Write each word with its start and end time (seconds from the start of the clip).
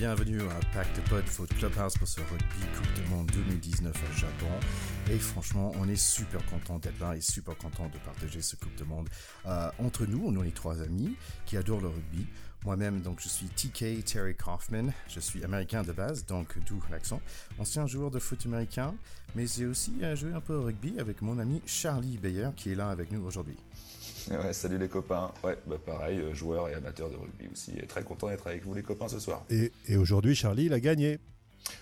bienvenue 0.00 0.40
à 0.40 0.74
Pack 0.74 0.86
de 0.96 1.02
Pod, 1.10 1.22
votre 1.36 1.54
clubhouse 1.56 1.92
pour 1.98 2.08
ce 2.08 2.20
rugby 2.20 2.64
Coupe 2.74 2.94
du 2.94 3.10
Monde 3.10 3.30
2019 3.34 3.94
au 3.94 4.18
Japon. 4.18 4.46
Et 5.10 5.18
franchement, 5.18 5.72
on 5.78 5.86
est 5.90 5.94
super 5.94 6.42
content 6.46 6.78
d'être 6.78 6.98
là 6.98 7.14
et 7.14 7.20
super 7.20 7.54
content 7.58 7.86
de 7.90 7.98
partager 7.98 8.40
ce 8.40 8.56
Coupe 8.56 8.74
du 8.76 8.84
Monde. 8.84 9.10
Euh, 9.44 9.70
entre 9.78 10.06
nous, 10.06 10.22
on 10.24 10.40
est 10.40 10.44
les 10.46 10.52
trois 10.52 10.80
amis 10.80 11.16
qui 11.44 11.58
adorent 11.58 11.82
le 11.82 11.88
rugby. 11.88 12.26
Moi-même, 12.64 13.02
donc, 13.02 13.20
je 13.20 13.28
suis 13.28 13.48
TK 13.48 14.02
Terry 14.02 14.34
Kaufman. 14.34 14.90
Je 15.06 15.20
suis 15.20 15.44
américain 15.44 15.82
de 15.82 15.92
base, 15.92 16.24
donc 16.24 16.56
d'où 16.66 16.80
l'accent. 16.90 17.20
Ancien 17.58 17.86
joueur 17.86 18.10
de 18.10 18.20
foot 18.20 18.40
américain, 18.46 18.94
mais 19.34 19.46
j'ai 19.46 19.66
aussi 19.66 19.92
joué 20.14 20.32
un 20.32 20.40
peu 20.40 20.54
au 20.54 20.62
rugby 20.62 20.98
avec 20.98 21.20
mon 21.20 21.38
ami 21.38 21.60
Charlie 21.66 22.16
Bayer 22.16 22.48
qui 22.56 22.72
est 22.72 22.74
là 22.74 22.88
avec 22.88 23.12
nous 23.12 23.22
aujourd'hui. 23.22 23.58
Salut 24.52 24.78
les 24.78 24.88
copains. 24.88 25.32
Ouais, 25.44 25.56
bah 25.66 25.76
pareil, 25.84 26.18
euh, 26.18 26.34
joueur 26.34 26.68
et 26.68 26.74
amateur 26.74 27.10
de 27.10 27.16
rugby 27.16 27.48
aussi. 27.52 27.72
Très 27.88 28.02
content 28.02 28.28
d'être 28.28 28.46
avec 28.46 28.64
vous 28.64 28.74
les 28.74 28.82
copains 28.82 29.08
ce 29.08 29.18
soir. 29.18 29.44
Et 29.50 29.96
aujourd'hui, 29.96 30.34
Charlie, 30.34 30.66
il 30.66 30.72
a 30.72 30.80
gagné. 30.80 31.18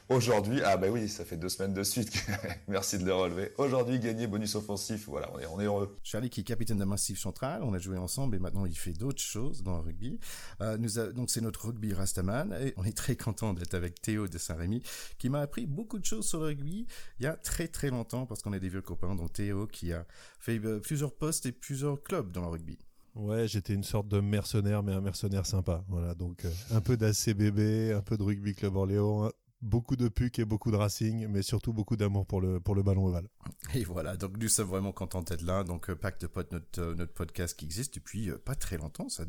Aujourd'hui, 0.09 0.61
ah 0.65 0.77
bah 0.77 0.89
oui, 0.91 1.09
ça 1.09 1.25
fait 1.25 1.37
deux 1.37 1.49
semaines 1.49 1.75
de 1.75 1.83
suite. 1.83 2.27
Merci 2.69 2.99
de 2.99 3.05
le 3.05 3.15
relever. 3.15 3.53
Aujourd'hui, 3.59 3.99
gagné 3.99 4.27
bonus 4.27 4.55
offensif. 4.55 5.07
Voilà, 5.07 5.31
on 5.35 5.39
est, 5.39 5.47
on 5.47 5.61
est 5.61 5.65
heureux. 5.65 5.97
Charlie 6.03 6.31
qui 6.31 6.41
est 6.41 6.45
capitaine 6.45 6.79
de 6.79 6.85
Massif 6.85 7.19
Central, 7.19 7.63
on 7.63 7.75
a 7.75 7.79
joué 7.79 7.99
ensemble 7.99 8.37
et 8.37 8.39
maintenant 8.39 8.65
il 8.65 8.77
fait 8.77 8.93
d'autres 8.93 9.21
choses 9.21 9.63
dans 9.63 9.77
le 9.77 9.83
rugby. 9.83 10.19
Euh, 10.61 10.79
nous 10.79 10.99
a, 10.99 11.13
donc 11.13 11.31
c'est 11.31 11.41
notre 11.41 11.67
rugby 11.67 11.93
Rastaman 11.93 12.57
et 12.61 12.73
on 12.77 12.85
est 12.85 12.97
très 12.97 13.17
content 13.17 13.53
d'être 13.53 13.75
avec 13.75 14.01
Théo 14.01 14.29
de 14.29 14.39
Saint-Rémy 14.39 14.83
qui 15.19 15.29
m'a 15.29 15.41
appris 15.41 15.67
beaucoup 15.67 15.99
de 15.99 16.05
choses 16.05 16.27
sur 16.27 16.41
le 16.41 16.47
rugby 16.47 16.87
il 17.19 17.25
y 17.25 17.27
a 17.27 17.35
très 17.35 17.69
très 17.69 17.91
longtemps 17.91 18.27
parce 18.27 18.43
qu'on 18.43 18.53
est 18.53 18.61
des 18.61 18.69
vieux 18.69 18.83
copains. 18.83 19.15
Donc 19.15 19.33
Théo 19.33 19.67
qui 19.67 19.93
a 19.93 20.07
fait 20.41 20.59
euh, 20.65 20.81
plusieurs 20.81 21.15
postes 21.15 21.47
et 21.47 21.53
plusieurs 21.53 22.03
clubs 22.03 22.33
dans 22.33 22.43
le 22.43 22.49
rugby. 22.49 22.79
Ouais, 23.15 23.49
j'étais 23.49 23.75
une 23.75 23.85
sorte 23.85 24.07
de 24.09 24.21
mercenaire, 24.21 24.83
mais 24.83 24.93
un 24.93 25.01
mercenaire 25.01 25.45
sympa. 25.45 25.85
Voilà, 25.89 26.15
donc 26.15 26.45
euh, 26.45 26.51
un 26.71 26.81
peu 26.81 26.97
d'ACBB, 26.97 27.93
un 27.93 28.01
peu 28.01 28.17
de 28.17 28.23
rugby 28.23 28.55
club 28.55 28.77
Orléans, 28.77 29.31
beaucoup 29.61 29.97
de 29.97 30.09
puck 30.09 30.39
et 30.39 30.45
beaucoup 30.45 30.71
de 30.71 30.77
racing, 30.77 31.27
mais 31.29 31.43
surtout 31.43 31.73
beaucoup 31.73 31.97
d'amour 31.97 32.27
pour 32.27 32.41
le, 32.41 32.61
pour 32.61 32.75
le 32.75 32.83
ballon 32.83 33.07
ovale. 33.07 33.29
Et 33.75 33.85
voilà, 33.85 34.17
donc 34.17 34.37
nous 34.39 34.49
sommes 34.49 34.69
vraiment 34.69 34.93
contents 34.93 35.23
d'être 35.23 35.43
là. 35.43 35.65
Donc, 35.65 35.91
euh, 35.91 35.97
Pacte 35.97 36.27
Potes, 36.27 36.53
notre, 36.53 36.81
euh, 36.81 36.95
notre 36.95 37.13
podcast 37.13 37.59
qui 37.59 37.65
existe 37.65 37.95
depuis 37.95 38.31
euh, 38.31 38.39
pas 38.39 38.55
très 38.55 38.79
longtemps, 38.79 39.09
ça 39.09 39.25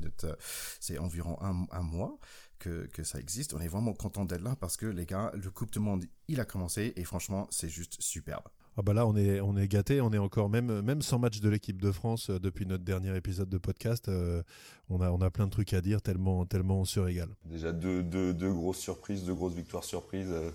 c'est 0.80 0.98
environ 0.98 1.38
un, 1.42 1.66
un 1.72 1.82
mois 1.82 2.20
que, 2.60 2.88
que 2.88 3.04
ça 3.04 3.20
existe. 3.20 3.54
On 3.54 3.60
est 3.60 3.68
vraiment 3.68 3.94
content 3.94 4.26
d'être 4.26 4.42
là 4.42 4.56
parce 4.56 4.78
que 4.78 4.86
les 4.86 5.06
gars, 5.06 5.32
le 5.34 5.50
Coupe 5.50 5.72
du 5.72 5.80
Monde, 5.80 6.06
il 6.28 6.40
a 6.40 6.46
commencé 6.46 6.94
et 6.96 7.04
franchement, 7.04 7.48
c'est 7.50 7.70
juste 7.70 8.02
superbe. 8.02 8.48
Ah 8.80 8.82
bah 8.82 8.94
là 8.94 9.06
on 9.06 9.14
est 9.18 9.42
on 9.42 9.58
est 9.58 9.68
gâté, 9.68 10.00
on 10.00 10.14
est 10.14 10.18
encore 10.18 10.48
même 10.48 10.80
même 10.80 11.02
sans 11.02 11.20
match 11.20 11.42
de 11.42 11.50
l'équipe 11.50 11.82
de 11.82 11.92
France 11.92 12.30
euh, 12.30 12.40
depuis 12.40 12.66
notre 12.66 12.86
dernier 12.86 13.14
épisode 13.14 13.50
de 13.50 13.58
podcast, 13.58 14.08
euh, 14.08 14.42
on 14.90 15.02
a 15.02 15.30
plein 15.30 15.48
de 15.48 15.52
trucs 15.52 15.74
à 15.74 15.82
dire 15.82 16.02
tellement 16.02 16.46
tellement 16.46 16.80
on 16.80 16.86
se 16.86 17.02
régale. 17.02 17.28
Déjà 17.44 17.74
deux, 17.74 18.04
deux, 18.04 18.34
deux 18.34 18.54
grosses 18.54 18.78
surprises, 18.78 19.26
deux 19.26 19.34
grosses 19.34 19.54
victoires 19.54 19.84
surprises. 19.84 20.32
euh, 20.32 20.50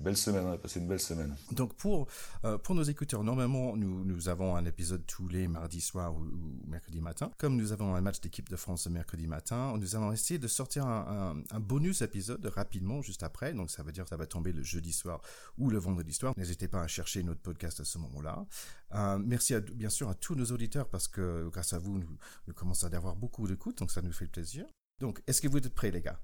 belle 0.00 0.16
semaine, 0.16 0.44
on 0.46 0.52
a 0.52 0.58
passé 0.58 0.80
une 0.80 0.88
belle 0.88 1.00
semaine. 1.00 1.36
Donc 1.52 1.74
pour 1.74 2.08
euh, 2.44 2.58
pour 2.58 2.74
nos 2.74 2.82
écouteurs, 2.82 3.22
normalement 3.22 3.76
nous 3.76 4.04
nous 4.04 4.28
avons 4.28 4.56
un 4.56 4.64
épisode 4.64 5.04
tous 5.06 5.28
les 5.28 5.46
mardis 5.48 5.80
soirs 5.80 6.14
ou, 6.14 6.26
mercredi 6.66 7.00
matin. 7.00 7.30
Comme 7.38 7.56
nous 7.56 7.72
avons 7.72 7.94
un 7.94 8.00
match 8.00 8.20
d'équipe 8.20 8.48
de 8.48 8.56
France 8.56 8.86
mercredi 8.86 9.26
matin, 9.26 9.76
nous 9.78 9.96
allons 9.96 10.12
essayer 10.12 10.38
de 10.38 10.48
sortir 10.48 10.86
un, 10.86 11.34
bonus 11.60 12.02
épisode 12.02 12.44
rapidement 12.46 13.02
juste 13.02 13.22
après. 13.22 13.52
Donc 13.52 13.70
ça 13.70 13.82
veut 13.82 13.92
dire 13.92 14.04
que 14.04 14.10
ça 14.10 14.16
va 14.16 14.26
tomber 14.26 14.52
le 14.52 14.62
jeudi 14.62 14.92
soir 14.92 15.20
ou 15.58 15.70
le 15.70 15.78
vendredi 15.78 16.12
soir. 16.12 16.34
N'hésitez 16.36 16.68
pas 16.68 16.82
à 16.82 16.86
chercher 16.86 17.22
notre 17.22 17.40
podcast 17.40 17.80
à 17.80 17.84
ce 17.84 17.98
moment-là. 17.98 18.46
Euh, 18.94 19.18
merci 19.18 19.54
bien 19.74 19.90
sûr 19.90 20.08
à 20.08 20.14
tous 20.14 20.34
nos 20.34 20.46
auditeurs 20.46 20.88
parce 20.88 21.08
que 21.08 21.48
grâce 21.48 21.72
à 21.72 21.78
vous 21.78 21.98
nous, 21.98 22.18
nous 22.46 22.54
commençons 22.54 22.86
à 22.86 22.96
avoir 22.96 23.16
beaucoup 23.16 23.46
d'écoute, 23.46 23.78
donc 23.78 23.90
ça 23.90 24.02
nous 24.02 24.12
fait 24.12 24.26
plaisir. 24.26 24.66
Donc 25.00 25.22
est-ce 25.26 25.40
que 25.40 25.48
vous 25.48 25.58
êtes 25.58 25.74
prêts 25.74 25.90
les 25.90 26.00
gars? 26.00 26.20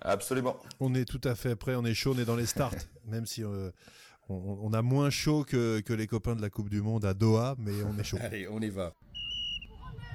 Absolument. 0.00 0.56
On 0.80 0.94
est 0.94 1.04
tout 1.04 1.20
à 1.24 1.34
fait 1.34 1.56
prêt, 1.56 1.74
on 1.74 1.84
est 1.84 1.94
chaud, 1.94 2.14
on 2.14 2.18
est 2.18 2.24
dans 2.24 2.36
les 2.36 2.46
starts, 2.46 2.74
même 3.06 3.26
si 3.26 3.42
euh, 3.42 3.70
on, 4.28 4.58
on, 4.62 4.72
a 4.72 4.82
moins 4.82 5.10
chaud 5.10 5.44
que, 5.44 5.80
que 5.80 5.92
les 5.92 6.06
copains 6.06 6.36
de 6.36 6.42
la 6.42 6.50
Coupe 6.50 6.68
du 6.68 6.82
Monde 6.82 7.04
à 7.04 7.14
Doha, 7.14 7.56
mais 7.58 7.82
on 7.82 7.98
est 7.98 8.04
chaud. 8.04 8.18
Allez, 8.20 8.46
on 8.48 8.60
y 8.60 8.68
va. 8.68 8.94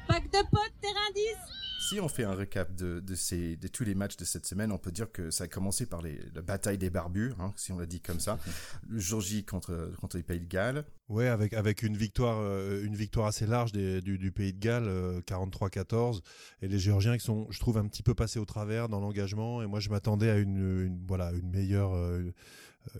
Pack 0.07 0.25
de 0.25 0.49
potes, 0.49 0.73
terrain 0.81 1.11
10 1.15 1.60
Si 1.91 2.00
on 2.00 2.07
fait 2.07 2.24
un 2.24 2.35
récap 2.35 2.74
de, 2.74 3.02
de, 3.02 3.16
ces, 3.16 3.57
de 3.57 3.68
tous 3.68 3.84
les 3.84 3.96
matchs 3.96 4.16
de 4.16 4.24
cette 4.24 4.46
semaine, 4.46 4.72
on 4.72 4.78
peut 4.78 4.94
dire 4.94 5.12
que 5.12 5.29
ça 5.29 5.44
a 5.44 5.47
commencé 5.50 5.85
par 5.85 6.02
les, 6.02 6.22
la 6.34 6.41
bataille 6.41 6.78
des 6.78 6.90
barbus, 6.90 7.34
hein, 7.38 7.52
si 7.57 7.74
on 7.74 7.78
l'a 7.78 7.85
dit 7.85 8.00
comme 8.00 8.22
ça. 8.22 8.40
Le 8.88 8.97
jour 8.97 9.19
J 9.19 9.44
contre, 9.44 9.91
contre 10.00 10.16
les 10.16 10.24
Pays 10.24 10.40
de 10.40 10.46
Galles. 10.46 10.85
Ouais, 11.09 11.28
avec 11.28 11.52
avec 11.52 11.84
une 11.84 11.97
victoire 11.97 12.38
euh, 12.40 12.85
une 12.85 12.96
victoire 12.96 13.28
assez 13.28 13.46
large 13.46 13.74
des, 13.74 14.00
du, 14.00 14.18
du 14.18 14.31
Pays 14.31 14.53
de 14.53 14.59
Galles, 14.59 14.88
euh, 14.88 15.19
43-14, 15.19 16.22
et 16.62 16.69
les 16.69 16.79
Géorgiens 16.79 17.18
qui 17.18 17.25
sont, 17.25 17.47
je 17.50 17.59
trouve, 17.59 17.78
un 17.78 17.85
petit 17.90 18.03
peu 18.03 18.13
passés 18.13 18.40
au 18.40 18.46
travers 18.46 18.88
dans 18.88 19.02
l'engagement. 19.02 19.62
Et 19.62 19.68
moi, 19.68 19.81
je 19.81 19.90
m'attendais 19.90 20.29
à 20.29 20.38
une, 20.38 20.85
une 20.85 21.06
voilà 21.06 21.34
une 21.34 21.50
meilleure 21.50 21.94
euh, 21.94 22.22
euh, 22.22 22.31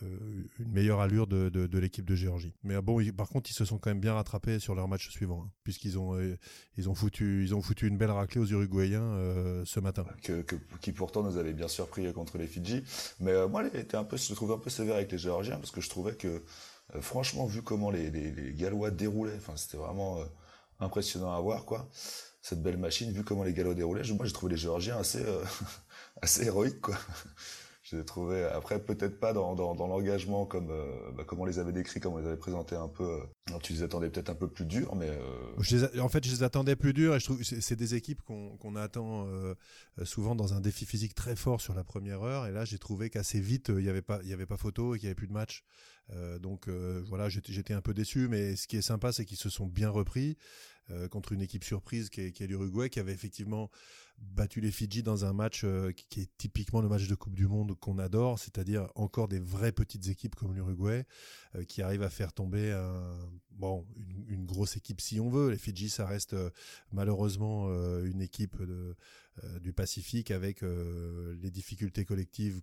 une 0.00 0.72
meilleure 0.72 1.00
allure 1.00 1.26
de, 1.26 1.48
de, 1.48 1.78
l'équipe 1.78 2.04
de 2.04 2.14
Géorgie. 2.14 2.54
Mais 2.62 2.80
bon, 2.80 3.00
ils, 3.00 3.12
par 3.12 3.28
contre, 3.28 3.50
ils 3.50 3.54
se 3.54 3.64
sont 3.64 3.78
quand 3.78 3.90
même 3.90 4.00
bien 4.00 4.14
rattrapés 4.14 4.58
sur 4.58 4.74
leur 4.74 4.88
match 4.88 5.08
suivant, 5.10 5.44
hein, 5.46 5.50
puisqu'ils 5.64 5.98
ont 5.98 6.14
euh, 6.14 6.38
ils 6.76 6.88
ont 6.88 6.94
foutu 6.94 7.42
ils 7.42 7.54
ont 7.54 7.62
foutu 7.62 7.86
une 7.86 7.96
belle 7.96 8.10
raclée 8.10 8.40
aux 8.40 8.46
Uruguayens 8.46 9.02
euh, 9.02 9.64
ce 9.64 9.80
matin. 9.80 10.04
Que, 10.22 10.44
qui 10.80 10.92
pourtant 10.92 11.22
nous 11.22 11.36
avait 11.36 11.52
bien 11.52 11.68
surpris 11.68 12.12
contre 12.12 12.38
les 12.38 12.46
Fidji. 12.46 12.84
Mais 13.20 13.32
euh, 13.32 13.48
moi, 13.48 13.66
était 13.66 13.96
un 13.96 14.04
peu, 14.04 14.16
je 14.16 14.34
trouvais 14.34 14.54
un 14.54 14.58
peu 14.58 14.70
sévère 14.70 14.96
avec 14.96 15.10
les 15.10 15.18
Géorgiens 15.18 15.56
parce 15.56 15.70
que 15.70 15.80
je 15.80 15.88
trouvais 15.88 16.14
que 16.14 16.42
euh, 16.94 17.00
franchement, 17.00 17.46
vu 17.46 17.62
comment 17.62 17.90
les, 17.90 18.10
les, 18.10 18.30
les 18.30 18.52
Gallois 18.52 18.90
déroulaient, 18.90 19.38
c'était 19.56 19.76
vraiment 19.76 20.18
euh, 20.18 20.24
impressionnant 20.80 21.32
à 21.32 21.40
voir, 21.40 21.64
quoi. 21.64 21.88
Cette 22.42 22.62
belle 22.62 22.76
machine, 22.76 23.12
vu 23.12 23.24
comment 23.24 23.44
les 23.44 23.52
Gallois 23.52 23.74
déroulaient, 23.74 24.02
moi, 24.12 24.26
j'ai 24.26 24.32
trouvé 24.32 24.52
les 24.52 24.58
Géorgiens 24.58 24.98
assez, 24.98 25.22
euh, 25.24 25.44
assez 26.22 26.46
héroïques, 26.46 26.80
quoi. 26.80 26.98
Je 27.92 27.98
les 27.98 28.44
après, 28.44 28.82
peut-être 28.82 29.20
pas 29.20 29.32
dans, 29.34 29.54
dans, 29.54 29.86
l'engagement 29.86 30.46
comme, 30.46 30.70
euh, 30.70 31.10
bah, 31.14 31.24
comme 31.24 31.40
on 31.40 31.44
les 31.44 31.58
avait 31.58 31.72
décrits, 31.72 32.00
comme 32.00 32.14
on 32.14 32.18
les 32.18 32.26
avait 32.26 32.38
présentés 32.38 32.74
un 32.74 32.88
peu. 32.88 33.04
Euh, 33.04 33.58
tu 33.62 33.74
les 33.74 33.82
attendais 33.82 34.08
peut-être 34.08 34.30
un 34.30 34.34
peu 34.34 34.48
plus 34.48 34.64
durs, 34.64 34.94
mais. 34.94 35.10
Euh, 35.10 36.00
en 36.00 36.08
fait, 36.08 36.24
je 36.24 36.30
les 36.30 36.42
attendais 36.42 36.74
plus 36.74 36.94
durs 36.94 37.14
et 37.14 37.20
je 37.20 37.24
trouve 37.24 37.42
c'est 37.42 37.76
des 37.76 37.94
équipes 37.94 38.22
qu'on 38.22 38.56
qu'on 38.56 38.76
attend 38.76 39.26
euh, 39.26 39.54
souvent 40.04 40.34
dans 40.34 40.54
un 40.54 40.60
défi 40.60 40.86
physique 40.86 41.14
très 41.14 41.36
fort 41.36 41.60
sur 41.60 41.74
la 41.74 41.84
première 41.84 42.22
heure. 42.22 42.46
Et 42.46 42.52
là, 42.52 42.64
j'ai 42.64 42.78
trouvé 42.78 43.10
qu'assez 43.10 43.40
vite, 43.40 43.70
il 43.76 43.84
y 43.84 43.90
avait 43.90 44.02
pas, 44.02 44.20
il 44.22 44.30
y 44.30 44.32
avait 44.32 44.46
pas 44.46 44.56
photo 44.56 44.94
et 44.94 44.98
qu'il 44.98 45.06
y 45.06 45.08
avait 45.08 45.14
plus 45.14 45.28
de 45.28 45.34
match. 45.34 45.64
Donc 46.40 46.68
voilà, 46.68 47.28
j'étais 47.28 47.72
un 47.72 47.80
peu 47.80 47.94
déçu. 47.94 48.28
Mais 48.28 48.56
ce 48.56 48.66
qui 48.66 48.76
est 48.76 48.82
sympa, 48.82 49.12
c'est 49.12 49.24
qu'ils 49.24 49.38
se 49.38 49.48
sont 49.48 49.66
bien 49.66 49.88
repris 49.88 50.36
contre 51.10 51.32
une 51.32 51.40
équipe 51.40 51.64
surprise 51.64 52.10
qui 52.10 52.20
est 52.20 52.46
l'Uruguay, 52.46 52.90
qui 52.90 53.00
avait 53.00 53.12
effectivement 53.12 53.70
battu 54.22 54.60
les 54.60 54.70
Fidji 54.70 55.02
dans 55.02 55.24
un 55.24 55.32
match 55.32 55.62
euh, 55.64 55.92
qui, 55.92 56.06
qui 56.06 56.20
est 56.22 56.30
typiquement 56.38 56.80
le 56.80 56.88
match 56.88 57.08
de 57.08 57.14
Coupe 57.14 57.34
du 57.34 57.46
Monde 57.46 57.74
qu'on 57.78 57.98
adore, 57.98 58.38
c'est-à-dire 58.38 58.88
encore 58.94 59.28
des 59.28 59.38
vraies 59.38 59.72
petites 59.72 60.08
équipes 60.08 60.34
comme 60.34 60.54
l'Uruguay 60.54 61.04
euh, 61.56 61.64
qui 61.64 61.82
arrivent 61.82 62.02
à 62.02 62.10
faire 62.10 62.32
tomber 62.32 62.72
un, 62.72 63.18
bon 63.50 63.86
une, 63.96 64.24
une 64.28 64.46
grosse 64.46 64.76
équipe 64.76 65.00
si 65.00 65.20
on 65.20 65.28
veut. 65.28 65.50
Les 65.50 65.58
Fidji, 65.58 65.90
ça 65.90 66.06
reste 66.06 66.34
euh, 66.34 66.50
malheureusement 66.92 67.68
une 68.02 68.20
équipe 68.20 68.60
de, 68.62 68.94
du 69.60 69.72
Pacifique 69.72 70.30
avec 70.30 70.62
les 70.62 71.50
difficultés 71.50 72.04
collectives 72.04 72.60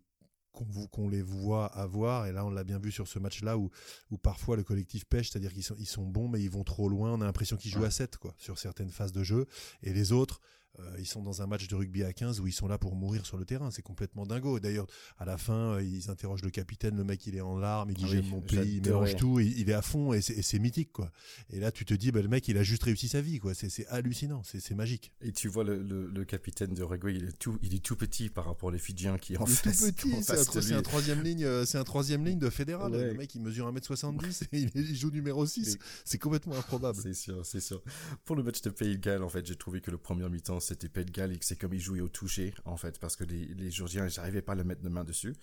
qu'on 0.92 1.10
les 1.10 1.22
voit 1.22 1.66
avoir. 1.68 2.26
Et 2.28 2.32
là 2.32 2.46
on 2.46 2.50
l'a 2.50 2.64
bien 2.64 2.80
vu 2.80 2.92
sur 2.92 3.08
ce 3.08 3.20
match 3.20 3.42
là 3.42 3.58
où 3.58 3.70
où 4.12 4.18
parfois 4.18 4.56
le 4.56 4.64
collectif 4.64 5.06
pêche 5.06 5.30
c'est-à-dire 5.30 5.54
qu'ils 5.54 5.64
sont 5.64 5.76
ils 5.78 5.88
sont 5.88 6.06
bons 6.06 6.28
mais 6.28 6.42
ils 6.42 6.50
vont 6.50 6.64
trop 6.64 6.90
loin. 6.90 7.12
On 7.14 7.22
a 7.22 7.26
l'impression 7.26 7.58
qu'ils 7.58 7.72
jouent 7.72 7.86
à 7.86 7.92
7 7.92 8.18
quoi 8.18 8.34
sur 8.38 8.58
certaines 8.58 8.90
phases 8.90 9.12
de 9.12 9.24
jeu. 9.24 9.46
Et 9.84 9.94
les 9.94 10.12
autres 10.12 10.42
euh, 10.80 10.96
ils 11.00 11.06
sont 11.08 11.22
dans 11.24 11.42
un 11.42 11.48
match 11.48 11.68
de 11.68 11.76
rugby 11.76 12.04
à 12.04 12.14
15 12.14 12.40
où 12.40 12.48
ils 12.48 12.54
sont 12.54 12.68
là 12.68 12.78
pour 12.78 12.96
mourir 12.96 13.26
sur 13.26 13.38
le 13.38 13.46
terrain. 13.46 13.72
C'est 13.72 13.82
complètement 13.82 14.26
dingo. 14.26 14.60
D'ailleurs 14.60 14.88
à 15.18 15.26
la 15.26 15.38
fin 15.38 15.74
euh, 15.74 15.82
ils 15.84 16.10
interrogent 16.10 16.44
le 16.44 16.52
capitaine. 16.52 16.96
Le 16.96 17.04
mec 17.04 17.26
il 17.28 17.36
est 17.36 17.42
en 17.42 17.58
larmes. 17.58 17.90
Il 17.90 17.96
dit 17.98 18.04
Oui, 18.06 18.10
j'aime 18.12 18.28
mon 18.28 18.42
pays. 18.42 18.76
Il 18.78 18.82
mélange 18.84 19.16
tout. 19.16 19.40
Il, 19.40 19.58
il 19.60 19.70
est 19.70 19.74
à 19.74 19.82
fond. 19.82 20.14
Et 20.14 20.22
c'est 20.22 20.60
mythique 20.60 20.92
quoi. 20.92 21.12
Et 21.50 21.60
là 21.60 21.72
tu 21.72 21.86
te 21.86 21.94
dis 21.94 22.12
bah 22.12 22.22
le 22.22 22.28
mec 22.28 22.48
il 22.48 22.58
a 22.58 22.64
juste 22.64 22.84
réussi 22.84 23.08
sa 23.08 23.22
vie 23.22 23.40
quoi. 23.40 23.54
C'est 23.54 23.88
hallucinant. 23.88 24.42
C'est 24.44 24.76
magique. 24.76 25.12
Et 25.22 25.32
tu 25.32 25.48
vois 25.48 25.64
le, 25.64 25.82
le, 25.82 26.08
le 26.08 26.26
capitaine 26.26 26.74
de 26.74 26.82
Uruguay, 26.82 27.16
il 27.16 27.26
est 27.30 27.38
tout, 27.40 27.58
il 27.62 27.74
est 27.74 27.84
tout 27.84 27.96
petit 27.96 28.30
par 28.30 28.46
rapport 28.46 28.70
aux 28.74 28.78
Fidjiens 28.78 29.18
qui 29.18 29.36
en 29.38 29.46
Il 29.46 29.52
est 29.52 29.56
tout 29.56 29.70
face- 29.70 29.82
petit, 29.92 30.12
c'est 30.22 30.36
face 30.36 30.72
un, 30.72 30.82
troisième 30.82 31.22
ligne, 31.24 31.44
euh, 31.44 31.66
c'est 31.66 31.78
un 31.78 31.84
troisième 31.84 32.24
ligne 32.26 32.40
de 32.40 32.50
fédéral. 32.50 32.92
Ouais. 32.92 33.08
Le 33.08 33.14
mec, 33.16 33.34
il 33.36 33.42
mesure 33.42 33.68
1m70 33.72 34.48
et 34.52 34.60
il, 34.76 34.96
joue 34.96 35.12
numéro 35.12 35.46
6. 35.46 35.74
Mais- 35.76 35.82
C'est 36.06 36.18
complètement 36.18 36.56
improbable. 36.58 36.98
C'est 37.02 37.14
sûr, 37.14 37.46
c'est 37.46 37.60
sûr. 37.60 37.82
Pour 38.26 38.36
le 38.36 38.44
match 38.44 38.62
de 38.62 38.70
Pays 38.70 38.98
de 38.98 39.02
Galles, 39.02 39.24
en 39.24 39.30
fait, 39.30 39.46
j'ai 39.46 39.56
trouvé 39.56 39.82
que 39.82 39.92
le 39.92 39.98
premier 39.98 40.28
mi-temps, 40.30 40.59
c'était 40.60 40.90
Pays 40.90 41.06
de 41.06 41.12
que 41.12 41.46
c'est 41.46 41.56
comme 41.58 41.74
ils 41.74 41.80
jouaient 41.82 42.02
au 42.02 42.10
toucher, 42.10 42.54
en 42.66 42.78
fait, 42.78 43.00
parce 43.00 43.16
que 43.16 43.24
les, 43.24 43.46
les 43.46 43.72
Georgiens, 43.72 44.08
ils 44.08 44.16
n'arrivaient 44.18 44.42
pas 44.42 44.54
à 44.54 44.56
le 44.56 44.64
mettre 44.64 44.82
de 44.82 44.90
main 44.90 45.04
dessus. 45.04 45.36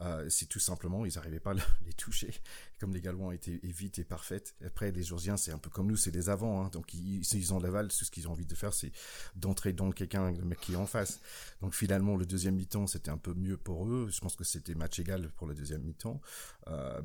Euh, 0.00 0.28
c'est 0.28 0.46
tout 0.46 0.58
simplement, 0.60 1.04
ils 1.06 1.14
n'arrivaient 1.14 1.40
pas 1.40 1.50
à 1.52 1.54
le- 1.54 1.60
les 1.86 1.92
toucher. 1.92 2.32
Comme 2.82 2.94
les 2.94 3.00
Gallois 3.00 3.26
ont 3.26 3.30
été 3.30 3.60
vite 3.62 4.00
et 4.00 4.04
parfaites. 4.04 4.56
Après, 4.66 4.90
les 4.90 5.04
Georgiens, 5.04 5.36
c'est 5.36 5.52
un 5.52 5.58
peu 5.58 5.70
comme 5.70 5.86
nous, 5.86 5.94
c'est 5.94 6.10
des 6.10 6.28
avants, 6.28 6.64
hein. 6.64 6.68
Donc, 6.72 6.92
ils, 6.94 7.22
ils 7.22 7.54
ont 7.54 7.60
l'aval, 7.60 7.86
tout 7.86 8.04
ce 8.04 8.10
qu'ils 8.10 8.26
ont 8.26 8.32
envie 8.32 8.44
de 8.44 8.56
faire, 8.56 8.74
c'est 8.74 8.90
d'entrer 9.36 9.72
dans 9.72 9.92
quelqu'un, 9.92 10.32
le 10.32 10.44
mec 10.44 10.58
qui 10.58 10.72
est 10.72 10.76
en 10.76 10.86
face. 10.86 11.20
Donc, 11.60 11.74
finalement, 11.74 12.16
le 12.16 12.26
deuxième 12.26 12.56
mi-temps, 12.56 12.88
c'était 12.88 13.12
un 13.12 13.18
peu 13.18 13.34
mieux 13.34 13.56
pour 13.56 13.86
eux. 13.86 14.08
Je 14.10 14.18
pense 14.18 14.34
que 14.34 14.42
c'était 14.42 14.74
match 14.74 14.98
égal 14.98 15.30
pour 15.36 15.46
le 15.46 15.54
deuxième 15.54 15.82
mi-temps. 15.82 16.20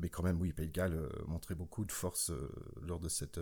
mais 0.02 0.08
quand 0.08 0.24
même, 0.24 0.40
oui, 0.40 0.52
Pays 0.52 0.66
de 0.66 0.72
Galles 0.72 1.08
montrait 1.28 1.54
beaucoup 1.54 1.84
de 1.84 1.92
force 1.92 2.32
lors 2.82 2.98
de 2.98 3.08
cette, 3.08 3.38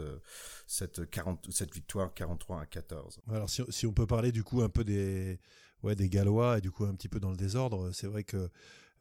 cette, 0.66 1.08
40, 1.08 1.50
cette 1.50 1.72
victoire 1.72 2.12
43 2.12 2.60
à 2.60 2.66
14. 2.66 3.18
Alors, 3.30 3.48
si, 3.48 3.62
si, 3.70 3.86
on 3.86 3.94
peut 3.94 4.06
parler 4.06 4.30
du 4.30 4.44
coup 4.44 4.60
un 4.60 4.68
peu 4.68 4.84
des, 4.84 5.40
ouais, 5.82 5.96
des 5.96 6.10
Gallois 6.10 6.58
et 6.58 6.60
du 6.60 6.70
coup 6.70 6.84
un 6.84 6.94
petit 6.94 7.08
peu 7.08 7.18
dans 7.18 7.30
le 7.30 7.38
désordre, 7.38 7.92
c'est 7.92 8.08
vrai 8.08 8.24
que 8.24 8.50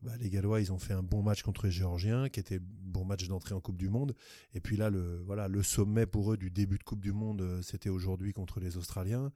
bah, 0.02 0.12
les 0.20 0.30
Gallois, 0.30 0.62
ils 0.62 0.72
ont 0.72 0.78
fait 0.78 0.94
un 0.94 1.04
bon 1.04 1.24
match 1.24 1.42
contre 1.42 1.66
les 1.66 1.72
Géorgiens, 1.72 2.30
qui 2.30 2.40
était 2.40 2.60
bon 2.62 3.06
match 3.06 3.28
d'entrée 3.28 3.56
en 3.56 3.62
Coupe 3.62 3.78
du 3.78 3.90
Monde. 3.90 4.16
Et 4.54 4.60
puis 4.60 4.78
là, 4.78 4.90
le 4.90 5.22
voilà, 5.26 5.48
le 5.48 5.64
sommet 5.64 6.06
pour 6.06 6.32
eux 6.32 6.38
du 6.38 6.52
début 6.52 6.78
de 6.78 6.84
Coupe 6.84 7.02
du 7.02 7.12
Monde, 7.12 7.42
euh, 7.42 7.62
c'était 7.62 7.90
aujourd'hui 7.90 8.34
contre 8.34 8.60
les 8.60 8.78
Australiens. 8.78 9.32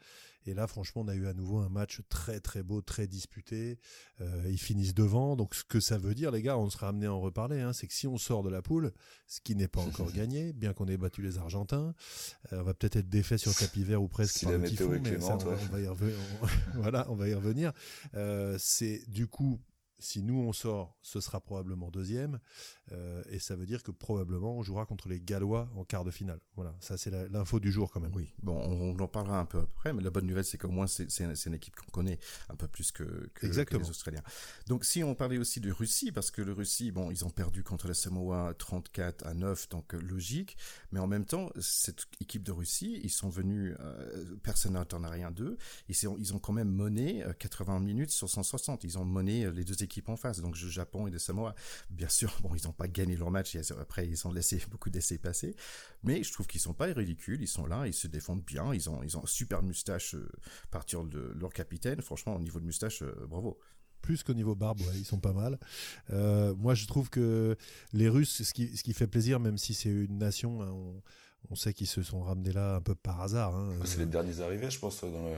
Et 0.45 0.53
là, 0.53 0.67
franchement, 0.67 1.01
on 1.01 1.07
a 1.07 1.15
eu 1.15 1.27
à 1.27 1.33
nouveau 1.33 1.57
un 1.57 1.69
match 1.69 2.01
très 2.07 2.39
très 2.39 2.63
beau, 2.63 2.81
très 2.81 3.07
disputé. 3.07 3.77
Euh, 4.21 4.43
ils 4.49 4.59
finissent 4.59 4.93
devant. 4.93 5.35
Donc, 5.35 5.53
ce 5.55 5.63
que 5.63 5.79
ça 5.79 5.97
veut 5.97 6.15
dire, 6.15 6.31
les 6.31 6.41
gars, 6.41 6.57
on 6.57 6.69
sera 6.69 6.89
amené 6.89 7.07
à 7.07 7.13
en 7.13 7.19
reparler. 7.19 7.59
Hein, 7.59 7.73
c'est 7.73 7.87
que 7.87 7.93
si 7.93 8.07
on 8.07 8.17
sort 8.17 8.43
de 8.43 8.49
la 8.49 8.61
poule, 8.61 8.93
ce 9.27 9.41
qui 9.41 9.55
n'est 9.55 9.67
pas 9.67 9.81
encore 9.81 10.11
gagné, 10.13 10.53
bien 10.53 10.73
qu'on 10.73 10.87
ait 10.87 10.97
battu 10.97 11.21
les 11.21 11.37
Argentins, 11.37 11.93
euh, 12.53 12.61
on 12.61 12.63
va 12.63 12.73
peut-être 12.73 12.95
être 12.95 13.09
défait 13.09 13.37
sur 13.37 13.53
tapis 13.55 13.83
vert 13.83 14.01
ou 14.01 14.07
presque 14.07 14.37
si 14.37 14.45
par 14.45 14.57
le 14.57 14.63
typhon, 14.67 14.99
mais 15.03 15.19
ça, 15.19 15.37
on, 15.37 15.71
va 15.71 15.81
y 15.81 15.87
revenir. 15.87 16.15
voilà, 16.75 17.09
on 17.09 17.15
va 17.15 17.27
y 17.27 17.33
revenir. 17.33 17.73
c'est 18.57 19.03
du 19.07 19.27
coup 19.27 19.59
si 19.99 20.23
nous 20.23 20.39
on 20.39 20.53
sort, 20.53 20.97
ce 21.01 21.19
sera 21.19 21.41
probablement 21.41 21.91
deuxième. 21.91 22.39
Euh, 22.91 23.21
et 23.29 23.39
ça 23.39 23.55
veut 23.55 23.65
dire 23.65 23.83
que 23.83 23.91
probablement 23.91 24.55
on 24.55 24.63
jouera 24.63 24.85
contre 24.85 25.09
les 25.09 25.21
Gallois 25.21 25.69
en 25.75 25.83
quart 25.83 26.03
de 26.03 26.11
finale. 26.11 26.39
Voilà, 26.55 26.75
ça 26.79 26.97
c'est 26.97 27.11
l'info 27.29 27.59
du 27.59 27.71
jour 27.71 27.91
quand 27.91 27.99
même. 27.99 28.15
Oui, 28.15 28.33
bon, 28.41 28.57
on, 28.57 28.97
en 28.99 29.07
parlera 29.07 29.39
un 29.39 29.45
peu 29.45 29.59
après, 29.59 29.93
mais 29.93 30.01
la 30.01 30.09
bonne 30.09 30.25
nouvelle 30.25 30.45
c'est 30.45 30.57
qu'au 30.57 30.69
moins 30.69 30.87
c'est 30.87 31.45
une 31.45 31.53
équipe 31.53 31.75
qu'on 31.75 31.91
connaît 31.91 32.19
un 32.49 32.55
peu 32.55 32.67
plus 32.67 32.91
que, 32.91 33.29
que, 33.33 33.45
les 33.45 33.89
Australiens. 33.89 34.23
Donc 34.67 34.85
si 34.85 35.03
on 35.03 35.13
parlait 35.13 35.37
aussi 35.37 35.59
de 35.59 35.71
Russie, 35.71 36.11
parce 36.11 36.31
que 36.31 36.41
le 36.41 36.53
Russie, 36.53 36.91
bon, 36.91 37.11
ils 37.11 37.25
ont 37.25 37.29
perdu 37.29 37.63
contre 37.63 37.87
la 37.87 37.93
Samoa 37.93 38.53
34 38.57 39.25
à 39.25 39.33
9, 39.33 39.69
donc 39.69 39.93
euh, 39.93 39.99
logique, 39.99 40.57
mais 40.91 40.99
en 40.99 41.07
même 41.07 41.25
temps, 41.25 41.51
cette 41.59 42.07
équipe 42.21 42.43
de 42.43 42.51
Russie, 42.51 42.99
ils 43.03 43.11
sont 43.11 43.29
venus, 43.29 43.75
euh, 43.79 44.35
personne 44.41 44.73
n'entend 44.73 44.99
rien 44.99 45.31
d'eux, 45.31 45.57
ils, 45.89 45.95
ils 46.17 46.33
ont 46.33 46.39
quand 46.39 46.53
même 46.53 46.71
mené 46.71 47.23
80 47.39 47.79
minutes 47.79 48.11
sur 48.11 48.29
160, 48.29 48.83
ils 48.83 48.97
ont 48.97 49.05
mené 49.05 49.51
les 49.51 49.63
deux 49.63 49.83
équipes 49.83 49.88
en 50.07 50.15
face, 50.15 50.41
donc 50.41 50.59
le 50.59 50.69
Japon 50.69 51.07
et 51.07 51.11
le 51.11 51.19
Samoa. 51.19 51.55
Bien 51.89 52.09
sûr, 52.09 52.35
bon, 52.41 52.51
ils 52.55 52.67
ont 52.67 52.73
pas 52.73 52.87
gagné 52.87 53.15
leur 53.15 53.31
match. 53.31 53.55
Après, 53.79 54.07
ils 54.07 54.27
ont 54.27 54.31
laissé 54.31 54.61
beaucoup 54.71 54.89
d'essais 54.89 55.17
passer. 55.17 55.55
Mais 56.03 56.23
je 56.23 56.31
trouve 56.31 56.47
qu'ils 56.47 56.61
sont 56.61 56.73
pas 56.73 56.85
ridicules. 56.85 57.41
Ils 57.41 57.47
sont 57.47 57.65
là, 57.65 57.87
ils 57.87 57.93
se 57.93 58.07
défendent 58.07 58.43
bien. 58.43 58.73
Ils 58.73 58.89
ont, 58.89 59.03
ils 59.03 59.17
ont 59.17 59.23
un 59.23 59.27
super 59.27 59.61
moustache 59.61 60.15
euh, 60.15 60.29
à 60.65 60.67
partir 60.71 61.03
de 61.03 61.33
leur 61.39 61.51
capitaine. 61.53 62.01
Franchement, 62.01 62.35
au 62.35 62.39
niveau 62.39 62.59
de 62.59 62.65
moustache, 62.65 63.03
euh, 63.03 63.27
bravo 63.27 63.59
plus 64.01 64.23
qu'au 64.23 64.33
niveau 64.33 64.55
barbe, 64.55 64.79
ils 64.95 65.03
sont 65.03 65.19
pas 65.19 65.33
mal. 65.33 65.59
Euh, 66.11 66.55
moi, 66.55 66.73
je 66.73 66.87
trouve 66.87 67.09
que 67.09 67.57
les 67.91 68.07
Russes, 68.07 68.43
ce 68.43 68.53
qui, 68.53 68.75
ce 68.77 68.81
qui 68.81 68.93
fait 68.93 69.07
plaisir, 69.07 69.41
même 69.41 69.57
si 69.57 69.73
c'est 69.73 69.89
une 69.89 70.17
nation, 70.17 70.61
hein, 70.61 71.01
on, 71.49 71.55
sait 71.55 71.73
qu'ils 71.73 71.87
se 71.87 72.01
sont 72.01 72.21
ramenés 72.21 72.53
là 72.53 72.75
un 72.75 72.81
peu 72.81 72.95
par 72.95 73.19
hasard. 73.19 73.53
Hein. 73.53 73.73
C'est 73.83 73.99
les 73.99 74.05
derniers 74.05 74.39
arrivés, 74.39 74.69
je 74.69 74.79
pense, 74.79 75.01
dans 75.01 75.09
le, 75.09 75.35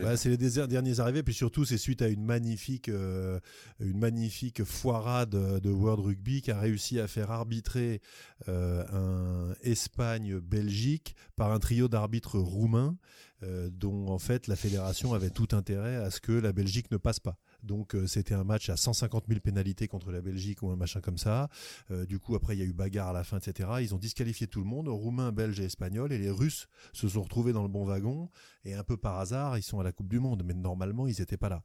bah, 0.00 0.16
c'est 0.16 0.28
les 0.28 0.66
derniers 0.66 1.00
arrivés, 1.00 1.22
puis 1.22 1.34
surtout 1.34 1.64
c'est 1.64 1.78
suite 1.78 2.02
à 2.02 2.08
une 2.08 2.24
magnifique, 2.24 2.88
euh, 2.88 3.38
une 3.80 3.98
magnifique 3.98 4.64
foirade 4.64 5.30
de 5.30 5.70
World 5.70 6.04
Rugby 6.04 6.42
qui 6.42 6.50
a 6.50 6.58
réussi 6.58 6.98
à 7.00 7.06
faire 7.06 7.30
arbitrer 7.30 8.00
euh, 8.48 8.84
un 8.92 9.54
Espagne-Belgique 9.62 11.14
par 11.36 11.52
un 11.52 11.58
trio 11.58 11.88
d'arbitres 11.88 12.38
roumains, 12.38 12.96
euh, 13.44 13.70
dont 13.70 14.08
en 14.08 14.18
fait 14.18 14.46
la 14.48 14.56
fédération 14.56 15.14
avait 15.14 15.30
tout 15.30 15.48
intérêt 15.52 15.96
à 15.96 16.10
ce 16.10 16.20
que 16.20 16.32
la 16.32 16.52
Belgique 16.52 16.90
ne 16.90 16.96
passe 16.96 17.20
pas. 17.20 17.38
Donc 17.62 17.94
euh, 17.94 18.06
c'était 18.06 18.34
un 18.34 18.44
match 18.44 18.68
à 18.68 18.76
150 18.76 19.24
000 19.28 19.40
pénalités 19.40 19.88
contre 19.88 20.12
la 20.12 20.20
Belgique 20.20 20.62
ou 20.62 20.70
un 20.70 20.76
machin 20.76 21.00
comme 21.00 21.18
ça. 21.18 21.48
Euh, 21.90 22.06
du 22.06 22.18
coup 22.18 22.34
après 22.34 22.56
il 22.56 22.60
y 22.60 22.62
a 22.62 22.66
eu 22.66 22.72
bagarre 22.72 23.08
à 23.08 23.12
la 23.12 23.24
fin, 23.24 23.38
etc. 23.38 23.68
Ils 23.80 23.94
ont 23.94 23.98
disqualifié 23.98 24.46
tout 24.46 24.60
le 24.60 24.66
monde, 24.66 24.88
Roumains, 24.88 25.32
Belges 25.32 25.60
et 25.60 25.64
Espagnols, 25.64 26.12
et 26.12 26.18
les 26.18 26.30
Russes 26.30 26.68
se 26.92 27.08
sont 27.08 27.22
retrouvés 27.22 27.52
dans 27.52 27.62
le 27.62 27.68
bon 27.68 27.84
wagon. 27.84 28.30
Et 28.64 28.74
un 28.74 28.84
peu 28.84 28.96
par 28.96 29.18
hasard, 29.18 29.58
ils 29.58 29.62
sont 29.62 29.80
à 29.80 29.84
la 29.84 29.92
Coupe 29.92 30.08
du 30.08 30.20
Monde, 30.20 30.42
mais 30.44 30.54
normalement 30.54 31.06
ils 31.06 31.18
n'étaient 31.18 31.36
pas 31.36 31.48
là. 31.48 31.62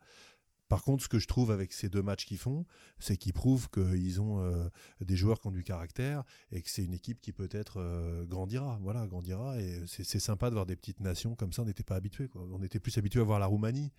Par 0.69 0.81
contre, 0.81 1.04
ce 1.04 1.10
que 1.10 1.19
je 1.19 1.28
trouve 1.28 1.51
avec 1.51 1.72
ces 1.72 1.90
deux 1.90 2.01
matchs 2.01 2.25
qu'ils 2.25 2.40
font, 2.40 2.66
c'est 2.98 3.16
qu'ils 3.16 3.34
prouvent 3.34 3.69
qu'ils 3.69 4.19
ont 4.22 4.40
euh, 4.40 4.68
des 5.01 5.16
joueurs 5.16 5.40
qui 5.40 5.48
ont 5.48 5.51
du 5.51 5.63
caractère 5.63 6.24
et 6.51 6.63
que 6.63 6.69
c'est 6.69 6.84
une 6.84 6.94
équipe 6.94 7.22
qui 7.22 7.31
peut-être 7.31 8.25
grandira. 8.25 8.80
Voilà, 8.81 9.06
grandira. 9.06 9.60
Et 9.62 9.84
c'est 9.86 10.19
sympa 10.19 10.50
de 10.50 10.56
voir 10.56 10.66
des 10.66 10.75
petites 10.75 11.01
nations 11.01 11.36
comme 11.36 11.54
ça. 11.54 11.62
On 11.62 11.66
n'était 11.66 11.84
pas 11.84 11.95
habitués. 11.95 12.28
On 12.34 12.63
était 12.63 12.80
plus 12.80 12.98
habitués 12.98 13.19
à 13.19 13.24
voir 13.24 13.38
la 13.38 13.45
Roumanie 13.45 13.92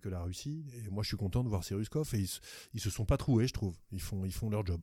que 0.00 0.08
la 0.08 0.22
Russie. 0.22 0.64
Et 0.74 0.90
moi, 0.90 1.02
je 1.02 1.08
suis 1.08 1.16
content 1.16 1.44
de 1.44 1.48
voir 1.48 1.64
ces 1.64 1.74
et 2.14 2.18
ils, 2.18 2.30
ils 2.74 2.80
se 2.80 2.90
sont 2.90 3.04
pas 3.04 3.16
troués, 3.16 3.46
je 3.46 3.52
trouve. 3.52 3.76
Ils 3.92 4.00
font, 4.00 4.24
ils 4.24 4.32
font 4.32 4.50
leur 4.50 4.64
job 4.64 4.80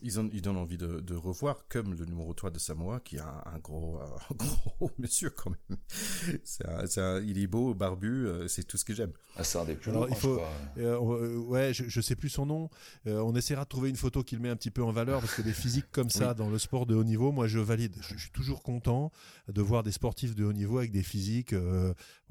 ils, 0.00 0.20
ont, 0.20 0.30
ils 0.32 0.42
donnent 0.42 0.56
envie 0.56 0.78
de, 0.78 1.00
de, 1.00 1.14
revoir, 1.14 1.64
comme 1.68 1.94
le 1.94 2.04
numéro 2.04 2.32
3 2.32 2.50
de 2.50 2.58
Samoa, 2.58 3.00
qui 3.00 3.18
a 3.18 3.42
un, 3.52 3.58
gros, 3.58 3.98
un 4.00 4.34
gros 4.34 4.90
monsieur 4.98 5.30
quand 5.30 5.50
même. 5.50 5.78
C'est 6.44 7.00
un, 7.00 7.20
il 7.20 7.38
est 7.38 7.46
beau, 7.46 7.74
barbu, 7.74 8.26
euh, 8.26 8.48
c'est 8.48 8.64
tout 8.64 8.76
ce 8.76 8.84
que 8.84 8.94
j'aime. 8.94 9.12
Ah, 9.36 9.44
c'est 9.44 9.58
un 9.58 9.64
des 9.64 9.74
plus 9.74 9.90
il 10.08 10.14
faut, 10.14 10.38
euh, 10.38 10.96
euh, 10.98 11.36
ouais, 11.38 11.74
je, 11.74 11.84
je 11.88 12.00
sais 12.00 12.14
plus 12.14 12.28
son 12.28 12.46
nom. 12.46 12.70
on 13.06 13.34
essaiera 13.34 13.64
de 13.64 13.68
trouver 13.68 13.90
une 13.90 13.96
photo 13.96 14.22
qui 14.22 14.36
le 14.36 14.42
met 14.42 14.48
un 14.48 14.56
petit 14.56 14.70
peu 14.70 14.82
en 14.82 14.92
valeur, 14.92 15.20
parce 15.20 15.34
que 15.34 15.42
des 15.42 15.52
physiques 15.52 15.90
comme 15.90 16.10
ça 16.10 16.34
dans 16.34 16.48
le 16.48 16.58
sport 16.58 16.86
de 16.86 16.94
haut 16.94 17.04
niveau, 17.04 17.32
moi 17.32 17.46
je 17.46 17.58
valide. 17.58 17.96
Je, 18.00 18.16
suis 18.16 18.30
toujours 18.30 18.62
content 18.62 19.10
de 19.48 19.62
voir 19.62 19.82
des 19.82 19.92
sportifs 19.92 20.34
de 20.34 20.44
haut 20.44 20.52
niveau 20.52 20.78
avec 20.78 20.92
des 20.92 21.02
physiques 21.02 21.54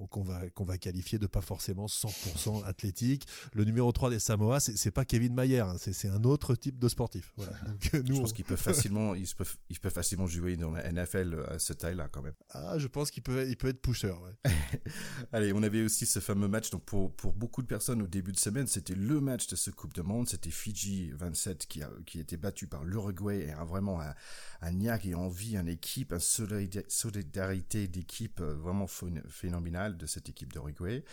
qu'on 0.10 0.24
va, 0.24 0.50
qu'on 0.52 0.64
va 0.64 0.78
qualifier 0.78 1.18
de 1.20 1.28
pas 1.28 1.42
forcément 1.42 1.88
100% 1.88 2.64
athlétique. 2.66 3.28
Le 3.54 3.66
numéro 3.66 3.92
3 3.92 4.10
des 4.10 4.20
Samoa, 4.20 4.60
c'est 4.60 4.92
pas 4.92 5.06
Kevin 5.06 5.34
Mayer, 5.34 5.60
hein, 5.60 5.76
c'est 5.80 6.10
un 6.10 6.24
autre 6.24 6.56
type 6.56 6.80
de 6.80 6.88
sportif. 6.88 7.34
Voilà. 7.38 7.57
Nous, 7.94 8.16
je 8.16 8.22
pense 8.22 8.34
qu'ils 8.34 8.46
peuvent 8.46 8.58
facilement, 8.58 9.16
ils 9.16 9.28
peuvent, 9.36 9.58
ils 9.70 9.80
peuvent 9.80 9.94
facilement 9.94 10.28
jouer 10.28 10.58
dans 10.58 10.72
la 10.72 10.92
NFL 10.92 11.34
euh, 11.34 11.54
à 11.54 11.60
ce 11.60 11.74
taille-là 11.74 12.08
quand 12.12 12.22
même. 12.22 12.34
Ah, 12.52 12.78
je 12.78 12.88
pense 12.88 13.12
qu'il 13.12 13.24
peut, 13.24 13.48
il 13.48 13.58
peut 13.58 13.68
être 13.68 13.82
pusher. 13.82 14.12
Ouais. 14.12 14.52
Allez, 15.32 15.54
on 15.54 15.64
avait 15.64 15.84
aussi 15.84 16.06
ce 16.06 16.20
fameux 16.20 16.48
match. 16.48 16.70
Donc 16.70 16.84
pour 16.86 17.16
pour 17.16 17.34
beaucoup 17.34 17.62
de 17.62 17.68
personnes 17.68 18.02
au 18.02 18.08
début 18.08 18.32
de 18.32 18.40
semaine, 18.40 18.68
c'était 18.68 18.96
le 18.96 19.20
match 19.22 19.48
de 19.48 19.56
ce 19.56 19.72
Coupe 19.72 19.94
de 19.94 20.02
Monde. 20.02 20.28
C'était 20.28 20.52
Fidji 20.52 21.12
27 21.12 21.68
qui 21.68 21.84
a 21.84 21.90
qui 22.06 22.20
était 22.20 22.38
battu 22.38 22.68
par 22.68 22.84
l'Uruguay 22.84 23.48
et 23.48 23.52
a 23.52 23.64
vraiment 23.64 24.02
un, 24.02 24.14
un 24.62 24.72
niaque 24.72 25.06
et 25.06 25.16
envie, 25.16 25.58
une 25.58 25.68
équipe, 25.68 26.14
une 26.14 26.20
solidarité 26.88 27.88
d'équipe 27.88 28.40
euh, 28.42 28.56
vraiment 28.56 28.88
phénoménale 28.88 29.98
de 29.98 30.06
cette 30.06 30.30
équipe 30.30 30.52
d'Uruguay. 30.52 31.04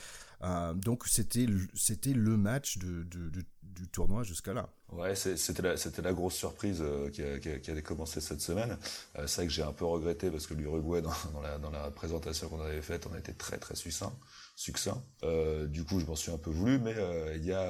Euh, 0.42 0.74
donc 0.74 1.06
c'était 1.06 1.46
c'était 1.74 2.12
le 2.12 2.36
match 2.36 2.78
du 2.78 3.88
tournoi 3.92 4.22
jusqu'à 4.22 4.52
là. 4.52 4.68
Ouais, 4.92 5.14
c'était 5.16 5.62
la, 5.62 5.76
c'était 5.76 6.02
la 6.02 6.12
grosse 6.12 6.34
surprise 6.34 6.80
euh, 6.80 7.10
qui, 7.10 7.70
a, 7.70 7.82
commencé 7.82 8.20
cette 8.20 8.40
semaine. 8.40 8.78
Euh, 9.18 9.26
c'est 9.26 9.40
vrai 9.40 9.46
que 9.48 9.52
j'ai 9.52 9.62
un 9.62 9.72
peu 9.72 9.84
regretté 9.84 10.30
parce 10.30 10.46
que 10.46 10.54
l'Uruguay 10.54 11.02
dans, 11.02 11.10
dans, 11.60 11.70
la, 11.70 11.90
présentation 11.90 12.48
qu'on 12.48 12.60
avait 12.60 12.82
faite, 12.82 13.06
on 13.10 13.14
a 13.14 13.18
été 13.18 13.34
très 13.34 13.58
très 13.58 13.74
succinct. 13.74 14.12
succinct. 14.54 15.02
Du 15.66 15.84
coup, 15.84 15.98
je 15.98 16.06
m'en 16.06 16.14
suis 16.14 16.30
un 16.30 16.38
peu 16.38 16.50
voulu, 16.50 16.78
mais 16.78 16.94
il 17.34 17.44
y 17.44 17.52
a 17.52 17.68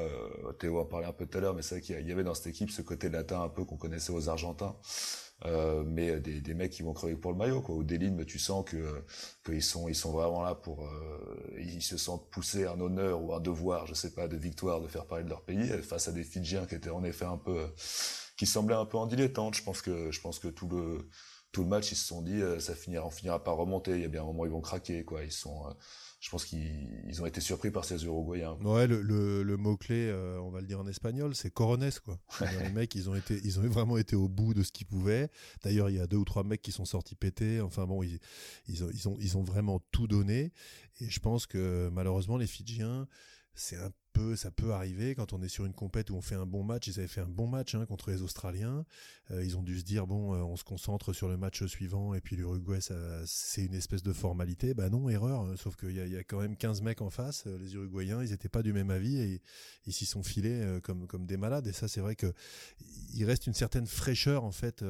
Théo 0.59 0.79
en 0.81 0.85
parlait 0.85 1.07
un 1.07 1.13
peu 1.13 1.27
tout 1.27 1.39
à 1.39 1.41
l'heure, 1.41 1.55
mais 1.55 1.63
c'est 1.63 1.77
vrai 1.77 1.83
qu'il 1.83 2.07
y 2.07 2.13
avait 2.13 2.25
dans 2.25 2.35
cette 2.35 2.49
équipe 2.49 2.71
ce 2.71 2.83
côté 2.83 3.09
latin 3.09 3.43
un 3.43 3.49
peu 3.49 3.65
qu'on 3.65 3.77
connaissait 3.77 4.13
aux 4.13 4.29
Argentins. 4.29 4.77
Euh, 5.47 5.85
mais 5.87 6.21
des, 6.21 6.41
des, 6.41 6.55
mecs 6.55 6.73
qui 6.73 6.83
vont 6.83 6.95
crever 6.95 7.17
pour 7.17 7.31
le 7.31 7.37
maillot 7.37 7.61
quoi. 7.61 7.75
Au 7.75 7.83
Déline, 7.83 8.25
tu 8.25 8.39
sens 8.39 8.65
que 8.65 9.05
qu'ils 9.45 9.63
sont 9.63 9.89
ils 9.89 9.95
sont 9.95 10.11
vraiment 10.11 10.43
là 10.43 10.55
pour 10.55 10.87
euh, 10.87 11.59
ils 11.59 11.83
se 11.83 11.99
sentent 11.99 12.31
poussés 12.31 12.67
un 12.67 12.81
honneur 12.81 13.23
ou 13.23 13.35
un 13.35 13.41
devoir, 13.41 13.87
je 13.87 13.93
sais 13.93 14.15
pas, 14.15 14.27
de 14.27 14.39
victoire, 14.39 14.81
de 14.81 14.89
faire 14.89 15.05
parler 15.07 15.25
de 15.25 15.29
leur 15.29 15.43
pays 15.43 15.69
face 15.83 16.09
à 16.09 16.13
des 16.13 16.25
Fidjiens 16.25 16.65
qui 16.65 16.77
étaient 16.77 16.89
en 16.89 17.05
effet 17.05 17.27
un 17.27 17.37
peu 17.37 17.67
qui 18.39 18.47
semblaient 18.47 18.75
un 18.75 18.87
peu 18.87 18.97
en 18.97 19.07
dilettante. 19.07 19.55
Je 19.55 19.63
pense 19.63 19.83
que 19.83 20.11
je 20.11 20.21
pense 20.23 20.39
que 20.39 20.49
tout 20.49 20.69
le 20.69 21.09
tout 21.55 21.63
le 21.63 21.69
match 21.69 21.93
ils 21.93 21.97
se 21.97 22.07
sont 22.07 22.21
dit 22.21 22.43
euh, 22.43 22.59
ça 22.59 22.75
finira 22.75 23.07
on 23.07 23.11
finira 23.11 23.43
par 23.43 23.57
remonter. 23.57 23.93
Il 23.93 24.03
y 24.03 24.05
a 24.05 24.09
bien 24.09 24.23
un 24.23 24.27
moment 24.27 24.45
ils 24.45 24.51
vont 24.51 24.61
craquer 24.61 25.05
quoi. 25.05 25.25
Ils 25.25 25.33
sont 25.33 25.75
je 26.25 26.31
pense 26.31 26.47
qu'ils 26.47 27.21
ont 27.21 27.27
été 27.27 27.43
surpris 27.43 27.71
par 27.71 27.85
ces 27.85 28.03
Uruguayens. 28.07 28.57
Ouais, 28.63 28.87
le, 28.87 29.03
le, 29.03 29.43
le 29.43 29.57
mot 29.59 29.77
clé, 29.77 30.09
euh, 30.09 30.41
on 30.41 30.49
va 30.49 30.63
le 30.63 30.67
dire 30.67 30.81
en 30.81 30.87
espagnol, 30.87 31.35
c'est 31.35 31.51
corones 31.51 31.91
quoi. 32.03 32.19
Les 32.63 32.71
mecs, 32.71 32.95
ils 32.95 33.11
ont 33.11 33.15
été, 33.15 33.39
ils 33.45 33.61
ont 33.61 33.69
vraiment 33.69 33.99
été 33.99 34.17
au 34.17 34.27
bout 34.27 34.55
de 34.55 34.63
ce 34.63 34.73
qu'ils 34.73 34.87
pouvaient. 34.87 35.29
D'ailleurs, 35.63 35.91
il 35.91 35.97
y 35.97 36.01
a 36.01 36.07
deux 36.07 36.17
ou 36.17 36.25
trois 36.25 36.43
mecs 36.43 36.63
qui 36.63 36.73
sont 36.73 36.87
sortis 36.87 37.15
pétés. 37.15 37.61
Enfin 37.61 37.85
bon, 37.85 38.03
ils, 38.03 38.21
ils 38.69 38.83
ont, 38.85 38.91
ils 38.91 39.07
ont, 39.07 39.17
ils 39.21 39.37
ont 39.37 39.43
vraiment 39.43 39.81
tout 39.93 40.07
donné. 40.07 40.55
Et 40.99 41.11
je 41.11 41.21
pense 41.21 41.47
que 41.47 41.91
malheureusement, 41.93 42.39
les 42.39 42.47
Fidjiens, 42.47 43.07
c'est 43.55 43.77
un 43.77 43.91
ça 44.37 44.51
peut 44.51 44.73
arriver 44.73 45.15
quand 45.15 45.33
on 45.33 45.43
est 45.43 45.49
sur 45.49 45.65
une 45.65 45.73
compète 45.73 46.11
où 46.11 46.15
on 46.15 46.21
fait 46.21 46.35
un 46.35 46.47
bon 46.47 46.63
match. 46.63 46.87
Ils 46.87 46.99
avaient 46.99 47.09
fait 47.09 47.21
un 47.21 47.29
bon 47.29 47.47
match 47.47 47.75
hein, 47.75 47.87
contre 47.87 48.11
les 48.11 48.23
Australiens. 48.23 48.85
Euh, 49.31 49.45
ils 49.45 49.57
ont 49.57 49.63
dû 49.63 49.79
se 49.79 49.85
dire 49.85 50.07
bon, 50.07 50.35
euh, 50.35 50.39
on 50.43 50.57
se 50.57 50.65
concentre 50.65 51.13
sur 51.13 51.29
le 51.29 51.37
match 51.37 51.65
suivant 51.65 52.15
et 52.15 52.21
puis 52.21 52.37
l'Uruguay, 52.37 52.79
c'est 53.27 53.65
une 53.65 53.75
espèce 53.75 54.03
de 54.03 54.13
formalité. 54.13 54.75
Bah 54.75 54.91
non, 54.91 55.09
erreur. 55.09 55.41
Hein, 55.41 55.55
sauf 55.57 55.77
qu'il 55.77 55.93
y 55.93 56.17
a, 56.17 56.25
quand 56.25 56.41
même 56.41 56.57
15 56.57 56.83
mecs 56.83 57.01
en 57.01 57.11
face. 57.11 57.45
Euh, 57.47 57.59
les 57.59 57.75
Uruguayens, 57.75 58.23
ils 58.23 58.33
étaient 58.33 58.49
pas 58.49 58.63
du 58.63 58.73
même 58.73 58.91
avis 58.91 59.19
et 59.19 59.43
ils 59.87 59.93
s'y 59.93 60.07
sont 60.07 60.23
filés 60.23 60.79
comme 60.83 61.27
des 61.27 61.37
malades. 61.37 61.67
Et 61.67 61.73
ça, 61.73 61.89
c'est 61.89 62.01
vrai 62.01 62.17
que 62.17 62.33
il 63.13 63.25
reste 63.25 63.47
une 63.47 63.55
certaine 63.55 63.87
fraîcheur 63.87 64.45
en 64.45 64.51
fait 64.51 64.85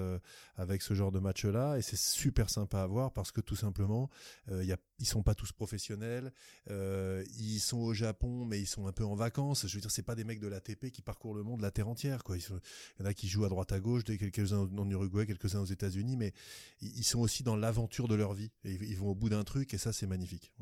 avec 0.56 0.82
ce 0.82 0.94
genre 0.94 1.12
de 1.12 1.18
match-là 1.18 1.76
et 1.76 1.82
c'est 1.82 1.98
super 1.98 2.48
sympa 2.50 2.82
à 2.82 2.86
voir 2.86 3.12
parce 3.12 3.32
que 3.32 3.40
tout 3.40 3.56
simplement, 3.56 4.08
y 4.50 4.72
a, 4.72 4.76
ils 4.98 5.06
sont 5.06 5.22
pas 5.22 5.34
tous 5.34 5.52
professionnels. 5.52 6.32
ils 6.68 7.60
sont 7.60 7.78
au 7.78 7.94
Japon, 7.94 8.44
mais 8.44 8.60
ils 8.60 8.66
sont 8.66 8.86
un 8.86 8.92
peu 8.92 9.04
en 9.04 9.13
vacances. 9.14 9.66
Je 9.66 9.74
veux 9.74 9.80
dire, 9.80 9.90
c'est 9.90 10.02
pas 10.02 10.14
des 10.14 10.24
mecs 10.24 10.40
de 10.40 10.48
l'ATP 10.48 10.90
qui 10.90 11.02
parcourent 11.02 11.34
le 11.34 11.42
monde, 11.42 11.60
la 11.60 11.70
terre 11.70 11.88
entière. 11.88 12.22
Il 12.28 12.40
y 12.40 13.02
en 13.02 13.06
a 13.06 13.14
qui 13.14 13.28
jouent 13.28 13.44
à 13.44 13.48
droite 13.48 13.72
à 13.72 13.80
gauche, 13.80 14.04
quelques-uns 14.04 14.68
en 14.76 14.90
Uruguay, 14.90 15.26
quelques-uns 15.26 15.60
aux 15.60 15.66
États-Unis, 15.66 16.16
mais 16.16 16.32
ils 16.80 17.04
sont 17.04 17.20
aussi 17.20 17.42
dans 17.42 17.56
l'aventure 17.56 18.08
de 18.08 18.14
leur 18.14 18.34
vie. 18.34 18.50
Ils 18.64 18.96
vont 18.96 19.08
au 19.08 19.14
bout 19.14 19.28
d'un 19.28 19.44
truc, 19.44 19.74
et 19.74 19.78
ça, 19.78 19.92
c'est 19.92 20.06
magnifique. 20.06 20.52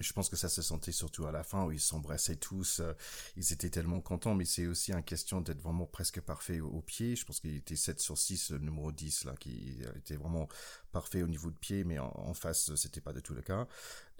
Je 0.00 0.14
pense 0.14 0.30
que 0.30 0.36
ça 0.36 0.48
se 0.48 0.62
sentait 0.62 0.92
surtout 0.92 1.26
à 1.26 1.32
la 1.32 1.44
fin 1.44 1.66
où 1.66 1.72
ils 1.72 1.80
s'embrassaient 1.80 2.36
tous. 2.36 2.80
Euh, 2.80 2.94
ils 3.36 3.52
étaient 3.52 3.68
tellement 3.68 4.00
contents, 4.00 4.34
mais 4.34 4.46
c'est 4.46 4.66
aussi 4.66 4.92
une 4.92 5.02
question 5.02 5.42
d'être 5.42 5.60
vraiment 5.60 5.86
presque 5.86 6.20
parfait 6.22 6.60
au, 6.60 6.80
pied. 6.80 7.16
Je 7.16 7.24
pense 7.26 7.40
qu'il 7.40 7.54
était 7.54 7.76
7 7.76 8.00
sur 8.00 8.16
6, 8.16 8.52
le 8.52 8.58
numéro 8.60 8.92
10, 8.92 9.24
là, 9.24 9.34
qui 9.38 9.78
était 9.96 10.16
vraiment 10.16 10.48
parfait 10.90 11.22
au 11.22 11.28
niveau 11.28 11.50
de 11.50 11.56
pied, 11.56 11.84
mais 11.84 11.98
en, 11.98 12.32
face, 12.32 12.74
c'était 12.76 13.02
pas 13.02 13.12
du 13.12 13.22
tout 13.22 13.34
le 13.34 13.42
cas. 13.42 13.68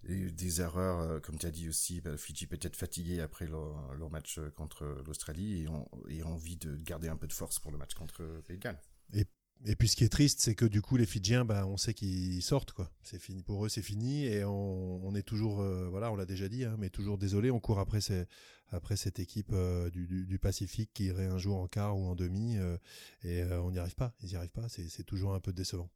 Des 0.05 0.61
erreurs, 0.61 1.01
euh, 1.01 1.21
comme 1.21 1.39
tu 1.39 1.47
as 1.47 1.51
dit 1.51 1.69
aussi, 1.69 2.01
bah, 2.01 2.17
Fiji 2.17 2.47
peut-être 2.47 2.77
fatigué 2.77 3.21
après 3.21 3.47
leur, 3.47 4.11
match 4.11 4.41
contre 4.57 5.03
l'Australie 5.07 5.63
et 5.63 5.69
ont, 5.69 5.89
et 6.09 6.23
envie 6.23 6.57
de 6.57 6.77
garder 6.77 7.09
un 7.09 7.17
peu 7.17 7.27
de 7.27 7.33
force 7.33 7.59
pour 7.59 7.71
le 7.71 7.79
match 7.79 7.95
contre 7.95 8.25
Pays. 8.47 8.59
Et 9.67 9.77
puis 9.77 9.89
ce 9.89 9.97
qui 9.97 10.05
est 10.05 10.09
triste, 10.09 10.41
c'est 10.41 10.55
que 10.55 10.65
du 10.65 10.81
coup 10.81 10.97
les 10.97 11.05
Fidjiens, 11.05 11.45
bah, 11.45 11.67
on 11.67 11.77
sait 11.77 11.93
qu'ils 11.93 12.43
sortent 12.43 12.73
quoi. 12.73 12.91
C'est 13.03 13.19
fini 13.19 13.43
pour 13.43 13.67
eux, 13.67 13.69
c'est 13.69 13.83
fini 13.83 14.25
et 14.25 14.43
on, 14.45 15.15
est 15.15 15.23
toujours, 15.23 15.61
euh, 15.61 15.87
voilà, 15.91 16.11
on 16.11 16.17
l'a 16.17 16.25
déjà 16.25 16.49
dit, 16.49 16.65
hein, 16.65 16.77
mais 16.79 16.89
toujours 16.89 17.19
désolé, 17.19 17.51
on 17.51 17.61
court 17.61 17.79
après 17.79 18.01
après 18.73 18.97
cette 18.97 19.19
équipe 19.19 19.51
euh, 19.53 19.91
du, 19.91 20.39
Pacifique 20.39 20.91
qui 20.95 21.07
irait 21.07 21.27
un 21.27 21.37
jour 21.37 21.59
en 21.59 21.69
quart 21.69 21.99
ou 21.99 22.07
en 22.07 22.15
demi 22.15 22.57
euh, 22.57 22.79
et 23.23 23.45
on 23.45 23.71
n'y 23.71 23.79
arrive 23.79 23.97
pas. 23.97 24.15
Ils 24.23 24.31
n'y 24.31 24.37
arrivent 24.37 24.51
pas. 24.51 24.69
C'est 24.69 25.05
toujours 25.05 25.35
un 25.35 25.41
peu 25.41 25.53
décevant 25.53 25.91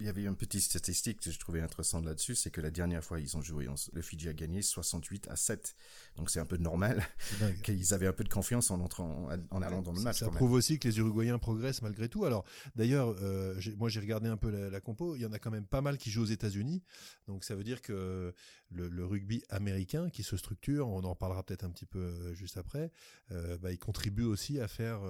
il 0.00 0.06
y 0.06 0.08
avait 0.08 0.24
une 0.24 0.36
petite 0.36 0.62
statistique 0.62 1.20
que 1.20 1.30
je 1.30 1.38
trouvais 1.38 1.60
intéressante 1.60 2.04
là-dessus, 2.04 2.34
c'est 2.34 2.50
que 2.50 2.60
la 2.60 2.70
dernière 2.70 3.02
fois 3.02 3.20
ils 3.20 3.36
ont 3.36 3.42
joué, 3.42 3.68
le 3.92 4.02
Fidji 4.02 4.28
a 4.28 4.32
gagné 4.32 4.62
68 4.62 5.28
à 5.28 5.36
7. 5.36 5.74
Donc 6.16 6.30
c'est 6.30 6.40
un 6.40 6.46
peu 6.46 6.56
normal 6.56 7.06
qu'ils 7.64 7.94
avaient 7.94 8.06
un 8.06 8.12
peu 8.12 8.24
de 8.24 8.28
confiance 8.28 8.70
en 8.70 8.80
entrant, 8.80 9.28
en 9.50 9.62
allant 9.62 9.82
dans 9.82 9.92
le 9.92 10.00
match. 10.00 10.18
Ça, 10.18 10.28
prouve 10.30 10.52
aussi 10.52 10.78
que 10.78 10.88
les 10.88 10.98
Uruguayens 10.98 11.38
progressent 11.38 11.82
malgré 11.82 12.08
tout. 12.08 12.24
Alors 12.24 12.44
d'ailleurs, 12.76 13.14
euh, 13.20 13.60
moi 13.76 13.88
j'ai 13.88 14.00
regardé 14.00 14.28
un 14.28 14.36
peu 14.36 14.50
la, 14.50 14.80
compo, 14.80 15.16
il 15.16 15.22
y 15.22 15.26
en 15.26 15.32
a 15.32 15.38
quand 15.38 15.50
même 15.50 15.66
pas 15.66 15.80
mal 15.80 15.98
qui 15.98 16.10
jouent 16.10 16.22
aux 16.22 16.26
États-Unis. 16.26 16.82
Donc 17.26 17.44
ça 17.44 17.54
veut 17.54 17.64
dire 17.64 17.82
que 17.82 18.34
le, 18.70 19.04
rugby 19.04 19.42
américain 19.48 20.10
qui 20.10 20.22
se 20.22 20.36
structure, 20.36 20.88
on 20.88 21.02
en 21.04 21.10
reparlera 21.10 21.42
peut-être 21.42 21.64
un 21.64 21.70
petit 21.70 21.86
peu 21.86 21.98
euh, 21.98 22.34
juste 22.34 22.56
après, 22.56 22.92
euh, 23.30 23.56
bah, 23.58 23.72
il 23.72 23.78
contribue 23.78 24.24
aussi 24.24 24.60
à 24.60 24.68
faire 24.68 25.00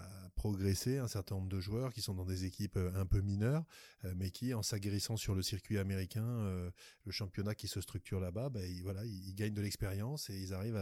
bah, 0.00 0.30
progresser 0.40 0.96
un 0.96 1.08
certain 1.08 1.34
nombre 1.34 1.48
de 1.48 1.60
joueurs 1.60 1.92
qui 1.92 2.00
sont 2.00 2.14
dans 2.14 2.24
des 2.24 2.46
équipes 2.46 2.78
euh, 2.78 2.90
un 2.94 3.04
peu 3.04 3.20
mineures, 3.20 3.62
euh, 4.06 4.14
mais 4.16 4.30
qui, 4.30 4.54
en 4.54 4.62
s'aguerrissant 4.62 5.18
sur 5.18 5.34
le 5.34 5.42
circuit 5.42 5.78
américain, 5.78 6.24
euh, 6.24 6.70
le 7.04 7.12
championnat 7.12 7.54
qui 7.54 7.68
se 7.68 7.82
structure 7.82 8.20
là-bas, 8.20 8.48
bah, 8.48 8.60
ils, 8.64 8.82
voilà, 8.82 9.04
ils, 9.04 9.34
gagnent 9.34 9.52
de 9.52 9.60
l'expérience 9.60 10.30
et 10.30 10.40
ils 10.40 10.54
arrivent 10.54 10.80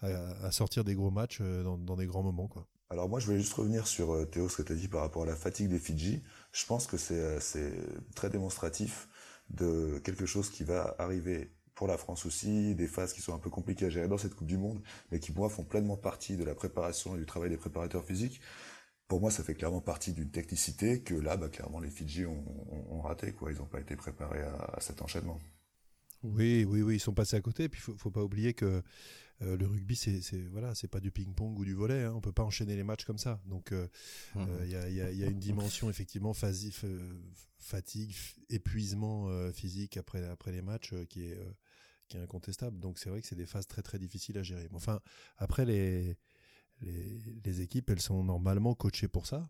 à, 0.00 0.50
sortir 0.50 0.82
des 0.82 0.94
gros 0.94 1.12
matchs 1.12 1.40
dans, 1.40 1.96
des 1.96 2.06
grands 2.06 2.24
moments. 2.24 2.48
Quoi. 2.48 2.66
Alors 2.90 3.08
moi, 3.08 3.20
je 3.20 3.26
voulais 3.26 3.38
juste 3.38 3.52
revenir 3.52 3.86
sur 3.86 4.28
Théo, 4.30 4.48
ce 4.48 4.56
que 4.56 4.62
tu 4.62 4.72
as 4.72 4.76
dit 4.76 4.88
par 4.88 5.02
rapport 5.02 5.22
à 5.22 5.26
la 5.26 5.36
fatigue 5.36 5.68
des 5.68 5.78
Fidji. 5.78 6.22
Je 6.52 6.66
pense 6.66 6.86
que 6.86 6.96
c'est 6.96 7.72
très 8.16 8.30
démonstratif 8.30 9.08
de 9.50 10.00
quelque 10.04 10.26
chose 10.26 10.50
qui 10.50 10.64
va 10.64 10.96
arriver 10.98 11.52
pour 11.78 11.86
la 11.86 11.96
France 11.96 12.26
aussi, 12.26 12.74
des 12.74 12.88
phases 12.88 13.12
qui 13.12 13.20
sont 13.20 13.32
un 13.32 13.38
peu 13.38 13.50
compliquées 13.50 13.86
à 13.86 13.88
gérer 13.88 14.08
dans 14.08 14.18
cette 14.18 14.34
Coupe 14.34 14.48
du 14.48 14.58
Monde, 14.58 14.80
mais 15.12 15.20
qui, 15.20 15.32
moi, 15.32 15.48
font 15.48 15.62
pleinement 15.62 15.96
partie 15.96 16.36
de 16.36 16.42
la 16.42 16.56
préparation 16.56 17.14
et 17.14 17.20
du 17.20 17.24
travail 17.24 17.50
des 17.50 17.56
préparateurs 17.56 18.04
physiques. 18.04 18.40
Pour 19.06 19.20
moi, 19.20 19.30
ça 19.30 19.44
fait 19.44 19.54
clairement 19.54 19.80
partie 19.80 20.12
d'une 20.12 20.28
technicité 20.28 21.02
que 21.02 21.14
là, 21.14 21.36
bah, 21.36 21.48
clairement, 21.48 21.78
les 21.78 21.88
Fidji 21.88 22.26
ont, 22.26 23.00
raté, 23.00 23.30
quoi. 23.30 23.52
Ils 23.52 23.58
n'ont 23.58 23.66
pas 23.66 23.78
été 23.78 23.94
préparés 23.94 24.42
à, 24.42 24.80
cet 24.80 25.02
enchaînement. 25.02 25.38
Oui, 26.24 26.64
oui, 26.68 26.82
oui, 26.82 26.96
ils 26.96 27.00
sont 27.00 27.14
passés 27.14 27.36
à 27.36 27.40
côté. 27.40 27.62
Et 27.62 27.68
puis, 27.68 27.80
faut, 27.80 27.94
faut 27.96 28.10
pas 28.10 28.24
oublier 28.24 28.54
que 28.54 28.82
euh, 29.42 29.56
le 29.56 29.66
rugby, 29.66 29.94
c'est, 29.94 30.20
voilà, 30.50 30.74
c'est 30.74 30.88
pas 30.88 30.98
du 30.98 31.12
ping-pong 31.12 31.56
ou 31.58 31.64
du 31.64 31.74
volet. 31.74 32.02
Hein. 32.02 32.12
On 32.16 32.20
peut 32.20 32.32
pas 32.32 32.42
enchaîner 32.42 32.74
les 32.74 32.82
matchs 32.82 33.04
comme 33.04 33.18
ça. 33.18 33.40
Donc, 33.46 33.70
euh, 33.70 33.86
mmh. 34.34 34.40
euh, 34.40 34.64
il 34.64 34.94
y, 34.94 35.22
a, 35.22 35.26
une 35.28 35.38
dimension 35.38 35.88
effectivement 35.88 36.34
fatigue, 36.34 38.14
épuisement 38.50 39.28
physique 39.52 39.96
après 39.96 40.24
après 40.26 40.52
les 40.52 40.62
matchs 40.62 40.94
qui 41.08 41.26
est 41.26 41.38
qui 42.08 42.16
est 42.16 42.20
incontestable. 42.20 42.78
Donc 42.78 42.98
c'est 42.98 43.10
vrai 43.10 43.20
que 43.20 43.26
c'est 43.26 43.36
des 43.36 43.46
phases 43.46 43.66
très 43.66 43.82
très 43.82 43.98
difficiles 43.98 44.38
à 44.38 44.42
gérer. 44.42 44.68
Enfin, 44.72 45.00
après 45.36 45.64
les, 45.64 46.16
les, 46.80 47.60
équipes, 47.60 47.90
elles 47.90 48.00
sont 48.00 48.24
normalement 48.24 48.74
coachées 48.74 49.08
pour 49.08 49.26
ça. 49.26 49.48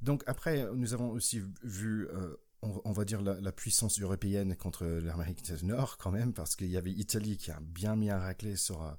Donc 0.00 0.22
après, 0.26 0.66
nous 0.74 0.92
avons 0.92 1.10
aussi 1.10 1.42
vu, 1.62 2.08
euh, 2.08 2.36
on, 2.62 2.92
va 2.92 3.04
dire, 3.04 3.22
la, 3.22 3.52
puissance 3.52 4.00
européenne 4.00 4.56
contre 4.56 4.84
l'Amérique 4.84 5.42
du 5.42 5.64
Nord 5.64 5.96
quand 5.98 6.10
même, 6.10 6.32
parce 6.32 6.56
qu'il 6.56 6.68
y 6.68 6.76
avait 6.76 6.90
l'Italie 6.90 7.36
qui 7.36 7.50
a 7.50 7.60
bien 7.60 7.96
mis 7.96 8.10
un 8.10 8.18
raclé 8.18 8.56
sur, 8.56 8.82
euh, 8.82 8.92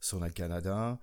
sur 0.00 0.20
le 0.20 0.30
Canada. 0.30 0.98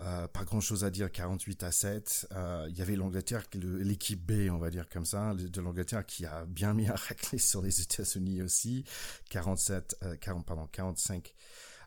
Euh, 0.00 0.26
pas 0.26 0.44
grand 0.44 0.60
chose 0.60 0.84
à 0.84 0.90
dire, 0.90 1.10
48 1.10 1.62
à 1.62 1.72
7. 1.72 2.28
Euh, 2.32 2.66
il 2.68 2.76
y 2.76 2.82
avait 2.82 2.96
l'Angleterre, 2.96 3.44
l'équipe 3.54 4.24
B, 4.24 4.50
on 4.50 4.58
va 4.58 4.70
dire 4.70 4.88
comme 4.88 5.04
ça, 5.04 5.34
de 5.34 5.60
l'Angleterre 5.60 6.04
qui 6.04 6.24
a 6.26 6.44
bien 6.46 6.74
mis 6.74 6.88
un 6.88 6.94
raclé 6.94 7.38
sur 7.38 7.62
les 7.62 7.80
États-Unis 7.80 8.42
aussi, 8.42 8.84
47, 9.30 9.96
40, 10.20 10.40
euh, 10.40 10.44
pardon, 10.44 10.66
45 10.66 11.34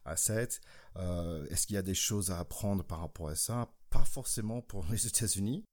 à 0.05 0.15
7. 0.15 0.61
Est-ce 1.49 1.67
qu'il 1.67 1.75
y 1.75 1.79
a 1.79 1.81
des 1.81 1.95
choses 1.95 2.31
à 2.31 2.39
apprendre 2.39 2.83
par 2.83 2.99
rapport 2.99 3.27
à 3.27 3.35
ça? 3.35 3.69
Pas 3.89 4.05
forcément 4.05 4.61
pour 4.61 4.85
les 4.89 5.07
États-Unis. 5.07 5.65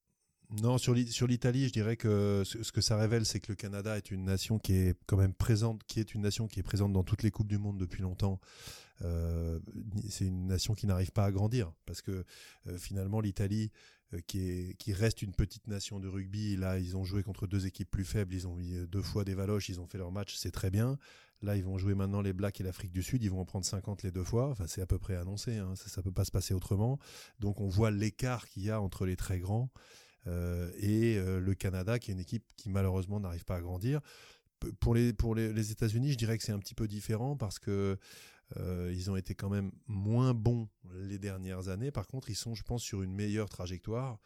Non, 0.60 0.76
sur 0.76 0.94
l'Italie, 0.94 1.68
je 1.68 1.72
dirais 1.72 1.96
que 1.96 2.42
ce 2.44 2.72
que 2.72 2.82
ça 2.82 2.98
révèle, 2.98 3.24
c'est 3.24 3.40
que 3.40 3.50
le 3.50 3.56
Canada 3.56 3.96
est 3.96 4.10
une 4.10 4.24
nation 4.24 4.58
qui 4.58 4.74
est 4.74 4.98
quand 5.06 5.16
même 5.16 5.32
présente, 5.32 5.82
qui 5.84 5.98
est 5.98 6.14
une 6.14 6.20
nation 6.20 6.46
qui 6.46 6.60
est 6.60 6.62
présente 6.62 6.92
dans 6.92 7.04
toutes 7.04 7.22
les 7.22 7.30
coupes 7.30 7.48
du 7.48 7.56
monde 7.56 7.78
depuis 7.78 8.02
longtemps. 8.02 8.38
Euh, 9.04 9.58
c'est 10.08 10.26
une 10.26 10.46
nation 10.46 10.74
qui 10.74 10.86
n'arrive 10.86 11.10
pas 11.10 11.24
à 11.24 11.32
grandir 11.32 11.72
parce 11.86 12.02
que 12.02 12.24
euh, 12.66 12.78
finalement 12.78 13.20
l'Italie 13.20 13.70
euh, 14.14 14.20
qui, 14.26 14.92
reste 14.92 15.22
une 15.22 15.32
petite 15.32 15.66
nation 15.66 15.98
de 15.98 16.06
rugby 16.06 16.56
là 16.56 16.78
ils 16.78 16.96
ont 16.96 17.04
joué 17.04 17.22
contre 17.22 17.46
deux 17.46 17.66
équipes 17.66 17.90
plus 17.90 18.04
faibles 18.04 18.32
ils 18.34 18.46
ont 18.46 18.60
eu 18.60 18.86
deux 18.86 19.02
fois 19.02 19.24
des 19.24 19.34
valoches 19.34 19.68
ils 19.70 19.80
ont 19.80 19.86
fait 19.86 19.98
leur 19.98 20.12
match 20.12 20.36
c'est 20.36 20.52
très 20.52 20.70
bien 20.70 20.98
là 21.40 21.56
ils 21.56 21.64
vont 21.64 21.78
jouer 21.78 21.94
maintenant 21.94 22.20
les 22.20 22.32
Blacks 22.32 22.60
et 22.60 22.62
l'Afrique 22.62 22.92
du 22.92 23.02
Sud 23.02 23.24
ils 23.24 23.30
vont 23.30 23.40
en 23.40 23.44
prendre 23.44 23.64
50 23.64 24.02
les 24.04 24.12
deux 24.12 24.24
fois 24.24 24.50
enfin 24.50 24.66
c'est 24.68 24.82
à 24.82 24.86
peu 24.86 24.98
près 24.98 25.16
annoncé 25.16 25.56
hein. 25.56 25.74
ça, 25.74 25.88
ça 25.88 26.02
peut 26.02 26.12
pas 26.12 26.24
se 26.24 26.30
passer 26.30 26.54
autrement 26.54 26.98
donc 27.40 27.60
on 27.60 27.68
voit 27.68 27.90
l'écart 27.90 28.46
qu'il 28.46 28.62
y 28.62 28.70
a 28.70 28.80
entre 28.80 29.04
les 29.04 29.16
très 29.16 29.40
grands 29.40 29.70
et 30.26 31.20
le 31.20 31.54
Canada 31.54 31.98
qui 31.98 32.10
est 32.10 32.14
une 32.14 32.20
équipe 32.20 32.44
qui 32.56 32.70
malheureusement 32.70 33.18
n'arrive 33.18 33.44
pas 33.44 33.56
à 33.56 33.60
grandir 33.60 34.00
pour 34.80 34.94
les 34.94 35.12
pour 35.12 35.34
les 35.34 35.72
États-Unis, 35.72 36.12
je 36.12 36.18
dirais 36.18 36.38
que 36.38 36.44
c'est 36.44 36.52
un 36.52 36.58
petit 36.58 36.74
peu 36.74 36.88
différent 36.88 37.36
parce 37.36 37.58
que 37.58 37.98
euh, 38.58 38.92
ils 38.94 39.10
ont 39.10 39.16
été 39.16 39.34
quand 39.34 39.48
même 39.48 39.72
moins 39.86 40.34
bons 40.34 40.68
les 40.94 41.18
dernières 41.18 41.68
années. 41.68 41.90
Par 41.90 42.06
contre, 42.06 42.28
ils 42.30 42.36
sont, 42.36 42.54
je 42.54 42.62
pense, 42.62 42.82
sur 42.82 43.02
une 43.02 43.12
meilleure 43.12 43.48
trajectoire 43.48 44.18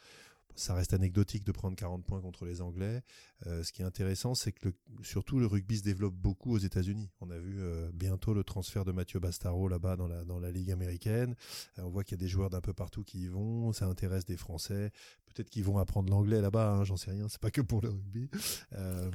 ça 0.56 0.74
reste 0.74 0.94
anecdotique 0.94 1.44
de 1.44 1.52
prendre 1.52 1.76
40 1.76 2.04
points 2.04 2.20
contre 2.20 2.46
les 2.46 2.60
Anglais. 2.60 3.02
Euh, 3.46 3.62
ce 3.62 3.72
qui 3.72 3.82
est 3.82 3.84
intéressant, 3.84 4.34
c'est 4.34 4.52
que 4.52 4.70
surtout 5.02 5.38
le 5.38 5.46
rugby 5.46 5.78
se 5.78 5.82
développe 5.82 6.14
beaucoup 6.14 6.52
aux 6.52 6.58
États-Unis. 6.58 7.10
On 7.20 7.30
a 7.30 7.38
vu 7.38 7.60
euh, 7.60 7.90
bientôt 7.92 8.32
le 8.32 8.42
transfert 8.42 8.84
de 8.84 8.92
Mathieu 8.92 9.20
Bastaro 9.20 9.68
là-bas 9.68 9.96
dans 9.96 10.08
la 10.08 10.24
dans 10.24 10.40
la 10.40 10.50
ligue 10.50 10.70
américaine. 10.70 11.34
Euh, 11.78 11.82
on 11.82 11.90
voit 11.90 12.02
qu'il 12.02 12.18
y 12.18 12.20
a 12.20 12.24
des 12.24 12.28
joueurs 12.28 12.50
d'un 12.50 12.62
peu 12.62 12.72
partout 12.72 13.04
qui 13.04 13.24
y 13.24 13.28
vont. 13.28 13.72
Ça 13.72 13.86
intéresse 13.86 14.24
des 14.24 14.38
Français. 14.38 14.90
Peut-être 15.26 15.50
qu'ils 15.50 15.64
vont 15.64 15.78
apprendre 15.78 16.10
l'anglais 16.10 16.40
là-bas. 16.40 16.72
Hein, 16.72 16.84
J'en 16.84 16.96
sais 16.96 17.10
rien. 17.10 17.28
C'est 17.28 17.40
pas 17.40 17.50
que 17.50 17.60
pour 17.60 17.82
le 17.82 17.90
rugby. 17.90 18.30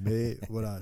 mais 0.03 0.38
voilà. 0.50 0.79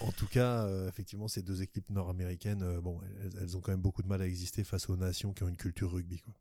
en 0.00 0.12
tout 0.12 0.26
cas, 0.26 0.66
effectivement, 0.88 1.28
ces 1.28 1.42
deux 1.42 1.60
équipes 1.62 1.90
nord-américaines, 1.90 2.80
bon, 2.80 2.98
elles, 3.22 3.38
elles, 3.42 3.56
ont 3.56 3.60
quand 3.60 3.72
même 3.72 3.82
beaucoup 3.82 4.02
de 4.02 4.08
mal 4.08 4.22
à 4.22 4.26
exister 4.26 4.64
face 4.64 4.88
aux 4.88 4.96
nations 4.96 5.34
qui 5.34 5.42
ont 5.42 5.48
une 5.48 5.56
culture 5.56 5.92
rugby. 5.92 6.20
Quoi. 6.20 6.32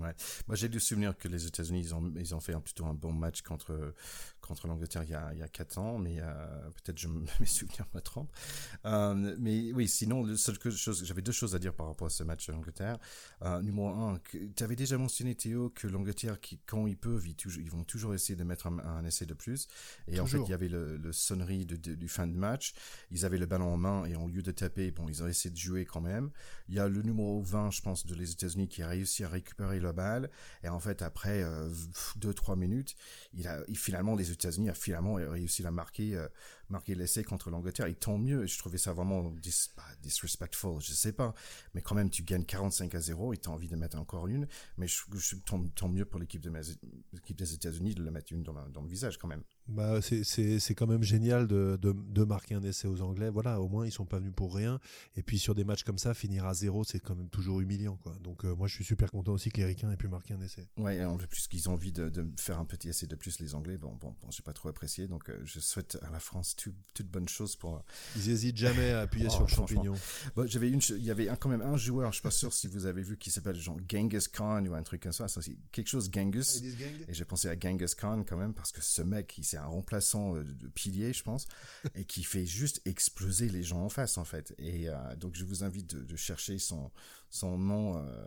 Ouais. 0.00 0.14
Moi, 0.46 0.56
j'ai 0.56 0.68
du 0.68 0.80
souvenir 0.80 1.16
que 1.16 1.28
les 1.28 1.46
États-Unis, 1.46 1.80
ils 1.80 1.94
ont, 1.94 2.12
ils 2.16 2.34
ont 2.34 2.40
fait 2.40 2.54
un, 2.54 2.60
plutôt 2.60 2.86
un 2.86 2.94
bon 2.94 3.12
match 3.12 3.42
contre, 3.42 3.94
contre 4.40 4.66
l'Angleterre 4.66 5.04
il 5.04 5.10
y 5.10 5.14
a, 5.14 5.30
il 5.32 5.38
y 5.38 5.42
a 5.42 5.48
4 5.48 5.78
ans, 5.78 5.98
mais 5.98 6.16
euh, 6.20 6.70
peut-être 6.82 6.98
je 6.98 7.08
mes 7.40 7.46
souvenirs 7.46 7.86
me 7.94 8.00
trompent. 8.00 8.32
Euh, 8.84 9.36
mais 9.38 9.72
oui, 9.72 9.88
sinon, 9.88 10.22
le 10.22 10.36
seul 10.36 10.56
j'avais 11.02 11.22
deux 11.22 11.32
choses 11.32 11.54
à 11.54 11.58
dire 11.58 11.74
par 11.74 11.86
rapport 11.86 12.06
à 12.06 12.10
ce 12.10 12.22
match 12.22 12.46
de 12.46 12.52
l'Angleterre. 12.52 12.98
Euh, 13.42 13.62
numéro 13.62 13.88
un, 13.88 14.20
tu 14.30 14.62
avais 14.62 14.76
déjà 14.76 14.98
mentionné 14.98 15.34
Théo 15.34 15.70
que 15.70 15.86
l'Angleterre, 15.86 16.40
qui, 16.40 16.58
quand 16.66 16.86
ils 16.86 16.96
peuvent, 16.96 17.26
ils, 17.26 17.36
toujours, 17.36 17.62
ils 17.62 17.70
vont 17.70 17.84
toujours 17.84 18.14
essayer 18.14 18.36
de 18.36 18.44
mettre 18.44 18.66
un, 18.66 19.04
essai 19.04 19.26
de 19.26 19.34
plus. 19.34 19.68
Et 20.08 20.20
en 20.20 20.26
fait, 20.26 20.38
il 20.38 20.50
y 20.50 20.54
avait 20.54 20.68
le, 20.68 20.96
le 20.96 21.12
sonnerie 21.12 21.66
de, 21.66 21.76
du 21.76 22.08
fin 22.08 22.26
de 22.26 22.36
match. 22.36 22.74
Ils 23.10 23.24
avaient 23.24 23.38
le 23.38 23.46
ballon 23.46 23.72
en 23.72 23.76
main 23.76 24.04
et 24.04 24.16
au 24.16 24.28
lieu 24.28 24.42
de 24.42 24.50
taper, 24.50 24.90
bon, 24.90 25.08
ils 25.08 25.22
ont 25.22 25.26
essayé 25.26 25.50
de 25.50 25.56
jouer 25.58 25.84
quand 25.84 26.00
même. 26.00 26.30
Il 26.68 26.74
y 26.74 26.78
a 26.78 26.88
le 26.88 27.02
numéro 27.02 27.42
20, 27.42 27.70
je 27.70 27.82
pense, 27.82 28.06
de 28.06 28.14
les 28.14 28.32
États-Unis 28.32 28.68
qui 28.68 28.82
a 28.82 28.88
réussi 28.88 29.24
à 29.24 29.28
récupérer 29.28 29.80
la 29.80 29.92
balle. 29.92 30.30
Et 30.62 30.68
en 30.68 30.80
fait, 30.80 31.02
après 31.02 31.42
euh, 31.42 31.68
deux 32.16 32.34
trois 32.34 32.56
minutes, 32.56 32.94
il 33.34 33.46
a, 33.48 33.60
il, 33.68 33.76
finalement, 33.76 34.14
les 34.14 34.29
États-Unis 34.32 34.70
a 34.70 34.74
finalement 34.74 35.14
réussi 35.14 35.64
à 35.66 35.70
marquer 35.70 36.18
marqué 36.70 36.94
l'essai 36.94 37.24
contre 37.24 37.50
l'Angleterre, 37.50 37.86
et 37.86 37.94
tant 37.94 38.18
mieux. 38.18 38.46
Je 38.46 38.58
trouvais 38.58 38.78
ça 38.78 38.92
vraiment 38.92 39.30
dis, 39.30 39.54
bah, 39.76 39.82
disrespectful, 40.02 40.80
je 40.80 40.92
sais 40.92 41.12
pas. 41.12 41.34
Mais 41.74 41.82
quand 41.82 41.94
même, 41.94 42.10
tu 42.10 42.22
gagnes 42.22 42.44
45 42.44 42.94
à 42.94 43.00
0 43.00 43.34
et 43.34 43.38
tu 43.38 43.48
as 43.48 43.52
envie 43.52 43.68
de 43.68 43.76
mettre 43.76 43.98
encore 43.98 44.28
une. 44.28 44.46
Mais 44.76 44.86
je, 44.86 45.02
je 45.14 45.36
tant, 45.36 45.88
mieux 45.88 46.04
pour 46.04 46.20
l'équipe 46.20 46.40
de 46.40 46.50
l'équipe 47.12 47.36
des 47.36 47.54
États-Unis 47.54 47.94
de 47.94 48.02
le 48.02 48.10
mettre 48.10 48.32
une 48.32 48.42
dans, 48.42 48.54
dans 48.68 48.82
le 48.82 48.88
visage 48.88 49.18
quand 49.18 49.28
même. 49.28 49.42
Bah, 49.68 50.00
c'est 50.02 50.74
quand 50.74 50.88
même 50.88 51.04
génial 51.04 51.46
de, 51.46 51.78
de, 51.80 51.92
de, 51.92 52.24
marquer 52.24 52.56
un 52.56 52.62
essai 52.62 52.88
aux 52.88 53.02
Anglais. 53.02 53.30
Voilà, 53.30 53.60
au 53.60 53.68
moins 53.68 53.86
ils 53.86 53.92
sont 53.92 54.04
pas 54.04 54.18
venus 54.18 54.32
pour 54.34 54.54
rien. 54.54 54.80
Et 55.14 55.22
puis 55.22 55.38
sur 55.38 55.54
des 55.54 55.62
matchs 55.62 55.84
comme 55.84 55.98
ça, 55.98 56.12
finir 56.12 56.44
à 56.46 56.54
zéro, 56.54 56.82
c'est 56.82 56.98
quand 56.98 57.14
même 57.14 57.28
toujours 57.28 57.60
humiliant. 57.60 57.96
Quoi. 58.02 58.16
Donc 58.20 58.44
euh, 58.44 58.54
moi 58.56 58.66
je 58.66 58.74
suis 58.74 58.84
super 58.84 59.10
content 59.12 59.32
aussi 59.32 59.50
que 59.50 59.58
les 59.58 59.64
Ricains 59.64 59.90
aient 59.92 59.96
pu 59.96 60.08
marquer 60.08 60.34
un 60.34 60.40
essai. 60.40 60.68
Ouais, 60.76 61.04
en 61.04 61.16
plus 61.16 61.46
qu'ils 61.46 61.68
ont 61.68 61.74
envie 61.74 61.92
de, 61.92 62.08
de, 62.08 62.26
faire 62.36 62.58
un 62.58 62.64
petit 62.64 62.88
essai 62.88 63.06
de 63.06 63.14
plus 63.14 63.38
les 63.38 63.54
Anglais. 63.54 63.78
Bon, 63.78 63.94
bon, 64.00 64.16
bon 64.20 64.30
j'ai 64.30 64.42
pas 64.42 64.52
trop 64.52 64.68
apprécié. 64.68 65.06
Donc 65.06 65.30
euh, 65.30 65.40
je 65.44 65.60
souhaite 65.60 65.98
à 66.02 66.10
la 66.10 66.18
France 66.18 66.56
toute 66.60 66.74
toute 66.94 67.08
bonne 67.08 67.28
chose 67.28 67.56
pour. 67.56 67.82
Ils 68.16 68.30
hésitent 68.30 68.56
jamais 68.56 68.90
à 68.90 69.00
appuyer 69.00 69.26
oh, 69.28 69.32
sur 69.32 69.42
le 69.42 69.48
champignon. 69.48 69.94
Bon, 70.36 70.46
j'avais 70.46 70.68
une, 70.68 70.80
il 70.90 71.04
y 71.04 71.10
avait 71.10 71.28
un, 71.28 71.36
quand 71.36 71.48
même 71.48 71.62
un 71.62 71.76
joueur, 71.76 72.10
je 72.10 72.16
suis 72.16 72.22
pas 72.22 72.30
sûr 72.30 72.52
si 72.52 72.66
vous 72.66 72.86
avez 72.86 73.02
vu, 73.02 73.16
qui 73.16 73.30
s'appelle 73.30 73.56
genre 73.56 73.78
Genghis 73.88 74.26
Khan 74.32 74.64
ou 74.66 74.74
un 74.74 74.82
truc 74.82 75.02
comme 75.02 75.12
ça. 75.12 75.28
ça 75.28 75.40
quelque 75.72 75.88
chose 75.88 76.10
Genghis. 76.12 76.62
Et 77.08 77.14
j'ai 77.14 77.24
pensé 77.24 77.48
à 77.48 77.58
Genghis 77.58 77.94
Khan 77.96 78.24
quand 78.26 78.36
même 78.36 78.54
parce 78.54 78.72
que 78.72 78.82
ce 78.82 79.02
mec, 79.02 79.38
il 79.38 79.44
c'est 79.44 79.56
un 79.56 79.66
remplaçant 79.66 80.36
euh, 80.36 80.44
de 80.44 80.68
pilier, 80.68 81.12
je 81.12 81.22
pense, 81.22 81.46
et 81.94 82.04
qui 82.04 82.22
fait 82.22 82.46
juste 82.46 82.80
exploser 82.84 83.48
les 83.48 83.62
gens 83.62 83.82
en 83.82 83.88
face, 83.88 84.18
en 84.18 84.24
fait. 84.24 84.54
Et 84.58 84.88
euh, 84.88 85.16
donc, 85.16 85.34
je 85.34 85.44
vous 85.44 85.64
invite 85.64 85.94
de, 85.94 86.16
chercher 86.16 86.58
son, 86.58 86.90
son 87.30 87.56
nom 87.56 87.96
euh, 87.96 88.26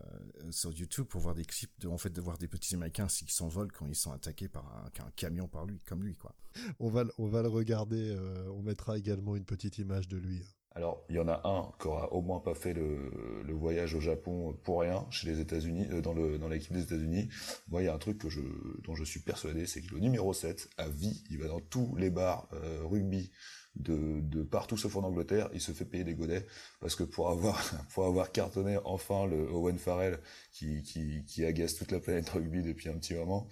sur 0.52 0.72
YouTube 0.72 1.06
pour 1.06 1.22
voir 1.22 1.36
des 1.36 1.46
clips, 1.46 1.78
de, 1.80 1.88
en 1.88 1.98
fait, 1.98 2.10
de 2.10 2.22
voir 2.22 2.38
des 2.38 2.48
petits 2.48 2.76
Américains 2.76 3.08
qui 3.08 3.34
s'envolent 3.34 3.72
quand 3.72 3.86
ils 3.86 3.96
sont 3.96 4.12
attaqués 4.12 4.48
par 4.48 4.66
un, 4.66 5.12
camion 5.16 5.48
par 5.48 5.66
lui, 5.66 5.80
comme 5.86 6.04
lui, 6.04 6.16
quoi. 6.16 6.36
On 6.80 6.90
va, 6.90 7.04
on 7.18 7.28
va 7.28 7.42
le 7.42 7.50
regarder. 7.50 8.18
on 8.52 8.62
mettra 8.62 8.98
également 8.98 9.36
une 9.36 9.46
petite 9.46 9.78
image 9.78 10.08
de 10.08 10.18
lui. 10.18 10.44
Alors, 10.76 11.06
il 11.10 11.16
y 11.16 11.20
en 11.20 11.28
a 11.28 11.42
un 11.48 11.72
qui 11.80 11.88
aura 11.88 12.12
au 12.14 12.22
moins 12.22 12.40
pas 12.40 12.56
fait 12.56 12.74
le, 12.74 13.44
le 13.46 13.54
voyage 13.54 13.94
au 13.94 14.00
Japon 14.00 14.58
pour 14.64 14.82
rien 14.82 15.06
chez 15.12 15.28
les 15.28 15.40
États-Unis, 15.40 15.88
euh, 15.92 16.02
dans 16.02 16.14
le 16.14 16.40
dans 16.40 16.48
l'équipe 16.48 16.74
des 16.74 16.82
États-Unis. 16.82 17.30
Moi, 17.68 17.84
il 17.84 17.86
y 17.86 17.88
a 17.88 17.94
un 17.94 18.00
truc 18.00 18.18
que 18.18 18.30
je 18.30 18.42
dont 18.84 18.96
je 18.96 19.04
suis 19.04 19.20
persuadé, 19.20 19.68
c'est 19.68 19.82
que 19.82 19.94
le 19.94 20.00
numéro 20.00 20.34
7 20.34 20.70
à 20.78 20.90
vie, 20.90 21.24
il 21.30 21.38
va 21.38 21.48
dans 21.48 21.60
tous 21.60 21.96
les 21.96 22.10
bars 22.10 22.48
euh, 22.54 22.82
rugby 22.86 23.32
de, 23.76 24.22
de 24.22 24.44
partout 24.44 24.78
sauf 24.78 24.96
en 24.96 25.04
Angleterre, 25.04 25.50
il 25.54 25.62
se 25.62 25.72
fait 25.72 25.86
payer 25.86 26.04
des 26.04 26.14
godets 26.14 26.46
parce 26.80 26.96
que 26.96 27.04
pour 27.04 27.30
avoir 27.30 27.60
pour 27.94 28.06
avoir 28.06 28.32
cartonné 28.32 28.78
enfin 28.86 29.26
le 29.26 29.50
Owen 29.52 29.78
Farrell 29.78 30.20
qui 30.52 30.84
qui 30.84 31.24
qui 31.26 31.46
agace 31.46 31.76
toute 31.76 31.92
la 31.92 32.00
planète 32.00 32.30
rugby 32.30 32.62
depuis 32.62 32.90
un 32.90 32.94
petit 32.94 33.16
moment. 33.16 33.48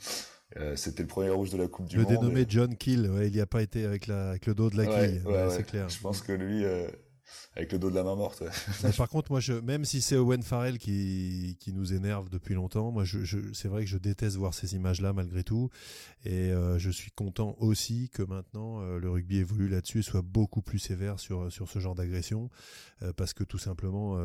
Euh, 0.57 0.75
c'était 0.75 1.03
le 1.03 1.07
premier 1.07 1.29
rouge 1.29 1.49
de 1.49 1.57
la 1.57 1.67
Coupe 1.67 1.87
du 1.87 1.95
le 1.95 2.03
Monde. 2.03 2.11
Le 2.11 2.17
dénommé 2.17 2.45
John 2.47 2.75
Kill, 2.75 3.09
ouais, 3.09 3.27
il 3.27 3.33
n'y 3.33 3.39
a 3.39 3.45
pas 3.45 3.61
été 3.61 3.85
avec, 3.85 4.07
la, 4.07 4.31
avec 4.31 4.45
le 4.47 4.53
dos 4.53 4.69
de 4.69 4.75
la 4.75 4.85
quille, 4.85 5.21
ouais, 5.25 5.49
c'est 5.49 5.63
clair. 5.63 5.87
Je 5.87 5.97
pense 5.99 6.21
que 6.21 6.33
lui, 6.33 6.65
euh, 6.65 6.89
avec 7.55 7.71
le 7.71 7.79
dos 7.79 7.89
de 7.89 7.95
la 7.95 8.03
main 8.03 8.15
morte. 8.15 8.43
par 8.97 9.09
contre, 9.09 9.31
moi, 9.31 9.41
même 9.63 9.85
si 9.85 10.01
c'est 10.01 10.15
Owen 10.15 10.41
Farrell 10.43 10.77
qui, 10.77 11.57
nous 11.73 11.93
énerve 11.93 12.29
depuis 12.29 12.53
longtemps, 12.53 12.91
moi, 12.91 13.03
c'est 13.53 13.67
vrai 13.67 13.83
que 13.83 13.89
je 13.89 13.97
déteste 13.97 14.37
voir 14.37 14.53
ces 14.53 14.75
images-là 14.75 15.13
malgré 15.13 15.43
tout. 15.43 15.69
Et 16.23 16.51
euh, 16.51 16.77
je 16.79 16.89
suis 16.89 17.11
content 17.11 17.55
aussi 17.59 18.09
que 18.09 18.23
maintenant 18.23 18.81
euh, 18.81 18.99
le 18.99 19.09
rugby 19.09 19.37
évolue 19.37 19.67
là-dessus 19.67 19.99
et 19.99 20.03
soit 20.03 20.21
beaucoup 20.21 20.61
plus 20.61 20.79
sévère 20.79 21.19
sur, 21.19 21.51
ce 21.51 21.79
genre 21.79 21.95
d'agression. 21.95 22.49
Euh, 23.01 23.13
parce 23.13 23.33
que 23.33 23.43
tout 23.43 23.57
simplement, 23.57 24.17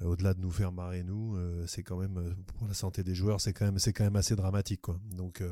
au-delà 0.00 0.34
de 0.34 0.40
nous 0.40 0.50
faire 0.50 0.72
marrer 0.72 1.04
nous, 1.04 1.38
c'est 1.66 1.82
quand 1.82 1.96
même 1.96 2.34
pour 2.46 2.66
la 2.66 2.74
santé 2.74 3.02
des 3.02 3.14
joueurs, 3.14 3.40
c'est 3.40 3.52
quand 3.52 3.64
même 3.64 4.16
assez 4.16 4.36
dramatique. 4.36 4.82
Donc 5.16 5.42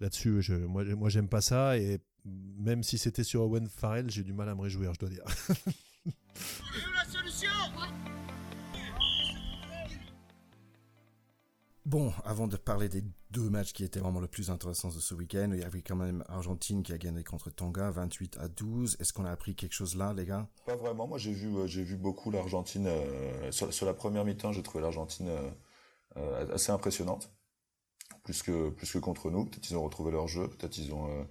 là-dessus, 0.00 0.42
moi 0.68 0.84
moi 0.84 1.08
j'aime 1.08 1.28
pas 1.28 1.40
ça 1.40 1.78
et 1.78 2.00
même 2.26 2.82
si 2.82 2.98
c'était 2.98 3.24
sur 3.24 3.42
Owen 3.42 3.68
Farrell, 3.68 4.10
j'ai 4.10 4.22
du 4.22 4.32
mal 4.32 4.48
à 4.48 4.54
me 4.54 4.62
réjouir, 4.62 4.92
je 4.94 4.98
dois 4.98 5.08
dire. 5.08 5.24
Bon, 11.86 12.12
avant 12.24 12.48
de 12.48 12.56
parler 12.56 12.88
des 12.88 13.04
deux 13.30 13.48
matchs 13.48 13.72
qui 13.72 13.84
étaient 13.84 14.00
vraiment 14.00 14.18
le 14.18 14.26
plus 14.26 14.50
intéressants 14.50 14.88
de 14.88 14.98
ce 14.98 15.14
week-end, 15.14 15.50
il 15.52 15.60
y 15.60 15.62
avait 15.62 15.82
quand 15.82 15.94
même 15.94 16.24
Argentine 16.26 16.82
qui 16.82 16.92
a 16.92 16.98
gagné 16.98 17.22
contre 17.22 17.48
Tonga 17.48 17.92
28 17.92 18.38
à 18.38 18.48
12. 18.48 18.96
Est-ce 18.98 19.12
qu'on 19.12 19.24
a 19.24 19.30
appris 19.30 19.54
quelque 19.54 19.72
chose 19.72 19.94
là, 19.94 20.12
les 20.12 20.26
gars? 20.26 20.48
Pas 20.64 20.74
vraiment. 20.74 21.06
Moi, 21.06 21.18
j'ai 21.18 21.32
vu, 21.32 21.54
euh, 21.54 21.68
j'ai 21.68 21.84
vu 21.84 21.96
beaucoup 21.96 22.32
l'Argentine. 22.32 22.88
Euh, 22.88 23.52
sur, 23.52 23.86
la 23.86 23.94
première 23.94 24.24
mi-temps, 24.24 24.50
j'ai 24.50 24.64
trouvé 24.64 24.82
l'Argentine 24.82 25.30
euh, 26.16 26.52
assez 26.52 26.72
impressionnante, 26.72 27.32
plus 28.24 28.42
que 28.42 28.70
plus 28.70 28.90
que 28.90 28.98
contre 28.98 29.30
nous. 29.30 29.44
Peut-être 29.44 29.70
ils 29.70 29.76
ont 29.76 29.84
retrouvé 29.84 30.10
leur 30.10 30.26
jeu. 30.26 30.48
Peut-être 30.48 30.78
ils 30.78 30.92
ont 30.92 31.28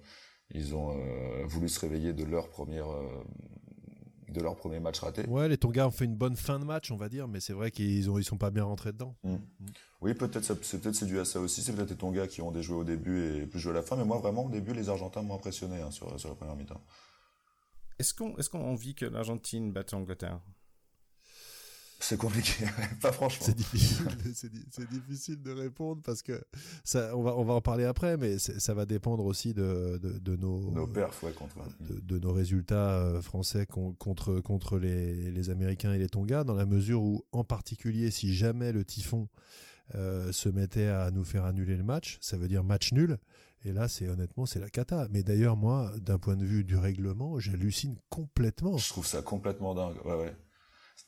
ils 0.48 0.74
ont 0.74 0.96
voulu 1.44 1.68
se 1.68 1.80
réveiller 1.80 2.14
de 2.14 2.24
leur 2.24 2.48
première 2.48 2.86
de 4.28 4.40
leur 4.40 4.56
premier 4.56 4.80
match 4.80 5.00
raté. 5.00 5.26
Ouais, 5.26 5.48
les 5.48 5.56
Tonga 5.56 5.86
ont 5.86 5.90
fait 5.90 6.04
une 6.04 6.16
bonne 6.16 6.36
fin 6.36 6.58
de 6.58 6.64
match, 6.64 6.90
on 6.90 6.96
va 6.96 7.08
dire, 7.08 7.28
mais 7.28 7.40
c'est 7.40 7.52
vrai 7.52 7.70
qu'ils 7.70 8.10
ont 8.10 8.18
ils 8.18 8.24
sont 8.24 8.38
pas 8.38 8.50
bien 8.50 8.64
rentrés 8.64 8.92
dedans. 8.92 9.14
Mm. 9.22 9.34
Mm. 9.34 9.38
Oui, 10.02 10.14
peut-être 10.14 10.42
c'est 10.42 10.80
peut-être 10.80 10.94
c'est 10.94 11.06
dû 11.06 11.18
à 11.18 11.24
ça 11.24 11.40
aussi. 11.40 11.62
C'est 11.62 11.72
peut-être 11.72 11.90
les 11.90 11.96
Tonga 11.96 12.26
qui 12.26 12.42
ont 12.42 12.50
déjoué 12.50 12.76
au 12.76 12.84
début 12.84 13.22
et 13.22 13.46
plus 13.46 13.60
joué 13.60 13.72
à 13.72 13.76
la 13.76 13.82
fin, 13.82 13.96
mais 13.96 14.04
moi 14.04 14.18
vraiment 14.18 14.46
au 14.46 14.50
début 14.50 14.72
les 14.72 14.88
Argentins 14.88 15.22
m'ont 15.22 15.34
impressionné 15.34 15.80
hein, 15.80 15.90
sur 15.90 16.18
sur 16.18 16.28
la 16.28 16.34
première 16.34 16.56
mi-temps. 16.56 16.80
Est-ce 17.98 18.12
qu'on 18.12 18.36
est-ce 18.36 18.50
qu'on 18.50 18.74
vit 18.74 18.94
que 18.94 19.06
l'Argentine 19.06 19.72
batte 19.72 19.92
l'Angleterre? 19.92 20.40
C'est 21.98 22.18
compliqué, 22.18 22.64
pas 23.00 23.12
franchement. 23.12 23.46
C'est 23.46 23.56
difficile, 23.56 24.06
c'est 24.34 24.88
difficile 24.90 25.42
de 25.42 25.50
répondre 25.50 26.02
parce 26.04 26.22
que 26.22 26.42
ça, 26.84 27.16
on 27.16 27.22
va, 27.22 27.34
on 27.36 27.44
va 27.44 27.54
en 27.54 27.60
parler 27.60 27.84
après, 27.84 28.16
mais 28.16 28.38
ça 28.38 28.74
va 28.74 28.84
dépendre 28.86 29.24
aussi 29.24 29.54
de, 29.54 29.98
de, 30.02 30.18
de 30.18 30.36
nos, 30.36 30.70
nos 30.70 30.86
perfs, 30.86 31.22
ouais, 31.22 31.32
contre, 31.32 31.56
de, 31.80 32.00
de, 32.00 32.18
nos 32.18 32.32
résultats 32.32 32.98
euh, 32.98 33.22
français 33.22 33.66
contre, 33.66 34.40
contre 34.40 34.78
les, 34.78 35.30
les 35.30 35.50
Américains 35.50 35.92
et 35.94 35.98
les 35.98 36.08
Tonga, 36.08 36.44
dans 36.44 36.54
la 36.54 36.66
mesure 36.66 37.02
où, 37.02 37.24
en 37.32 37.44
particulier, 37.44 38.10
si 38.10 38.34
jamais 38.34 38.72
le 38.72 38.84
Typhon 38.84 39.28
euh, 39.94 40.32
se 40.32 40.48
mettait 40.48 40.88
à 40.88 41.10
nous 41.10 41.24
faire 41.24 41.44
annuler 41.44 41.76
le 41.76 41.84
match, 41.84 42.18
ça 42.20 42.36
veut 42.36 42.48
dire 42.48 42.64
match 42.64 42.92
nul. 42.92 43.18
Et 43.64 43.72
là, 43.72 43.88
c'est 43.88 44.08
honnêtement, 44.08 44.46
c'est 44.46 44.60
la 44.60 44.68
cata. 44.68 45.08
Mais 45.10 45.22
d'ailleurs, 45.22 45.56
moi, 45.56 45.92
d'un 46.00 46.18
point 46.18 46.36
de 46.36 46.44
vue 46.44 46.62
du 46.62 46.76
règlement, 46.76 47.38
j'hallucine 47.40 47.96
complètement. 48.10 48.76
Je 48.76 48.88
trouve 48.90 49.06
ça 49.06 49.22
complètement 49.22 49.74
dingue. 49.74 49.96
Ouais, 50.04 50.14
ouais 50.14 50.36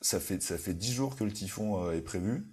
ça 0.01 0.19
fait 0.19 0.41
ça 0.41 0.57
fait 0.57 0.73
dix 0.73 0.93
jours 0.93 1.15
que 1.15 1.23
le 1.23 1.31
typhon 1.31 1.85
euh, 1.85 1.91
est 1.91 2.01
prévu 2.01 2.47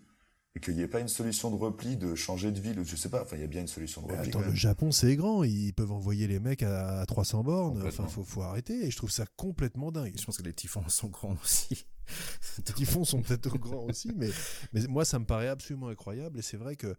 et 0.55 0.61
qu'il 0.61 0.75
n'y 0.75 0.81
ait 0.81 0.88
pas 0.88 1.01
une 1.01 1.09
solution 1.09 1.51
de 1.51 1.57
repli, 1.57 1.99
de 1.99 2.14
changer 2.14 2.51
de 2.51 2.59
ville, 2.59 2.81
je 2.83 2.96
sais 2.96 3.11
pas, 3.11 3.22
enfin 3.22 3.37
il 3.37 3.42
y 3.42 3.44
a 3.44 3.49
bien 3.49 3.61
une 3.61 3.68
solution 3.68 4.01
de 4.01 4.11
repli. 4.11 4.31
Attends, 4.31 4.40
le 4.40 4.55
Japon 4.55 4.90
c'est 4.90 5.14
grand, 5.14 5.44
ils 5.44 5.75
peuvent 5.75 5.92
envoyer 5.92 6.27
les 6.27 6.40
mecs 6.40 6.62
à, 6.62 7.05
300 7.07 7.44
bornes, 7.44 7.83
enfin 7.87 8.07
faut, 8.07 8.25
faut 8.25 8.42
arrêter, 8.42 8.87
et 8.87 8.90
je 8.90 8.96
trouve 8.96 9.11
ça 9.11 9.27
complètement 9.37 9.92
dingue. 9.92 10.14
Je 10.18 10.25
pense 10.25 10.38
que 10.38 10.42
les 10.42 10.55
typhons 10.55 10.88
sont 10.88 11.09
grands 11.09 11.37
aussi. 11.42 11.87
les 12.59 12.75
typhons 12.75 13.05
sont 13.05 13.23
peut-être 13.23 13.57
grands 13.59 13.85
aussi, 13.85 14.12
mais, 14.16 14.31
mais 14.73 14.87
moi 14.88 15.05
ça 15.05 15.19
me 15.19 15.25
paraît 15.25 15.49
absolument 15.49 15.88
incroyable, 15.88 16.38
et 16.38 16.42
c'est 16.42 16.57
vrai 16.57 16.77
que 16.77 16.95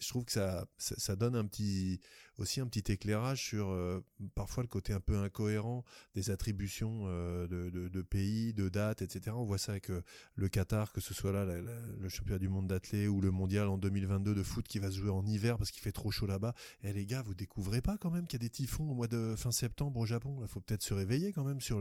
je 0.00 0.08
trouve 0.08 0.24
que 0.24 0.32
ça, 0.32 0.66
ça 0.78 1.16
donne 1.16 1.36
un 1.36 1.44
petit 1.44 2.00
aussi 2.38 2.60
un 2.60 2.66
petit 2.66 2.92
éclairage 2.92 3.42
sur 3.42 3.68
euh, 3.68 4.04
parfois 4.34 4.62
le 4.62 4.68
côté 4.68 4.92
un 4.92 5.00
peu 5.00 5.16
incohérent 5.16 5.84
des 6.14 6.30
attributions 6.30 7.04
euh, 7.06 7.46
de, 7.46 8.02
pays, 8.02 8.52
de 8.52 8.68
dates, 8.68 9.02
etc. 9.02 9.36
On 9.36 9.44
voit 9.44 9.58
ça 9.58 9.72
avec 9.72 9.90
euh, 9.90 10.02
le 10.34 10.48
Qatar, 10.48 10.92
que 10.92 11.00
ce 11.00 11.14
soit 11.14 11.32
là 11.32 11.44
le 11.44 12.08
championnat 12.08 12.38
du 12.38 12.48
monde 12.48 12.66
d'athlé 12.66 13.08
ou 13.08 13.20
le 13.20 13.30
mondial 13.30 13.68
en 13.68 13.78
2022 13.78 14.34
de 14.34 14.42
foot 14.42 14.66
qui 14.66 14.78
va 14.78 14.90
se 14.90 14.96
jouer 14.96 15.10
en 15.10 15.24
hiver 15.26 15.58
parce 15.58 15.70
qu'il 15.70 15.82
fait 15.82 15.92
trop 15.92 16.10
chaud 16.10 16.26
là-bas. 16.26 16.54
Et 16.82 16.88
eh, 16.90 16.92
les 16.92 17.06
gars, 17.06 17.22
vous 17.22 17.34
découvrez 17.34 17.80
pas 17.80 17.96
quand 17.98 18.10
même 18.10 18.26
qu'il 18.26 18.40
y 18.40 18.44
a 18.44 18.46
des 18.46 18.50
typhons 18.50 18.90
au 18.90 18.94
mois 18.94 19.08
de 19.08 19.34
fin 19.36 19.52
septembre 19.52 20.00
au 20.00 20.06
Japon 20.06 20.38
Il 20.42 20.48
faut 20.48 20.60
peut-être 20.60 20.82
se 20.82 20.94
réveiller 20.94 21.32
quand 21.32 21.44
même 21.44 21.60
sur 21.60 21.80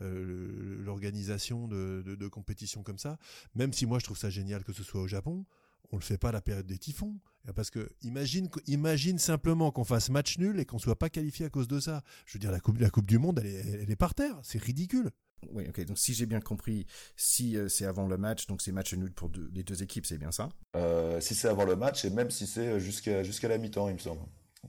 l'organisation 0.00 1.68
de, 1.68 1.87
de, 1.88 2.14
de 2.14 2.28
compétitions 2.28 2.82
comme 2.82 2.98
ça. 2.98 3.18
Même 3.54 3.72
si 3.72 3.86
moi 3.86 3.98
je 3.98 4.04
trouve 4.04 4.18
ça 4.18 4.30
génial 4.30 4.64
que 4.64 4.72
ce 4.72 4.82
soit 4.82 5.00
au 5.00 5.08
Japon 5.08 5.44
on 5.90 5.96
le 5.96 6.02
fait 6.02 6.18
pas 6.18 6.28
à 6.28 6.32
la 6.32 6.40
période 6.40 6.66
des 6.66 6.78
typhons. 6.78 7.18
Parce 7.54 7.70
que 7.70 7.90
imagine, 8.02 8.48
imagine 8.66 9.18
simplement 9.18 9.70
qu'on 9.70 9.84
fasse 9.84 10.10
match 10.10 10.38
nul 10.38 10.60
et 10.60 10.66
qu'on 10.66 10.78
soit 10.78 10.98
pas 10.98 11.08
qualifié 11.08 11.46
à 11.46 11.48
cause 11.48 11.66
de 11.66 11.80
ça. 11.80 12.02
Je 12.26 12.34
veux 12.34 12.40
dire, 12.40 12.50
la 12.50 12.60
Coupe, 12.60 12.78
la 12.78 12.90
coupe 12.90 13.06
du 13.06 13.18
Monde, 13.18 13.38
elle 13.38 13.46
est, 13.46 13.82
elle 13.82 13.90
est 13.90 13.96
par 13.96 14.14
terre. 14.14 14.38
C'est 14.42 14.62
ridicule. 14.62 15.10
Oui, 15.52 15.64
ok. 15.68 15.84
Donc 15.86 15.98
si 15.98 16.12
j'ai 16.14 16.26
bien 16.26 16.40
compris, 16.40 16.84
si 17.16 17.56
euh, 17.56 17.68
c'est 17.68 17.86
avant 17.86 18.06
le 18.06 18.18
match, 18.18 18.46
donc 18.48 18.60
c'est 18.60 18.72
match 18.72 18.92
nul 18.92 19.12
pour 19.12 19.30
les 19.54 19.62
deux 19.62 19.82
équipes, 19.82 20.04
c'est 20.04 20.18
bien 20.18 20.32
ça? 20.32 20.50
Euh, 20.76 21.20
Si 21.20 21.34
c'est 21.34 21.48
avant 21.48 21.64
le 21.64 21.76
match, 21.76 22.04
et 22.04 22.10
même 22.10 22.30
si 22.30 22.46
c'est 22.46 22.80
jusqu'à 22.80 23.22
jusqu'à 23.22 23.48
la 23.48 23.56
mi-temps, 23.56 23.88
il 23.88 23.94
me 23.94 23.98
semble. 23.98 24.20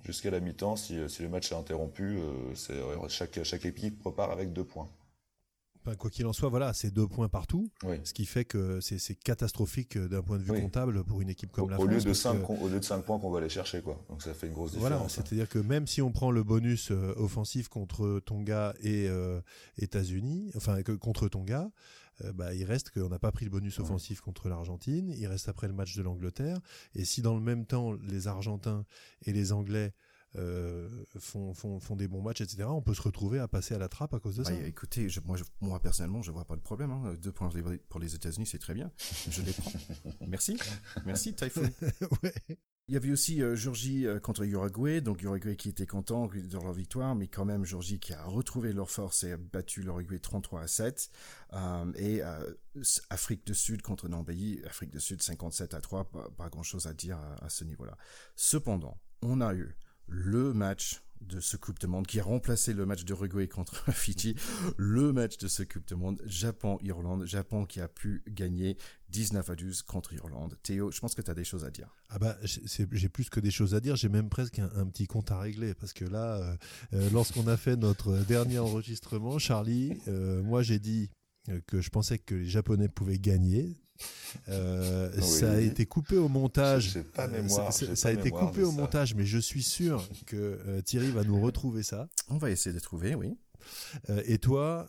Jusqu'à 0.05 0.29
la 0.29 0.39
mi-temps, 0.39 0.75
si, 0.75 0.97
si, 1.09 1.23
le 1.23 1.29
match 1.29 1.51
est 1.51 1.55
interrompu, 1.55 2.19
euh, 2.19 2.53
c'est 2.53 2.79
chaque, 3.09 3.43
chaque 3.43 3.65
équipe 3.65 4.01
repart 4.03 4.31
avec 4.31 4.53
deux 4.53 4.63
points 4.63 4.89
quoi 5.97 6.09
qu'il 6.09 6.25
en 6.25 6.33
soit, 6.33 6.49
voilà, 6.49 6.73
c'est 6.73 6.91
deux 6.91 7.07
points 7.07 7.29
partout, 7.29 7.69
ce 8.03 8.13
qui 8.13 8.25
fait 8.25 8.45
que 8.45 8.79
c'est 8.81 9.15
catastrophique 9.15 9.97
euh, 9.97 10.07
d'un 10.07 10.21
point 10.21 10.37
de 10.37 10.43
vue 10.43 10.59
comptable 10.61 11.03
pour 11.03 11.21
une 11.21 11.29
équipe 11.29 11.51
comme 11.51 11.69
la 11.69 11.77
au 11.77 11.83
France. 11.83 12.03
Lieu 12.03 12.09
de 12.09 12.13
5, 12.13 12.49
Au 12.49 12.67
lieu 12.67 12.79
de 12.79 12.85
5 12.85 13.03
points 13.03 13.19
qu'on 13.19 13.31
va 13.31 13.39
aller 13.39 13.49
chercher, 13.49 13.81
quoi. 13.81 14.03
Donc 14.09 14.21
ça 14.21 14.33
fait 14.33 14.47
une 14.47 14.53
grosse 14.53 14.71
différence. 14.71 14.89
Voilà, 14.89 15.03
hein. 15.03 15.09
c'est-à-dire 15.09 15.47
que 15.47 15.59
même 15.59 15.87
si 15.87 16.01
on 16.01 16.11
prend 16.11 16.31
le 16.31 16.43
bonus 16.43 16.91
euh, 16.91 17.13
offensif 17.17 17.69
contre 17.69 18.19
Tonga 18.25 18.73
et 18.81 19.07
euh, 19.07 19.41
États-Unis, 19.77 20.51
enfin 20.55 20.81
contre 20.99 21.27
Tonga, 21.27 21.71
bah, 22.33 22.53
il 22.53 22.65
reste 22.65 22.89
qu'on 22.89 23.07
n'a 23.07 23.17
pas 23.17 23.31
pris 23.31 23.45
le 23.45 23.51
bonus 23.51 23.79
offensif 23.79 24.19
contre 24.19 24.49
l'Argentine, 24.49 25.15
il 25.17 25.25
reste 25.27 25.47
après 25.47 25.67
le 25.67 25.73
match 25.73 25.95
de 25.95 26.01
l'Angleterre, 26.01 26.59
et 26.93 27.05
si 27.05 27.21
dans 27.21 27.33
le 27.33 27.39
même 27.39 27.65
temps 27.65 27.93
les 27.93 28.27
Argentins 28.27 28.85
et 29.25 29.31
les 29.31 29.53
Anglais 29.53 29.93
font, 31.19 31.53
font, 31.53 31.79
font, 31.79 31.95
des 31.95 32.07
bons 32.07 32.21
matchs, 32.21 32.41
etc., 32.41 32.63
on 32.65 32.81
peut 32.81 32.93
se 32.93 33.01
retrouver 33.01 33.39
à 33.39 33.47
passer 33.47 33.73
à 33.73 33.77
la 33.77 33.89
trappe 33.89 34.13
à 34.13 34.19
cause 34.19 34.37
de 34.37 34.43
ça. 34.43 34.53
Écoutez, 34.65 35.07
moi, 35.25 35.37
moi 35.61 35.79
personnellement, 35.79 36.21
je 36.21 36.31
vois 36.31 36.45
pas 36.45 36.55
de 36.55 36.61
problème. 36.61 36.91
Hein. 36.91 37.15
Deux 37.21 37.31
points 37.31 37.49
pour 37.89 37.99
les 37.99 38.15
États-Unis, 38.15 38.45
c'est 38.45 38.59
très 38.59 38.73
bien. 38.73 38.91
Je 39.29 39.41
les 39.41 39.53
prends. 39.53 39.71
Merci, 40.27 40.57
merci 41.05 41.33
Typhoon. 41.33 41.69
ouais. 42.23 42.57
Il 42.89 42.93
y 42.93 42.97
avait 42.97 43.11
aussi 43.11 43.43
euh, 43.43 43.55
Georgie 43.55 44.07
euh, 44.07 44.19
contre 44.19 44.43
Uruguay, 44.43 44.99
donc 44.99 45.21
Uruguay 45.21 45.55
qui 45.55 45.69
était 45.69 45.85
content 45.85 46.25
de 46.25 46.53
leur 46.53 46.73
victoire, 46.73 47.13
mais 47.13 47.27
quand 47.27 47.45
même 47.45 47.63
Georgie 47.63 47.99
qui 47.99 48.13
a 48.13 48.23
retrouvé 48.25 48.73
leur 48.73 48.89
force 48.89 49.23
et 49.23 49.33
a 49.33 49.37
battu 49.37 49.81
l'Uruguay 49.81 50.19
33 50.19 50.61
à 50.61 50.67
7. 50.67 51.11
Euh, 51.53 51.93
et 51.95 52.21
Afrique 53.11 53.45
du 53.45 53.53
Sud 53.53 53.83
contre 53.83 54.09
Namibie, 54.09 54.61
Afrique 54.65 54.89
du 54.89 54.99
Sud 54.99 55.21
57 55.21 55.75
à 55.75 55.81
3, 55.81 56.09
pas, 56.35 56.49
grand-chose 56.49 56.87
à 56.87 56.93
dire 56.93 57.17
à, 57.17 57.45
à 57.45 57.49
ce 57.49 57.63
niveau-là. 57.63 57.95
Cependant, 58.35 58.99
on 59.21 59.39
a 59.39 59.53
eu 59.53 59.77
le 60.09 60.53
match 60.53 61.01
de 61.21 61.39
ce 61.39 61.57
Coupe 61.57 61.79
de 61.79 61.87
Monde 61.87 62.07
qui 62.07 62.19
a 62.19 62.23
remplacé 62.23 62.73
le 62.73 62.85
match 62.85 63.03
de 63.03 63.13
Uruguay 63.13 63.47
contre 63.47 63.91
Fidji, 63.93 64.35
le 64.77 65.11
match 65.13 65.37
de 65.37 65.47
ce 65.47 65.63
Coupe 65.63 65.87
de 65.87 65.95
Monde, 65.95 66.21
Japon-Irlande, 66.25 67.25
Japon 67.25 67.65
qui 67.65 67.81
a 67.81 67.87
pu 67.87 68.23
gagner 68.27 68.77
19 69.09 69.49
à 69.49 69.55
12 69.55 69.81
contre 69.83 70.13
Irlande. 70.13 70.57
Théo, 70.63 70.91
je 70.91 70.99
pense 70.99 71.15
que 71.15 71.21
tu 71.21 71.29
as 71.29 71.33
des 71.33 71.43
choses 71.43 71.65
à 71.65 71.71
dire. 71.71 71.95
Ah 72.09 72.19
bah 72.19 72.37
j'ai 72.43 73.09
plus 73.09 73.29
que 73.29 73.39
des 73.39 73.51
choses 73.51 73.75
à 73.75 73.79
dire, 73.79 73.95
j'ai 73.95 74.09
même 74.09 74.29
presque 74.29 74.59
un, 74.59 74.87
petit 74.87 75.07
compte 75.07 75.31
à 75.31 75.39
régler 75.39 75.73
parce 75.73 75.93
que 75.93 76.05
là, 76.05 76.37
euh, 76.37 76.55
euh, 76.93 77.09
lorsqu'on 77.11 77.47
a 77.47 77.57
fait 77.57 77.75
notre 77.75 78.17
dernier 78.25 78.59
enregistrement, 78.59 79.39
Charlie, 79.39 79.99
euh, 80.07 80.41
moi 80.41 80.63
j'ai 80.63 80.79
dit 80.79 81.09
que 81.67 81.81
je 81.81 81.89
pensais 81.89 82.19
que 82.19 82.35
les 82.35 82.47
Japonais 82.47 82.89
pouvaient 82.89 83.17
gagner. 83.17 83.75
Euh, 84.47 85.21
ça 85.21 85.51
a 85.51 85.59
été 85.59 85.85
coupé 85.85 86.17
au 86.17 86.29
montage. 86.29 86.99
Pas 87.13 87.27
mémoire, 87.27 87.73
ça, 87.73 88.09
a 88.09 88.11
été 88.11 88.31
coupé 88.31 88.63
au 88.63 88.71
montage, 88.71 89.15
mais 89.15 89.25
je 89.25 89.37
suis 89.37 89.63
sûr 89.63 90.07
que 90.25 90.35
euh, 90.35 90.81
Thierry 90.81 91.11
va 91.11 91.23
nous 91.23 91.39
retrouver 91.39 91.83
ça. 91.83 92.07
On 92.29 92.37
va 92.37 92.51
essayer 92.51 92.73
de 92.73 92.79
trouver, 92.79 93.15
oui. 93.15 93.37
Euh, 94.09 94.21
et 94.25 94.37
toi, 94.37 94.87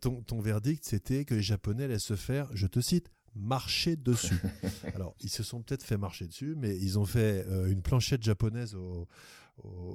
ton, 0.00 0.22
ton 0.22 0.40
verdict, 0.40 0.84
c'était 0.84 1.24
que 1.24 1.34
les 1.34 1.42
Japonais 1.42 1.88
laissent 1.88 2.04
se 2.04 2.16
faire, 2.16 2.48
je 2.54 2.66
te 2.66 2.80
cite, 2.80 3.10
marcher 3.34 3.96
dessus. 3.96 4.40
Alors, 4.94 5.14
ils 5.20 5.30
se 5.30 5.42
sont 5.42 5.62
peut-être 5.62 5.84
fait 5.84 5.98
marcher 5.98 6.26
dessus, 6.26 6.54
mais 6.56 6.76
ils 6.76 6.98
ont 6.98 7.06
fait 7.06 7.46
une 7.68 7.82
planchette 7.82 8.22
japonaise 8.22 8.74
au, 8.74 9.06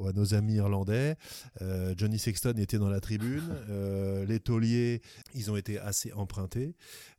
à 0.08 0.12
nos 0.14 0.34
amis 0.34 0.56
irlandais. 0.56 1.16
Euh, 1.62 1.94
Johnny 1.98 2.20
Sexton 2.20 2.54
était 2.58 2.78
dans 2.78 2.90
la 2.90 3.00
tribune. 3.00 3.56
Euh, 3.70 4.26
les 4.26 4.40
tauliers, 4.40 5.02
ils 5.34 5.52
ont 5.52 5.56
été 5.56 5.80
assez 5.80 6.12
empruntés. 6.14 6.76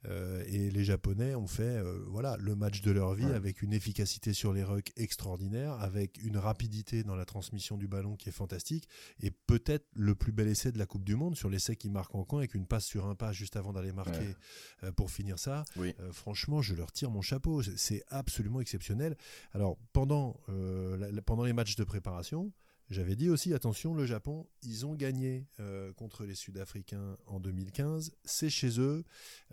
Euh, 0.06 0.42
et 0.46 0.70
les 0.70 0.84
Japonais 0.84 1.34
ont 1.34 1.46
fait 1.46 1.82
voilà 2.06 2.36
le 2.38 2.54
match 2.54 2.82
de 2.82 2.90
leur 2.90 3.14
vie 3.14 3.24
avec 3.24 3.62
une 3.62 3.72
efficacité 3.72 4.32
sur 4.32 4.52
les 4.52 4.62
rucks 4.62 4.92
extraordinaire, 4.96 5.72
avec 5.74 6.22
une 6.22 6.36
rapidité 6.36 7.02
dans 7.02 7.16
la 7.16 7.24
transmission 7.24 7.76
du 7.76 7.88
ballon 7.88 8.16
qui 8.16 8.28
est 8.28 8.32
fantastique. 8.32 8.88
Et 9.20 9.30
peut-être 9.30 9.86
le 9.94 10.14
plus 10.14 10.32
bel 10.32 10.48
essai 10.48 10.72
de 10.72 10.78
la 10.78 10.86
Coupe 10.86 11.04
du 11.04 11.16
Monde 11.16 11.36
sur 11.36 11.48
l'essai 11.48 11.76
qui 11.76 11.90
marque 11.90 12.14
en 12.14 12.24
coin 12.24 12.40
avec 12.40 12.54
une 12.54 12.66
passe 12.66 12.84
sur 12.84 13.06
un 13.06 13.14
pas 13.14 13.32
juste 13.32 13.56
avant 13.56 13.72
d'aller 13.72 13.92
marquer 13.92 14.34
pour 14.96 15.10
finir 15.10 15.38
ça. 15.38 15.64
franchement, 16.12 16.62
je 16.62 16.74
leur 16.74 16.92
tire 16.92 17.10
mon 17.10 17.22
chapeau. 17.22 17.62
C'est 17.62 18.02
absolument 18.08 18.60
exceptionnel. 18.60 19.16
Alors, 19.52 19.78
pendant, 19.92 20.36
pendant 21.26 21.44
les 21.44 21.52
matchs 21.52 21.76
de 21.76 21.84
préparation, 21.84 22.52
j'avais 22.90 23.16
dit 23.16 23.30
aussi, 23.30 23.54
attention, 23.54 23.94
le 23.94 24.04
Japon, 24.04 24.46
ils 24.62 24.84
ont 24.84 24.94
gagné 24.94 25.46
euh, 25.58 25.92
contre 25.94 26.24
les 26.24 26.34
Sud-Africains 26.34 27.16
en 27.26 27.40
2015. 27.40 28.12
C'est 28.24 28.50
chez 28.50 28.78
eux. 28.78 29.04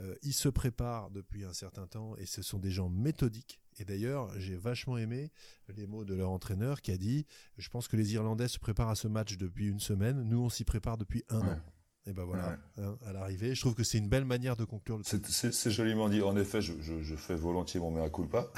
Euh, 0.02 0.16
ils 0.22 0.34
se 0.34 0.50
préparent 0.50 1.12
depuis 1.12 1.46
un 1.46 1.54
certain 1.54 1.88
temps 1.88 2.16
et 2.18 2.26
ce 2.26 2.42
sont 2.42 2.60
des 2.60 2.72
gens 2.72 2.90
méthodiques. 2.90 3.60
Et 3.78 3.86
d'ailleurs, 3.86 4.38
j'ai 4.38 4.58
vachement 4.58 4.98
aimé 4.98 5.32
les 5.70 5.88
mots 5.88 6.04
de 6.04 6.14
leur 6.14 6.30
entraîneur 6.30 6.82
qui 6.82 6.92
a 6.92 6.98
dit 6.98 7.26
Je 7.58 7.70
pense 7.70 7.88
que 7.88 7.96
les 7.96 8.14
Irlandais 8.14 8.50
se 8.50 8.60
préparent 8.60 8.90
à 8.90 8.96
ce 8.96 9.08
match 9.08 9.38
depuis 9.38 9.70
une 9.70 9.80
semaine. 9.80 10.24
Nous, 10.24 10.40
on 10.40 10.50
s'y 10.50 10.66
prépare 10.66 10.98
depuis 10.98 11.24
un 11.30 11.40
an. 11.40 11.60
Et 12.08 12.14
ben 12.14 12.24
voilà, 12.26 12.58
hein, 12.78 12.98
à 13.06 13.14
l'arrivée, 13.14 13.54
je 13.54 13.62
trouve 13.62 13.76
que 13.76 13.84
c'est 13.84 14.00
une 14.00 14.10
belle 14.10 14.26
manière 14.26 14.56
de 14.56 14.66
conclure 14.66 14.98
le 14.98 15.04
C'est 15.04 15.72
joliment 15.72 16.10
dit. 16.10 16.22
En 16.22 16.36
effet, 16.36 16.60
je, 16.60 16.74
je 16.82 17.16
fais 17.16 17.36
volontiers 17.36 17.80
mon 17.80 17.92
mea 17.92 18.10
culpa. 18.10 18.52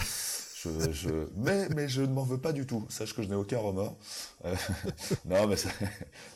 Je, 0.91 1.27
mais, 1.35 1.67
mais 1.69 1.87
je 1.87 2.01
ne 2.01 2.13
m'en 2.13 2.23
veux 2.23 2.39
pas 2.39 2.53
du 2.53 2.65
tout. 2.65 2.85
Sache 2.89 3.15
que 3.15 3.21
je 3.21 3.29
n'ai 3.29 3.35
aucun 3.35 3.57
remords. 3.59 3.97
Euh, 4.45 4.55
non, 5.25 5.47
mais 5.47 5.55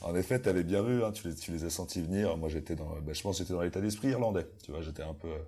en 0.02 0.16
effet, 0.16 0.42
tu 0.42 0.50
avais 0.50 0.63
bien 0.63 0.82
vu, 0.82 1.04
hein, 1.04 1.12
tu, 1.12 1.28
les, 1.28 1.36
tu 1.36 1.52
les 1.52 1.66
as 1.66 1.70
sentis 1.70 2.02
venir. 2.02 2.38
Moi, 2.38 2.50
j'étais 2.50 2.76
dans, 2.76 3.00
ben, 3.02 3.13
je 3.13 3.22
pense, 3.22 3.38
j'étais 3.38 3.54
dans 3.54 3.62
l'état 3.62 3.82
d'esprit 3.82 4.10
irlandais. 4.10 4.48
Tu 4.63 4.72
vois, 4.72 4.82
j'étais 4.82 5.04
un 5.04 5.13
peu 5.13 5.28
euh, 5.28 5.40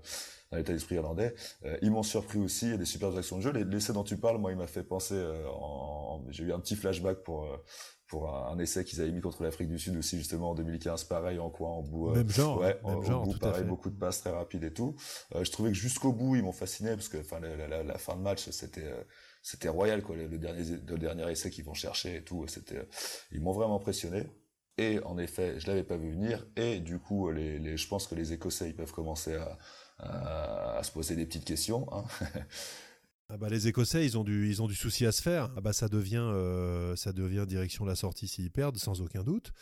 dans 0.52 0.58
l'état 0.58 0.74
d'esprit 0.74 0.96
irlandais. 0.96 1.34
Euh, 1.66 1.78
ils 1.82 1.92
m'ont 1.92 2.04
surpris 2.04 2.40
aussi. 2.40 2.66
Il 2.66 2.72
y 2.72 2.76
a 2.76 2.78
des 2.78 2.86
super 2.86 3.16
actions 3.16 3.38
de 3.38 3.42
jeu. 3.42 3.52
L'essai 3.52 3.94
dont 3.94 4.04
tu 4.04 4.18
parles, 4.18 4.38
moi, 4.38 4.52
il 4.52 4.58
m'a 4.58 4.68
fait 4.68 4.84
penser. 4.84 5.22
en, 5.52 6.24
j'ai 6.30 6.44
eu 6.44 6.54
un 6.54 6.60
petit 6.60 6.76
flashback 6.76 7.24
pour 7.24 7.48
pour 8.10 8.36
un, 8.36 8.58
essai 8.58 8.84
qu'ils 8.84 9.02
avaient 9.02 9.12
mis 9.12 9.22
contre 9.22 9.44
l'Afrique 9.44 9.70
du 9.70 9.78
Sud 9.78 9.96
aussi 9.96 10.18
justement 10.18 10.50
en 10.52 10.56
2015 10.56 11.04
pareil 11.06 11.38
en 11.40 11.50
quoi 11.50 11.70
en 11.70 11.84
bout 11.84 12.10
euh, 12.10 12.16
même 12.16 12.30
genre 12.30 12.60
ouais 12.60 12.78
même 12.84 13.04
genre, 13.04 13.24
bout 13.24 13.38
pareil 13.38 13.64
beaucoup 13.64 13.90
de 13.90 13.98
passes 13.98 14.22
très 14.22 14.32
rapides 14.32 14.64
et 14.64 14.74
tout. 14.74 14.96
Euh, 15.36 15.44
je 15.44 15.52
trouvais 15.52 15.70
que 15.70 15.78
jusqu'au 15.78 16.12
bout 16.12 16.36
ils 16.36 16.44
m'ont 16.44 16.52
fasciné 16.52 16.90
parce 16.96 17.08
que 17.08 17.18
enfin 17.18 17.40
la, 17.40 17.84
la, 17.84 17.98
fin 18.00 18.16
de 18.16 18.22
match 18.22 18.50
c'était 18.50 18.84
euh, 18.84 19.04
c'était 19.44 19.70
royal 19.70 20.02
quoi 20.02 20.16
le, 20.16 20.28
dernier 20.28 20.64
le 20.64 20.98
dernier 20.98 21.32
essai 21.32 21.52
qu'ils 21.52 21.64
vont 21.64 21.76
chercher 21.76 22.18
et 22.18 22.24
tout 22.24 22.48
c'était 22.48 22.88
ils 23.32 23.42
m'ont 23.42 23.54
vraiment 23.54 23.76
impressionné. 23.76 24.26
Et 24.80 25.00
en 25.04 25.18
effet 25.20 25.60
je 25.60 25.68
l'avais 25.68 25.84
pas 25.84 25.98
vu 25.98 26.12
venir. 26.12 26.46
Et 26.56 26.80
du 26.80 26.98
coup 26.98 27.30
les, 27.30 27.60
les 27.60 27.78
je 27.78 27.88
pense 27.88 28.08
que 28.08 28.16
les 28.16 28.34
Écossais 28.34 28.70
ils 28.70 28.76
peuvent 28.76 28.94
commencer 28.94 29.36
à 29.36 29.58
à, 30.00 30.78
à 30.78 30.84
se 30.84 30.92
poser 30.92 31.16
des 31.16 31.26
petites 31.26 31.46
questions 31.46 31.86
hein. 31.92 32.06
Ah 33.32 33.38
bah 33.38 33.48
les 33.48 33.68
Écossais, 33.68 34.04
ils 34.04 34.18
ont 34.18 34.24
du, 34.24 34.74
souci 34.74 35.06
à 35.06 35.12
se 35.12 35.22
faire. 35.22 35.52
Ah 35.56 35.62
bah 35.62 35.72
ça 35.72 35.88
devient, 35.88 36.18
euh, 36.18 36.96
ça 36.96 37.14
devient 37.14 37.46
direction 37.48 37.86
la 37.86 37.94
sortie 37.94 38.28
s'ils 38.28 38.50
perdent, 38.50 38.78
sans 38.78 39.02
aucun 39.02 39.24
doute. 39.24 39.54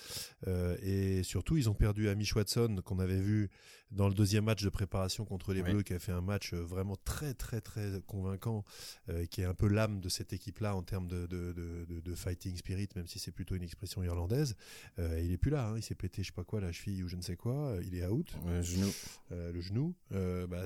Euh, 0.47 0.77
et 0.81 1.21
surtout, 1.23 1.57
ils 1.57 1.69
ont 1.69 1.73
perdu 1.73 2.07
Amish 2.07 2.33
Watson 2.33 2.77
qu'on 2.85 2.99
avait 2.99 3.19
vu 3.19 3.49
dans 3.91 4.07
le 4.07 4.13
deuxième 4.13 4.45
match 4.45 4.63
de 4.63 4.69
préparation 4.69 5.25
contre 5.25 5.53
les 5.53 5.63
Bleus, 5.63 5.83
qui 5.83 5.93
a 5.93 5.99
fait 5.99 6.11
un 6.11 6.21
match 6.21 6.53
euh, 6.53 6.61
vraiment 6.61 6.95
très 7.05 7.33
très 7.33 7.61
très 7.61 8.01
convaincant, 8.05 8.65
euh, 9.09 9.25
qui 9.25 9.41
est 9.41 9.45
un 9.45 9.53
peu 9.53 9.67
l'âme 9.67 10.01
de 10.01 10.09
cette 10.09 10.33
équipe-là 10.33 10.75
en 10.75 10.83
termes 10.83 11.07
de, 11.07 11.25
de, 11.25 11.53
de, 11.53 11.99
de, 12.01 12.15
fighting 12.15 12.55
spirit, 12.57 12.89
même 12.95 13.07
si 13.07 13.19
c'est 13.19 13.31
plutôt 13.31 13.55
une 13.55 13.63
expression 13.63 14.03
irlandaise. 14.03 14.55
Euh, 14.99 15.21
il 15.23 15.31
est 15.31 15.37
plus 15.37 15.51
là, 15.51 15.69
hein, 15.69 15.77
il 15.77 15.83
s'est 15.83 15.95
pété 15.95 16.21
je 16.23 16.27
sais 16.27 16.33
pas 16.33 16.43
quoi 16.43 16.59
la 16.59 16.71
cheville 16.71 17.03
ou 17.03 17.07
je 17.07 17.15
ne 17.15 17.21
sais 17.21 17.35
quoi, 17.35 17.77
il 17.83 17.95
est 17.95 18.05
out. 18.05 18.35
Le 18.45 18.61
genou. 18.61 18.91
le 19.31 19.61
genou. 19.61 19.95
bah, 20.11 20.65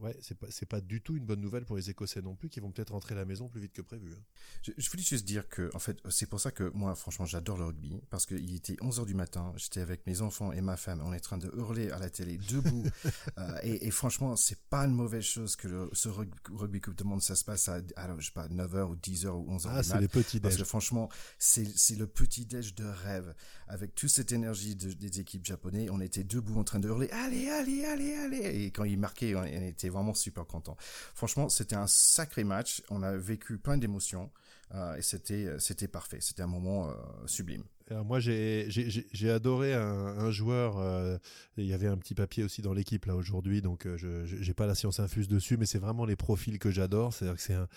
ouais, 0.00 0.16
c'est 0.20 0.38
pas 0.38 0.46
c'est 0.50 0.66
pas 0.66 0.80
du 0.80 1.00
tout 1.00 1.16
une 1.16 1.24
bonne 1.24 1.40
nouvelle 1.40 1.64
pour 1.64 1.76
les 1.76 1.90
Écossais 1.90 2.22
non 2.22 2.34
plus, 2.34 2.48
qui 2.48 2.60
vont 2.60 2.72
peut-être 2.72 2.90
rentrer 2.90 3.14
à 3.14 3.18
la 3.18 3.24
maison 3.24 3.48
plus 3.48 3.60
vite 3.60 3.72
que 3.72 3.82
prévu. 3.82 4.12
Hein. 4.12 4.22
Je, 4.62 4.72
je, 4.76 4.90
voulais 4.90 5.02
juste 5.02 5.24
dire 5.24 5.48
que 5.48 5.70
en 5.74 5.78
fait 5.78 5.98
c'est 6.10 6.28
pour 6.28 6.40
ça 6.40 6.50
que 6.50 6.70
moi 6.74 6.94
franchement 6.94 7.26
j'adore 7.26 7.56
le 7.56 7.64
rugby 7.64 8.00
parce 8.10 8.26
qu'il 8.26 8.54
était 8.54 8.74
11h 8.74 9.06
du 9.06 9.14
matin, 9.14 9.52
j'étais 9.56 9.80
avec 9.80 10.06
mes 10.06 10.20
enfants 10.22 10.52
et 10.52 10.60
ma 10.60 10.76
femme, 10.76 11.02
on 11.04 11.12
est 11.12 11.16
en 11.16 11.20
train 11.20 11.38
de 11.38 11.50
hurler 11.56 11.90
à 11.90 11.98
la 11.98 12.10
télé 12.10 12.31
debout. 12.38 12.84
Euh, 13.38 13.58
et, 13.62 13.86
et, 13.86 13.90
franchement, 13.90 14.36
c'est 14.36 14.58
pas 14.68 14.84
une 14.84 14.94
mauvaise 14.94 15.22
chose 15.22 15.56
que 15.56 15.66
le, 15.68 15.88
ce 15.92 16.08
rugby 16.08 16.80
Coupe 16.80 16.96
du 16.96 17.04
Monde, 17.04 17.22
ça 17.22 17.34
se 17.34 17.44
passe 17.44 17.68
à, 17.68 17.80
alors, 17.96 18.20
je 18.20 18.26
sais 18.26 18.32
pas, 18.32 18.46
9h 18.48 18.82
ou 18.82 18.96
10h 18.96 19.28
ou 19.28 19.56
11h. 19.56 19.68
Ah, 19.70 19.82
c'est 19.82 20.00
les 20.00 20.08
petits 20.08 20.40
Parce 20.40 20.56
que 20.56 20.64
franchement, 20.64 21.08
c'est, 21.38 21.64
le 21.96 22.06
petit 22.06 22.44
déj 22.44 22.74
de 22.74 22.84
rêve. 22.84 23.34
Avec 23.68 23.94
toute 23.94 24.10
cette 24.10 24.32
énergie 24.32 24.76
de, 24.76 24.92
des 24.92 25.20
équipes 25.20 25.46
japonaises, 25.46 25.88
on 25.90 26.00
était 26.00 26.24
debout 26.24 26.58
en 26.58 26.64
train 26.64 26.78
de 26.78 26.88
hurler, 26.88 27.08
allez, 27.10 27.48
allez, 27.48 27.84
allez, 27.84 28.14
allez. 28.14 28.64
Et 28.64 28.70
quand 28.70 28.84
ils 28.84 28.98
marquaient, 28.98 29.34
on, 29.34 29.44
était 29.44 29.88
vraiment 29.88 30.14
super 30.14 30.46
contents. 30.46 30.76
Franchement, 31.14 31.48
c'était 31.48 31.76
un 31.76 31.86
sacré 31.86 32.44
match. 32.44 32.82
On 32.90 33.02
a 33.02 33.16
vécu 33.16 33.58
plein 33.58 33.78
d'émotions. 33.78 34.30
Euh, 34.74 34.96
et 34.96 35.02
c'était, 35.02 35.58
c'était 35.58 35.88
parfait. 35.88 36.18
C'était 36.20 36.42
un 36.42 36.46
moment 36.46 36.88
euh, 36.90 36.94
sublime 37.26 37.64
moi, 38.04 38.20
j'ai 38.20 39.30
adoré 39.30 39.74
un, 39.74 40.30
joueur. 40.30 40.78
Euh, 40.78 41.18
il 41.56 41.66
y 41.66 41.72
avait 41.72 41.86
un 41.86 41.96
petit 41.96 42.14
papier 42.14 42.44
aussi 42.44 42.62
dans 42.62 42.72
l'équipe 42.72 43.04
là 43.06 43.14
aujourd'hui, 43.14 43.62
donc 43.62 43.86
euh, 43.86 43.96
je 43.96 44.36
n'ai 44.36 44.54
pas 44.54 44.66
la 44.66 44.74
science 44.74 45.00
infuse 45.00 45.28
dessus, 45.28 45.56
mais 45.56 45.66
c'est 45.66 45.78
vraiment 45.78 46.04
les 46.04 46.16
profils 46.16 46.58
que 46.58 46.70
j'adore. 46.70 47.12
C'est-à-dire 47.12 47.36
que 47.36 47.42
c'est 47.42 47.54
un, 47.54 47.68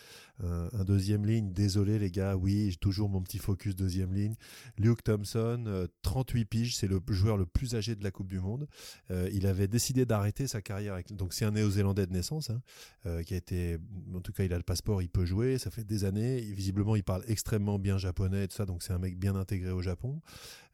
deuxième 0.86 1.26
ligne. 1.26 1.52
Désolé 1.52 1.98
les 1.98 2.12
gars, 2.12 2.36
oui, 2.36 2.72
j'ai 2.72 2.78
toujours 2.78 3.10
mon 3.10 3.22
petit 3.22 3.38
focus 3.38 3.76
deuxième 3.76 4.14
ligne. 4.14 4.36
Luke 4.78 5.04
Thompson, 5.04 5.88
38 6.02 6.42
euh, 6.42 6.46
piges, 6.46 6.76
c'est 6.76 6.88
le 6.88 7.02
joueur 7.10 7.38
le 7.38 7.46
plus 7.46 7.76
âgé 7.76 7.96
de 7.96 8.04
la 8.04 8.12
Coupe 8.12 8.28
du 8.28 8.40
Monde. 8.40 8.68
il 9.10 9.48
avait 9.48 9.68
décidé 9.68 10.06
d'arrêter 10.06 10.48
sa 10.48 10.62
carrière. 10.62 10.98
Donc 11.12 11.34
c'est 11.34 11.46
un 11.46 11.52
Néo-Zélandais 11.52 12.06
de 12.06 12.14
naissance, 12.14 12.50
hein, 12.50 13.24
qui 13.24 13.34
a 13.34 13.38
été, 13.38 13.78
en 14.14 14.22
tout 14.22 14.34
cas, 14.34 14.44
il 14.44 14.54
a 14.54 14.58
le 14.58 14.64
passeport, 14.64 15.02
il 15.02 15.10
peut 15.10 15.26
jouer. 15.26 15.58
Ça 15.58 15.72
fait 15.72 15.84
des 15.84 16.04
années. 16.04 16.42
Visiblement, 16.42 16.96
il 16.96 17.04
parle 17.04 17.24
extrêmement 17.28 17.80
bien 17.80 17.98
japonais 17.98 18.44
et 18.44 18.48
tout 18.48 18.56
ça, 18.56 18.66
donc 18.66 18.84
c'est 18.84 18.94
un 18.94 19.00
mec 19.00 19.18
bien 19.18 19.36
intégré 19.36 19.72
au 19.72 19.82
Japon. 19.82 19.95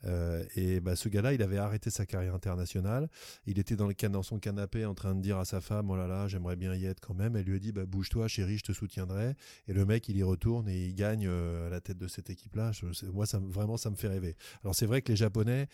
Euh, 0.06 0.44
et 0.56 0.80
bah, 0.80 0.96
ce 0.96 1.10
gars-là, 1.10 1.34
il 1.34 1.42
avait 1.42 1.58
arrêté 1.58 1.90
sa 1.90 2.06
carrière 2.06 2.34
internationale. 2.34 3.10
Il 3.46 3.60
était 3.60 3.76
dans, 3.76 3.88
le, 3.88 4.24
son 4.24 4.40
canapé 4.40 4.86
en 4.86 4.94
train 4.94 5.16
de 5.16 5.22
dire 5.22 5.38
à 5.38 5.46
sa 5.46 5.62
femme, 5.62 5.90
oh 5.90 5.96
là 5.96 6.08
là, 6.08 6.28
j'aimerais 6.28 6.56
bien 6.56 6.74
y 6.76 6.86
être 6.86 7.00
quand 7.00 7.14
même. 7.14 7.36
Elle 7.36 7.46
lui 7.46 7.56
a 7.56 7.60
dit, 7.60 7.72
bah, 7.72 7.86
bouge-toi, 7.86 8.28
chérie, 8.28 8.58
je 8.58 8.64
te 8.64 8.72
soutiendrai. 8.72 9.36
Et 9.68 9.74
le 9.74 9.86
mec, 9.86 10.10
il 10.10 10.18
y 10.18 10.24
retourne 10.24 10.68
et 10.68 10.88
il 10.88 10.96
gagne 10.96 11.28
euh, 11.28 11.70
la 11.70 11.82
tête 11.82 11.98
de 11.98 12.08
cette 12.08 12.30
équipe-là. 12.30 12.72
Moi, 13.14 13.26
ça, 13.26 13.40
vraiment, 13.40 13.78
ça 13.78 13.90
me 13.90 13.96
fait 13.96 14.08
rêver. 14.08 14.36
Alors 14.64 14.76
c'est 14.76 14.86
vrai 14.86 15.02
que 15.02 15.12
les 15.12 15.16
Japonais, 15.16 15.68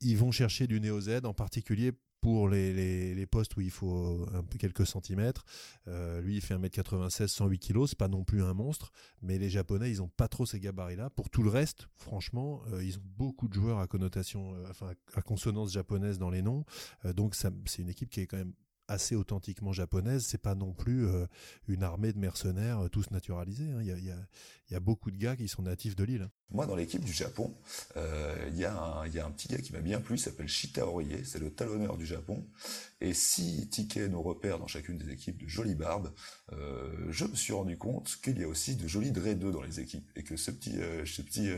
ils 0.00 0.16
vont 0.16 0.30
chercher 0.30 0.66
du 0.66 0.80
Néo 0.80 1.00
Z, 1.00 1.24
en 1.24 1.34
particulier 1.34 1.92
pour 2.22 2.48
les, 2.48 3.26
postes 3.26 3.56
où 3.56 3.60
il 3.60 3.70
faut 3.70 4.24
quelques 4.58 4.86
centimètres. 4.86 5.44
Euh, 5.88 6.20
lui, 6.22 6.36
il 6.36 6.40
fait 6.40 6.54
1m96, 6.54 7.26
108 7.26 7.58
kg, 7.58 7.86
c'est 7.86 7.98
pas 7.98 8.08
non 8.08 8.24
plus 8.24 8.42
un 8.42 8.54
monstre, 8.54 8.92
mais 9.20 9.38
les 9.38 9.50
Japonais, 9.50 9.90
ils 9.90 10.00
ont 10.00 10.08
pas 10.08 10.28
trop 10.28 10.46
ces 10.46 10.60
gabarits-là. 10.60 11.10
Pour 11.10 11.28
tout 11.28 11.42
le 11.42 11.50
reste, 11.50 11.88
franchement, 11.96 12.62
euh, 12.72 12.82
ils 12.82 12.96
ont 12.98 13.02
beaucoup 13.16 13.48
de 13.48 13.54
joueurs 13.54 13.80
à 13.80 13.88
connotation, 13.88 14.54
euh, 14.54 14.66
enfin 14.70 14.92
à 15.14 15.20
consonance 15.20 15.72
japonaise 15.72 16.18
dans 16.18 16.30
les 16.30 16.42
noms. 16.42 16.64
Donc 17.16 17.34
c'est 17.34 17.82
une 17.82 17.88
équipe 17.88 18.08
qui 18.08 18.20
est 18.20 18.26
quand 18.26 18.36
même 18.36 18.54
assez 18.92 19.16
authentiquement 19.16 19.72
japonaise. 19.72 20.24
C'est 20.24 20.40
pas 20.40 20.54
non 20.54 20.72
plus 20.72 21.06
euh, 21.06 21.26
une 21.68 21.82
armée 21.82 22.12
de 22.12 22.18
mercenaires 22.18 22.84
euh, 22.84 22.88
tous 22.88 23.10
naturalisés. 23.10 23.70
hein. 23.70 23.80
Il 23.80 23.86
y, 24.70 24.74
a, 24.76 24.80
beaucoup 24.80 25.10
de 25.10 25.18
gars 25.18 25.36
qui 25.36 25.48
sont 25.48 25.62
natifs 25.62 25.96
de 25.96 26.04
l'île. 26.04 26.22
hein. 26.22 26.30
Moi, 26.50 26.66
dans 26.66 26.76
l'équipe 26.76 27.04
du 27.04 27.12
Japon, 27.12 27.54
euh, 27.96 28.48
il 28.48 28.58
y, 28.58 28.64
a 28.64 28.74
un- 28.74 29.30
petit 29.30 29.48
gars 29.48 29.58
qui 29.58 29.72
m'a 29.72 29.80
bien 29.80 30.00
plu, 30.00 30.16
il 30.16 30.18
s'appelle 30.18 30.48
Shita 30.48 30.86
Orie, 30.86 31.24
c'est 31.24 31.38
le 31.38 31.50
talonneur 31.50 31.96
du 31.96 32.06
Japon. 32.06 32.46
Et 33.00 33.12
si 33.14 33.68
Ticket 33.68 34.08
nous 34.08 34.22
repère 34.22 34.58
dans 34.58 34.66
chacune 34.66 34.96
des 34.98 35.10
équipes 35.10 35.42
de 35.42 35.48
jolies 35.48 35.74
barbes, 35.74 36.12
je 36.50 37.24
me 37.24 37.34
suis 37.34 37.52
rendu 37.52 37.76
compte 37.78 38.18
qu'il 38.22 38.38
y 38.38 38.44
a 38.44 38.48
aussi 38.48 38.76
de 38.76 38.86
jolis 38.86 39.12
dreadeux 39.12 39.50
dans 39.52 39.62
les 39.62 39.80
équipes. 39.80 40.10
Et 40.16 40.22
que 40.22 40.36
ce 40.36 40.50
petit, 40.50 40.76
ce 41.06 41.22
petit 41.22 41.48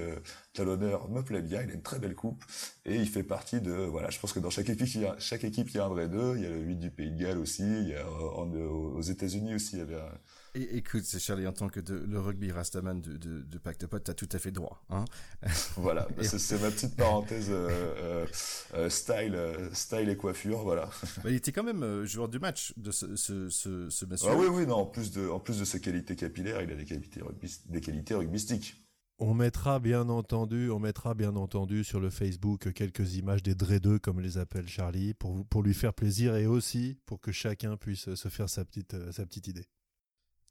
talonneur 0.55 1.11
me 1.11 1.23
plaît 1.23 1.43
bien, 1.43 1.63
il 1.63 1.71
a 1.71 1.75
une 1.75 1.83
très 1.83 1.99
belle 1.99 2.15
coupe. 2.15 2.43
Et 2.87 2.97
il 2.97 3.09
fait 3.09 3.23
partie 3.23 3.61
de... 3.61 3.73
Voilà, 3.73 4.11
je 4.11 4.19
pense 4.19 4.33
que 4.33 4.41
dans 4.41 4.51
chaque 4.51 4.69
équipe, 4.71 4.89
il 4.95 5.03
y 5.03 5.07
a, 5.07 5.17
chaque 5.19 5.45
équipe, 5.45 5.69
il 5.71 5.77
y 5.77 5.81
a 5.81 5.85
un 5.85 5.91
dreadeux. 5.91 6.35
Il 6.37 6.43
y 6.43 6.47
a 6.47 6.51
le 6.51 6.61
8 6.61 6.77
du 6.77 6.91
Pays 6.91 7.11
de 7.11 7.19
Galles 7.23 7.39
aussi. 7.39 7.63
Il 7.63 7.89
y 7.89 7.95
a 7.95 8.07
euh, 8.07 8.31
en- 8.37 8.51
aux 8.55 9.01
États-Unis 9.03 9.55
aussi, 9.55 9.77
il 9.77 9.79
y 9.81 9.83
avait 9.83 10.01
un, 10.01 10.09
Et, 10.55 10.77
écoute, 10.79 11.03
c'est 11.05 11.19
Charlie, 11.19 11.47
en 11.49 11.53
tant 11.53 11.69
que 11.69 11.81
de- 11.81 11.95
le 12.07 12.21
rugby 12.21 12.53
Rastaman 12.53 13.01
de, 13.01 13.17
de, 13.17 13.43
de 13.43 13.59
Pacte 13.59 13.81
de 13.83 13.87
Potes, 13.87 14.05
t'as 14.05 14.15
tout 14.15 14.29
à 14.33 14.39
fait 14.39 14.53
droit. 14.53 14.85
Hein 14.91 15.05
Voilà, 15.77 16.07
c'est 16.23 16.61
ma 16.63 16.71
petite 16.71 16.95
parenthèse 16.97 17.49
euh, 17.51 17.69
euh, 17.71 18.27
euh, 18.75 18.89
style, 18.91 19.35
euh, 19.35 19.69
style 19.73 20.09
et 20.09 20.17
coiffure, 20.17 20.59
voilà. 20.63 20.89
Bah, 21.25 21.31
il 21.31 21.35
était 21.37 21.51
quand 21.53 21.65
même 21.65 21.83
euh, 21.83 22.05
joueur 22.07 22.29
du 22.29 22.39
match 22.39 22.73
de 22.77 22.93
ce, 22.93 23.17
ce, 23.17 23.49
ce, 23.49 23.91
ce 23.91 24.05
monsieur. 24.07 24.29
Ah 24.31 24.37
oui, 24.37 24.47
oui, 24.49 24.67
non, 24.67 24.77
en 24.77 24.87
plus 24.87 25.11
de, 25.11 25.29
en 25.29 25.41
plus 25.41 25.59
de 25.59 25.65
ses 25.65 25.81
qualités 25.81 26.15
capillaires, 26.17 26.63
il 26.63 26.71
a 26.71 26.77
des 26.77 26.85
qualités, 26.85 27.21
rugby- 27.23 27.61
des 27.67 27.81
qualités 27.81 28.15
rugbystiques. 28.15 28.84
On 29.19 29.33
mettra 29.33 29.79
bien 29.79 30.09
entendu, 30.09 30.71
on 30.71 30.81
mettra 30.81 31.15
bien 31.15 31.37
entendu 31.37 31.85
sur 31.85 32.01
le 32.01 32.11
Facebook 32.11 32.73
quelques 32.73 33.15
images 33.15 33.45
des 33.45 33.55
dreadeux 33.55 34.01
comme 34.01 34.21
les 34.21 34.39
appelle 34.39 34.67
Charlie 34.67 35.15
pour 35.15 35.63
lui 35.63 35.75
faire 35.75 35.95
plaisir 35.95 36.35
et 36.35 36.47
aussi 36.47 36.99
pour 37.07 37.21
que 37.21 37.31
chacun 37.31 37.77
puisse 37.77 38.13
se 38.15 38.29
faire 38.29 38.49
sa 38.49 38.65
petite 38.65 38.95
euh, 38.95 39.13
sa 39.13 39.25
petite 39.25 39.47
idée. 39.47 39.69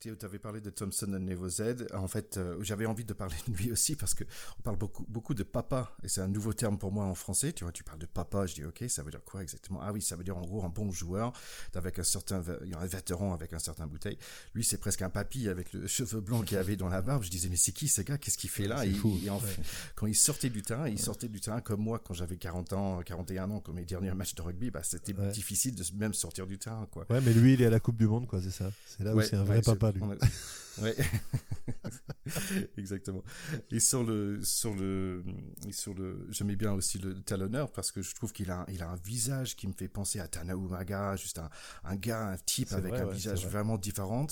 Tu 0.04 0.24
avais 0.26 0.38
parlé 0.38 0.60
de 0.60 0.68
Thompson 0.68 1.06
et 1.14 1.18
Nevo 1.18 1.48
Z. 1.48 1.86
En 1.94 2.08
fait, 2.08 2.36
euh, 2.36 2.58
j'avais 2.60 2.84
envie 2.84 3.06
de 3.06 3.14
parler 3.14 3.36
de 3.48 3.54
lui 3.54 3.72
aussi 3.72 3.96
parce 3.96 4.12
que 4.12 4.24
on 4.58 4.62
parle 4.62 4.76
beaucoup, 4.76 5.06
beaucoup 5.08 5.32
de 5.32 5.42
papa 5.42 5.96
et 6.02 6.08
c'est 6.08 6.20
un 6.20 6.28
nouveau 6.28 6.52
terme 6.52 6.76
pour 6.76 6.92
moi 6.92 7.06
en 7.06 7.14
français. 7.14 7.52
Tu 7.54 7.64
vois, 7.64 7.72
tu 7.72 7.84
parles 7.84 7.98
de 8.00 8.04
papa, 8.06 8.44
je 8.46 8.54
dis 8.54 8.64
ok, 8.64 8.84
ça 8.88 9.02
veut 9.02 9.10
dire 9.10 9.24
quoi 9.24 9.40
exactement? 9.42 9.80
Ah 9.82 9.92
oui, 9.94 10.02
ça 10.02 10.14
veut 10.16 10.22
dire 10.24 10.36
en 10.36 10.42
gros 10.42 10.62
un 10.62 10.68
bon 10.68 10.90
joueur 10.90 11.32
avec 11.74 11.98
un 11.98 12.02
certain, 12.02 12.36
un 12.36 12.86
vétéran 12.86 13.32
avec 13.32 13.54
un 13.54 13.58
certain 13.58 13.86
bouteille. 13.86 14.18
Lui, 14.54 14.62
c'est 14.62 14.76
presque 14.78 15.00
un 15.00 15.08
papy 15.10 15.48
avec 15.48 15.72
le 15.72 15.86
cheveu 15.86 16.20
blanc 16.20 16.42
qu'il 16.42 16.58
avait 16.58 16.76
dans 16.76 16.88
la 16.90 17.00
barbe. 17.00 17.22
Je 17.22 17.30
disais 17.30 17.48
mais 17.48 17.56
c'est 17.56 17.72
qui 17.72 17.88
ce 17.88 18.02
gars? 18.02 18.18
Qu'est-ce 18.18 18.36
qu'il 18.36 18.50
fait 18.50 18.68
là? 18.68 18.84
Et- 18.84 18.92
fou. 18.92 19.18
et 19.24 19.30
en 19.30 19.38
Ouais. 19.38 19.56
quand 19.94 20.06
il 20.06 20.14
sortait 20.14 20.50
du 20.50 20.60
terrain, 20.62 20.86
il 20.88 20.98
sortait 21.00 21.28
du 21.28 21.40
terrain 21.40 21.60
comme 21.62 21.80
moi 21.80 21.98
quand 21.98 22.12
j'avais 22.14 22.36
40 22.36 22.72
ans, 22.74 23.00
41 23.02 23.50
ans, 23.50 23.60
comme 23.60 23.76
mes 23.76 23.84
derniers 23.86 24.12
matchs 24.12 24.34
de 24.34 24.42
rugby. 24.42 24.70
Bah, 24.70 24.82
c'était 24.82 25.14
Ouais. 25.14 25.30
difficile 25.32 25.74
de 25.74 25.82
même 25.96 26.12
sortir 26.14 26.46
du 26.46 26.58
terrain, 26.58 26.86
quoi. 26.90 27.06
Ouais, 27.08 27.20
mais 27.22 27.32
lui 27.32 27.54
il 27.54 27.62
est 27.62 27.66
à 27.66 27.70
la 27.70 27.80
Coupe 27.80 27.96
du 27.96 28.06
monde 28.06 28.26
quoi, 28.26 28.42
c'est 28.42 28.50
ça. 28.50 28.70
C'est 28.86 29.02
là 29.02 29.14
où 29.14 29.22
c'est 29.22 29.36
un 29.36 29.44
vrai 29.44 29.62
papa 29.62 29.92
a- 30.02 30.82
Ouais. 30.82 30.96
Exactement. 32.76 33.22
Et 33.70 33.78
sur 33.80 34.02
le, 34.02 34.42
sur 34.42 34.74
le, 34.74 35.22
et 35.68 35.72
sur 35.72 35.94
le, 35.94 36.26
j'aimais 36.30 36.56
bien 36.56 36.72
aussi 36.72 36.98
le 36.98 37.20
talonneur 37.22 37.70
parce 37.72 37.92
que 37.92 38.02
je 38.02 38.14
trouve 38.14 38.32
qu'il 38.32 38.50
a, 38.50 38.66
il 38.68 38.82
a 38.82 38.88
un 38.90 38.96
visage 38.96 39.56
qui 39.56 39.66
me 39.68 39.72
fait 39.72 39.88
penser 39.88 40.18
à 40.20 40.26
Tana 40.28 40.54
Umaga, 40.54 41.16
juste 41.16 41.38
un, 41.38 41.48
un 41.84 41.96
gars, 41.96 42.26
un 42.30 42.36
type 42.38 42.72
avec 42.72 42.92
vrai, 42.92 43.02
un 43.02 43.06
ouais, 43.06 43.14
visage 43.14 43.42
vrai. 43.42 43.50
vraiment 43.50 43.78
différent 43.78 44.26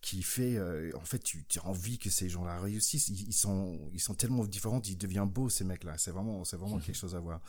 qui 0.00 0.22
fait, 0.22 0.56
euh, 0.56 0.90
en 0.94 1.04
fait, 1.04 1.18
tu, 1.18 1.44
tu 1.48 1.58
as 1.58 1.66
envie 1.66 1.98
que 1.98 2.10
ces 2.10 2.28
gens-là 2.28 2.60
réussissent. 2.60 3.08
Ils, 3.08 3.28
ils 3.28 3.32
sont, 3.32 3.90
ils 3.92 4.00
sont 4.00 4.14
tellement 4.14 4.44
différents, 4.44 4.80
ils 4.82 4.96
deviennent 4.96 5.28
beaux, 5.28 5.48
ces 5.48 5.64
mecs-là. 5.64 5.94
C'est 5.98 6.10
vraiment, 6.12 6.44
c'est 6.44 6.56
vraiment 6.56 6.78
quelque 6.78 6.96
chose 6.96 7.14
à 7.16 7.20
voir. 7.20 7.40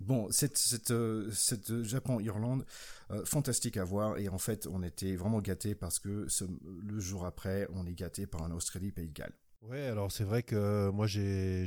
Bon, 0.00 0.30
cette, 0.30 0.56
cette, 0.56 0.90
euh, 0.90 1.30
cette 1.32 1.82
Japon-Irlande, 1.82 2.64
euh, 3.10 3.24
fantastique 3.24 3.76
à 3.76 3.84
voir 3.84 4.18
et 4.18 4.28
en 4.28 4.38
fait 4.38 4.66
on 4.66 4.82
était 4.82 5.16
vraiment 5.16 5.40
gâtés 5.40 5.74
parce 5.74 5.98
que 5.98 6.26
le 6.82 7.00
jour 7.00 7.24
après 7.24 7.66
on 7.72 7.86
est 7.86 7.94
gâté 7.94 8.26
par 8.26 8.42
un 8.42 8.50
Australie 8.52 8.92
Pays 8.92 9.08
de 9.08 9.14
Galles. 9.14 9.34
Ouais, 9.62 9.86
alors 9.86 10.10
c'est 10.10 10.24
vrai 10.24 10.42
que 10.42 10.90
moi 10.90 11.06
j'ai 11.06 11.66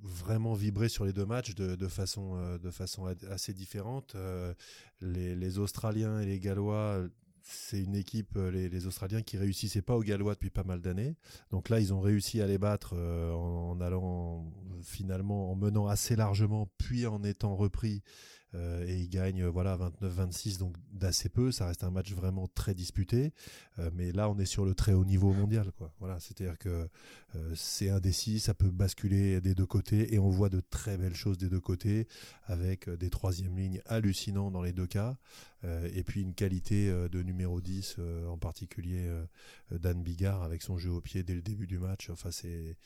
vraiment 0.00 0.54
vibré 0.54 0.88
sur 0.88 1.04
les 1.04 1.12
deux 1.12 1.26
matchs 1.26 1.54
de, 1.54 1.74
de 1.74 1.88
façon 1.88 2.36
euh, 2.36 2.58
de 2.58 2.70
façon 2.70 3.06
assez 3.30 3.52
différente. 3.52 4.14
Euh, 4.14 4.54
les, 5.00 5.58
Australiens 5.58 6.20
et 6.20 6.26
les 6.26 6.38
Gallois, 6.38 7.08
c'est 7.50 7.82
une 7.82 7.94
équipe 7.94 8.36
euh, 8.36 8.50
les, 8.50 8.86
Australiens 8.86 9.22
qui 9.22 9.38
réussissaient 9.38 9.82
pas 9.82 9.96
aux 9.96 10.02
Gallois 10.02 10.34
depuis 10.34 10.50
pas 10.50 10.64
mal 10.64 10.80
d'années. 10.80 11.16
Donc 11.50 11.70
là 11.70 11.80
ils 11.80 11.94
ont 11.94 12.00
réussi 12.00 12.42
à 12.42 12.46
les 12.46 12.58
battre 12.58 12.94
euh, 12.94 13.32
en, 13.32 13.80
allant 13.80 14.44
euh, 14.44 14.82
finalement 14.82 15.50
en 15.50 15.56
menant 15.56 15.86
assez 15.86 16.14
largement 16.14 16.68
puis 16.76 17.06
en 17.06 17.22
étant 17.22 17.56
repris 17.56 18.02
euh, 18.54 18.86
et 18.86 18.96
ils 18.96 19.08
gagnent 19.08 19.42
euh, 19.42 19.50
voilà 19.50 19.76
29-26 19.76 20.58
donc 20.58 20.74
d'assez 20.92 21.28
peu. 21.28 21.52
Ça 21.52 21.66
reste 21.66 21.84
un 21.84 21.90
match 21.90 22.12
vraiment 22.12 22.48
très 22.48 22.74
disputé. 22.74 23.32
Euh, 23.78 23.90
mais 23.94 24.12
là 24.12 24.30
on 24.30 24.38
est 24.38 24.46
sur 24.46 24.64
le 24.64 24.74
très 24.74 24.92
haut 24.92 25.04
niveau 25.04 25.32
mondial 25.32 25.70
quoi. 25.76 25.92
Voilà 26.00 26.18
c'est 26.20 26.40
à 26.40 26.44
dire 26.44 26.58
que 26.58 26.88
c'est 27.54 27.90
indécis 27.90 28.40
ça 28.40 28.54
peut 28.54 28.70
basculer 28.70 29.40
des 29.40 29.54
deux 29.54 29.66
côtés 29.66 30.14
et 30.14 30.18
on 30.18 30.30
voit 30.30 30.48
de 30.48 30.60
très 30.60 30.96
belles 30.96 31.14
choses 31.14 31.36
des 31.36 31.50
deux 31.50 31.60
côtés 31.60 32.08
avec 32.46 32.88
des 32.88 33.10
troisièmes 33.10 33.56
lignes 33.56 33.82
hallucinants 33.84 34.50
dans 34.50 34.62
les 34.62 34.72
deux 34.72 34.86
cas. 34.86 35.16
Et 35.64 36.04
puis 36.04 36.22
une 36.22 36.34
qualité 36.34 36.88
de 36.88 37.22
numéro 37.22 37.60
10 37.60 37.96
euh, 37.98 38.26
en 38.28 38.38
particulier 38.38 39.10
Dan 39.72 40.02
Bigard 40.02 40.42
avec 40.42 40.62
son 40.62 40.78
jeu 40.78 40.90
au 40.90 41.00
pied 41.00 41.24
dès 41.24 41.34
le 41.34 41.42
début 41.42 41.66
du 41.66 41.78
match. 41.78 42.10
Enfin 42.10 42.30
c'est 42.30 42.76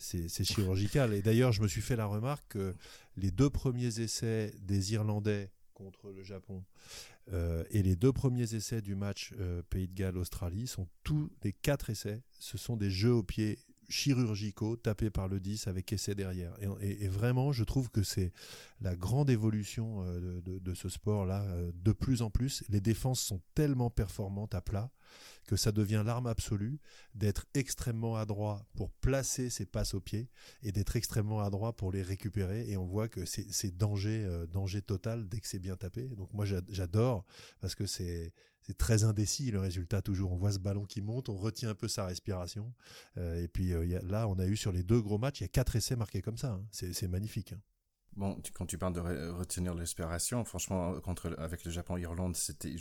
c'est 0.00 0.44
chirurgical. 0.44 1.14
Et 1.14 1.22
d'ailleurs 1.22 1.52
je 1.52 1.62
me 1.62 1.68
suis 1.68 1.82
fait 1.82 1.96
la 1.96 2.06
remarque 2.06 2.44
que 2.48 2.74
les 3.16 3.30
deux 3.30 3.50
premiers 3.50 4.00
essais 4.00 4.54
des 4.60 4.94
Irlandais 4.94 5.50
contre 5.74 6.10
le 6.10 6.22
Japon 6.22 6.64
euh, 7.32 7.64
et 7.70 7.82
les 7.82 7.96
deux 7.96 8.12
premiers 8.12 8.54
essais 8.54 8.82
du 8.82 8.94
match 8.94 9.32
euh, 9.38 9.62
Pays 9.70 9.88
de 9.88 9.94
Galles-Australie 9.94 10.66
sont 10.66 10.88
tous 11.04 11.30
les 11.42 11.52
quatre 11.52 11.90
essais, 11.90 12.22
ce 12.38 12.58
sont 12.58 12.76
des 12.76 12.90
jeux 12.90 13.12
au 13.12 13.22
pied 13.22 13.58
chirurgicaux 13.90 14.76
tapés 14.76 15.10
par 15.10 15.28
le 15.28 15.40
10 15.40 15.66
avec 15.66 15.92
essai 15.92 16.14
derrière. 16.14 16.54
Et, 16.80 17.08
vraiment, 17.08 17.52
je 17.52 17.64
trouve 17.64 17.90
que 17.90 18.02
c'est 18.02 18.32
la 18.80 18.96
grande 18.96 19.28
évolution 19.30 20.04
euh, 20.06 20.40
de, 20.40 20.74
ce 20.74 20.88
sport-là. 20.88 21.42
euh, 21.42 21.72
de 21.74 21.92
plus 21.92 22.22
en 22.22 22.30
plus, 22.30 22.64
les 22.68 22.80
défenses 22.80 23.20
sont 23.20 23.42
tellement 23.54 23.90
performantes 23.90 24.54
à 24.54 24.60
plat 24.60 24.90
que 25.46 25.56
ça 25.56 25.72
devient 25.72 26.02
l'arme 26.06 26.28
absolue 26.28 26.78
d'être 27.14 27.46
extrêmement 27.54 28.16
adroit 28.16 28.64
pour 28.76 28.92
placer 28.92 29.50
ses 29.50 29.66
passes 29.66 29.94
au 29.94 30.00
pied 30.00 30.28
et 30.62 30.70
d'être 30.70 30.94
extrêmement 30.94 31.40
adroit 31.40 31.76
pour 31.76 31.90
les 31.90 32.02
récupérer. 32.02 32.70
Et 32.70 32.76
on 32.76 32.86
voit 32.86 33.08
que 33.08 33.24
c'est 33.24 33.76
danger, 33.76 34.24
euh, 34.24 34.46
danger 34.46 34.82
total 34.82 35.28
dès 35.28 35.40
que 35.40 35.48
c'est 35.48 35.58
bien 35.58 35.76
tapé. 35.76 36.08
Donc 36.08 36.32
moi 36.32 36.44
j'a- 36.44 36.62
j'adore 36.68 37.24
parce 37.60 37.74
que 37.74 37.86
c'est 37.86 38.32
c'est 38.70 38.78
très 38.78 39.02
indécis 39.02 39.50
le 39.50 39.58
résultat 39.58 40.00
toujours. 40.00 40.30
On 40.30 40.36
voit 40.36 40.52
ce 40.52 40.60
ballon 40.60 40.84
qui 40.84 41.00
monte, 41.02 41.28
on 41.28 41.36
retient 41.36 41.70
un 41.70 41.74
peu 41.74 41.88
sa 41.88 42.06
respiration. 42.06 42.72
Euh, 43.18 43.42
et 43.42 43.48
puis 43.48 43.72
euh, 43.72 43.98
là, 44.04 44.28
on 44.28 44.38
a 44.38 44.46
eu 44.46 44.56
sur 44.56 44.70
les 44.70 44.84
deux 44.84 45.00
gros 45.00 45.18
matchs, 45.18 45.40
il 45.40 45.44
y 45.44 45.46
a 45.46 45.48
quatre 45.48 45.74
essais 45.74 45.96
marqués 45.96 46.22
comme 46.22 46.36
ça. 46.38 46.52
hein. 46.52 46.64
C'est 46.70 46.92
c'est 46.92 47.08
magnifique. 47.08 47.52
hein. 47.52 47.60
Bon, 48.16 48.36
quand 48.54 48.66
tu 48.66 48.76
parles 48.76 48.92
de 48.92 49.00
re- 49.00 49.30
retenir 49.30 49.72
l'inspiration, 49.72 50.44
franchement, 50.44 51.00
contre 51.00 51.32
avec 51.38 51.64
le 51.64 51.70
Japon 51.70 51.96
Irlande, 51.96 52.34
c'était 52.36 52.74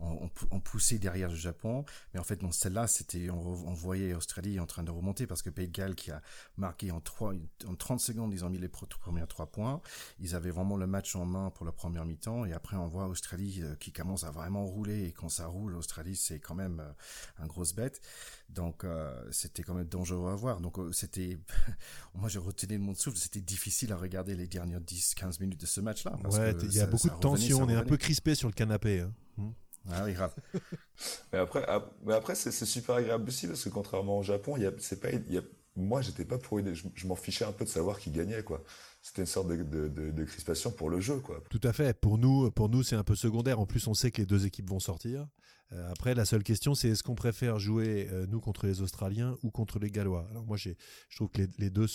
on, 0.00 0.24
on 0.24 0.28
pou- 0.28 0.48
on 0.50 0.58
poussait 0.58 0.98
derrière 0.98 1.28
le 1.30 1.36
Japon, 1.36 1.84
mais 2.12 2.18
en 2.20 2.24
fait 2.24 2.42
non, 2.42 2.50
celle-là, 2.50 2.88
c'était 2.88 3.30
on, 3.30 3.38
voyait 3.74 4.12
Australie 4.12 4.58
en 4.58 4.66
train 4.66 4.82
de 4.82 4.90
remonter 4.90 5.26
parce 5.28 5.40
que 5.42 5.50
Pays 5.50 5.68
de 5.68 5.94
qui 5.94 6.10
a 6.10 6.20
marqué 6.56 6.90
en 6.90 7.00
trois 7.00 7.32
en 7.66 7.74
30 7.76 8.00
secondes, 8.00 8.32
ils 8.34 8.44
ont 8.44 8.50
mis 8.50 8.58
les 8.58 8.68
premiers 8.98 9.24
trois 9.28 9.46
points. 9.46 9.80
Ils 10.18 10.34
avaient 10.34 10.50
vraiment 10.50 10.76
le 10.76 10.88
match 10.88 11.14
en 11.14 11.24
main 11.26 11.50
pour 11.50 11.64
la 11.64 11.72
première 11.72 12.04
mi-temps 12.04 12.44
et 12.44 12.52
après 12.52 12.76
on 12.76 12.88
voit 12.88 13.06
Australie 13.06 13.60
euh, 13.62 13.76
qui 13.76 13.92
commence 13.92 14.24
à 14.24 14.32
vraiment 14.32 14.64
rouler 14.66 15.04
et 15.04 15.12
quand 15.12 15.28
ça 15.28 15.46
roule, 15.46 15.76
Australie 15.76 16.16
c'est 16.16 16.40
quand 16.40 16.56
même 16.56 16.80
euh, 16.80 16.92
un 17.38 17.46
grosse 17.46 17.72
bête. 17.72 18.00
Donc 18.48 18.84
euh, 18.84 19.12
c'était 19.32 19.62
quand 19.62 19.74
même 19.74 19.86
dangereux 19.88 20.30
à 20.30 20.34
voir. 20.34 20.60
Donc 20.60 20.78
euh, 20.78 20.92
c'était 20.92 21.38
moi 22.14 22.28
j'ai 22.28 22.38
retenu 22.38 22.78
mon 22.78 22.94
souffle, 22.94 23.18
c'était 23.18 23.40
difficile 23.40 23.92
à 23.92 23.96
regarder 23.96 24.34
les 24.34 24.46
dernières 24.46 24.80
10-15 24.80 25.40
minutes 25.40 25.60
de 25.60 25.66
ce 25.66 25.80
match-là. 25.80 26.16
Ouais, 26.24 26.52
il 26.62 26.72
y 26.72 26.78
a 26.80 26.84
ça- 26.84 26.86
beaucoup 26.86 27.08
ça 27.08 27.14
de 27.14 27.14
revenait, 27.26 27.48
tension. 27.48 27.62
On 27.62 27.68
est 27.68 27.74
un 27.74 27.82
peu 27.82 27.96
crispé 27.96 28.34
sur 28.34 28.48
le 28.48 28.54
canapé. 28.54 29.00
hein. 29.00 29.12
Hmm. 29.36 29.50
Ah 29.90 30.02
oui, 30.04 30.14
grave. 30.14 30.34
Mais 31.32 31.38
après, 31.38 31.64
ap- 31.66 31.92
mais 32.04 32.14
après 32.14 32.34
c'est 32.34 32.50
c'est 32.50 32.66
super 32.66 32.96
agréable 32.96 33.28
aussi 33.28 33.46
parce 33.46 33.62
que 33.62 33.68
contrairement 33.68 34.18
au 34.18 34.22
Japon, 34.22 34.56
il 34.56 34.62
y 34.62 34.66
a, 34.66 34.72
c'est 34.78 34.98
pas, 35.00 35.10
il 35.12 35.32
y 35.32 35.38
a, 35.38 35.42
moi 35.76 36.00
j'étais 36.02 36.24
pas 36.24 36.38
pour 36.38 36.58
une, 36.58 36.74
je, 36.74 36.86
je 36.94 37.06
m'en 37.06 37.14
fichais 37.16 37.44
un 37.44 37.52
peu 37.52 37.64
de 37.64 37.70
savoir 37.70 37.98
qui 37.98 38.10
gagnait 38.10 38.42
quoi. 38.42 38.64
C'était 39.02 39.22
une 39.22 39.26
sorte 39.26 39.46
de, 39.48 39.56
de, 39.62 39.88
de, 39.88 40.10
de 40.10 40.24
crispation 40.24 40.72
pour 40.72 40.90
le 40.90 41.00
jeu 41.00 41.18
quoi. 41.20 41.40
Tout 41.50 41.60
à 41.62 41.72
fait. 41.72 42.00
Pour 42.00 42.18
nous, 42.18 42.50
pour 42.50 42.68
nous, 42.68 42.82
c'est 42.82 42.96
un 42.96 43.04
peu 43.04 43.14
secondaire. 43.14 43.60
En 43.60 43.66
plus, 43.66 43.86
on 43.86 43.94
sait 43.94 44.10
que 44.10 44.20
les 44.22 44.26
deux 44.26 44.46
équipes 44.46 44.68
vont 44.68 44.80
sortir. 44.80 45.28
Euh, 45.72 45.90
après, 45.90 46.14
la 46.14 46.24
seule 46.24 46.42
question, 46.42 46.74
c'est 46.74 46.88
est-ce 46.88 47.02
qu'on 47.02 47.14
préfère 47.14 47.58
jouer 47.58 48.08
euh, 48.12 48.26
nous 48.28 48.40
contre 48.40 48.66
les 48.66 48.82
Australiens 48.82 49.36
ou 49.42 49.50
contre 49.50 49.78
les 49.78 49.90
Gallois? 49.90 50.26
Alors 50.30 50.46
moi, 50.46 50.56
je 50.56 50.70
trouve 51.14 51.30
que 51.30 51.42
les, 51.58 51.70
deux, 51.70 51.86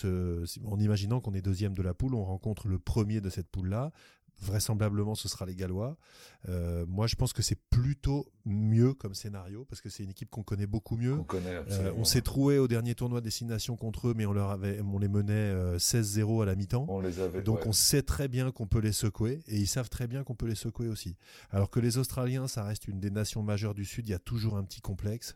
en 0.66 0.80
imaginant 0.80 1.22
qu'on 1.22 1.34
est 1.34 1.42
deuxième 1.42 1.74
de 1.74 1.82
la 1.82 1.94
poule, 1.94 2.16
on 2.16 2.24
rencontre 2.24 2.68
le 2.68 2.80
premier 2.80 3.22
de 3.22 3.30
cette 3.30 3.48
poule-là. 3.50 3.92
Vraisemblablement 4.42 5.16
ce 5.16 5.28
sera 5.28 5.46
les 5.46 5.56
Gallois. 5.56 5.98
Euh, 6.50 6.86
moi, 6.88 7.06
je 7.08 7.16
pense 7.16 7.34
que 7.34 7.42
c'est 7.44 7.60
plutôt 7.70 8.28
mieux 8.46 8.94
comme 8.96 9.14
scénario 9.14 9.66
parce 9.66 9.80
que 9.82 9.90
c'est 9.90 10.04
une 10.04 10.10
équipe 10.10 10.30
qu'on 10.32 10.42
connaît 10.44 10.66
beaucoup 10.66 10.98
mieux. 10.98 11.14
On. 11.14 11.24
Euh, 11.72 11.94
on 11.98 12.04
s'est 12.04 12.22
troué 12.22 12.58
au 12.58 12.68
dernier 12.68 12.96
tournoi 12.96 13.22
Destination 13.22 13.76
contre 13.76 14.08
eux, 14.08 14.14
mais 14.18 14.26
on 14.26 14.34
leur 14.34 14.50
avait, 14.50 14.82
on 14.82 14.98
les 14.98 15.08
menait 15.08 15.34
euh, 15.34 15.78
16-0 15.78 16.42
à 16.42 16.46
la 16.46 16.56
mi-temps. 16.56 16.86
On 16.90 17.00
les 17.00 17.20
avait. 17.20 17.44
Donc 17.44 17.60
ouais. 17.60 17.68
on 17.68 17.72
sait 17.72 18.02
très 18.02 18.28
bien 18.28 18.52
qu'on 18.52 18.66
peut 18.68 18.80
les 18.80 18.92
secouer 18.92 19.42
et 19.48 19.58
ils 19.58 19.68
savent 19.68 19.90
très 19.90 20.08
bien 20.08 20.24
qu'on 20.24 20.34
peut 20.36 20.48
les 20.48 20.56
secouer 20.56 20.88
aussi. 20.88 21.16
Alors 21.52 21.70
que 21.70 21.80
les 21.80 21.98
Australiens, 22.00 22.48
ça 22.48 22.64
reste 22.64 22.88
une 22.88 23.00
des 23.00 23.12
nations 23.12 23.44
majeures 23.44 23.76
du 23.76 23.86
Sud, 23.86 24.08
il 24.08 24.12
y 24.12 24.16
a 24.16 24.20
toujours 24.20 24.58
un 24.58 24.64
petit 24.64 24.82
complexe 24.82 25.36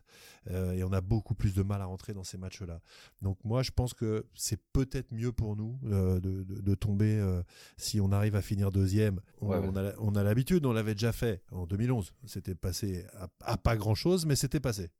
euh, 0.50 0.72
et 0.72 0.82
on 0.82 0.92
a 0.92 1.00
beaucoup 1.00 1.34
plus 1.34 1.54
de 1.54 1.62
mal 1.62 1.80
à 1.80 1.84
rentrer 1.84 2.12
dans 2.14 2.24
ces 2.24 2.38
matchs-là. 2.38 2.80
Donc 3.22 3.38
moi 3.44 3.62
je 3.62 3.70
pense 3.70 3.94
que 3.94 4.26
c'est 4.34 4.60
peut-être 4.72 5.12
mieux 5.12 5.30
pour 5.30 5.54
nous 5.54 5.78
euh, 5.84 6.18
de, 6.18 6.42
de- 6.42 6.60
de 6.60 6.74
tomber 6.74 7.16
euh, 7.18 7.42
si 7.76 8.00
on 8.00 8.10
arrive 8.10 8.34
à 8.34 8.42
finir 8.42 8.72
deuxième. 8.72 8.95
On, 9.40 9.48
Ouais, 9.48 9.58
ouais. 9.58 9.68
on 9.72 9.76
a, 9.76 9.92
on 9.98 10.14
a 10.16 10.22
l'habitude, 10.22 10.64
on 10.66 10.72
l'avait 10.72 10.94
déjà 10.94 11.12
fait 11.12 11.42
en 11.52 11.66
2011. 11.66 12.12
C'était 12.26 12.54
passé 12.54 13.04
à, 13.14 13.28
à 13.52 13.56
pas 13.56 13.76
grand-chose, 13.76 14.26
mais 14.26 14.36
c'était 14.36 14.60
passé. 14.60 14.90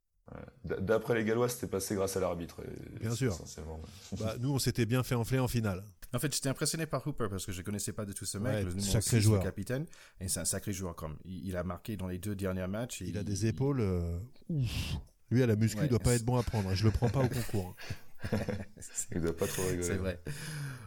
D'après 0.64 1.14
les 1.14 1.24
Gallois, 1.24 1.48
c'était 1.48 1.68
passé 1.68 1.94
grâce 1.94 2.16
à 2.16 2.20
l'arbitre. 2.20 2.60
Bien 3.00 3.14
sûr. 3.14 3.32
essentiellement. 3.32 3.80
Bah, 4.18 4.34
nous 4.40 4.50
on 4.52 4.58
s'était 4.58 4.84
bien 4.84 5.02
fait 5.04 5.14
enfler 5.14 5.38
en 5.38 5.46
finale. 5.46 5.84
En 6.12 6.18
fait, 6.18 6.34
j'étais 6.34 6.48
impressionné 6.48 6.86
par 6.86 7.06
Hooper 7.06 7.26
parce 7.30 7.46
que 7.46 7.52
je 7.52 7.62
connaissais 7.62 7.92
pas 7.92 8.04
du 8.04 8.12
tout 8.14 8.24
ce 8.24 8.38
mec, 8.38 8.52
Ouais, 8.54 8.64
le 8.64 8.80
sacré 8.80 9.18
6, 9.18 9.20
joueur. 9.20 9.40
le 9.40 9.44
capitaine, 9.44 9.86
et 10.20 10.28
c'est 10.28 10.40
un 10.40 10.44
sacré 10.44 10.72
joueur 10.72 10.94
comme. 10.96 11.16
Il, 11.24 11.46
il 11.48 11.56
a 11.56 11.62
marqué 11.64 11.96
dans 11.96 12.06
les 12.08 12.18
deux 12.18 12.34
derniers 12.34 12.66
matchs. 12.66 13.02
et 13.02 13.06
Il 13.06 13.18
a 13.18 13.22
des 13.24 13.46
épaules. 13.46 13.80
euh, 13.80 14.18
ouf. 14.48 14.96
Lui 15.30 15.42
à 15.42 15.46
la 15.46 15.56
muscu, 15.56 15.78
Ouais. 15.80 15.86
il 15.86 15.90
doit 15.90 15.98
pas 15.98 16.14
être 16.14 16.24
bon 16.24 16.36
à 16.36 16.42
prendre. 16.42 16.72
Je 16.74 16.84
le 16.84 16.90
prends 16.92 17.08
pas 17.10 17.20
au 17.24 17.28
concours. 17.28 17.74
hein. 18.32 18.38
Il 19.14 19.20
doit 19.20 19.36
pas 19.36 19.46
trop 19.46 19.62
rigoler. 19.62 19.82
C'est 19.82 19.96
vrai. 19.96 20.22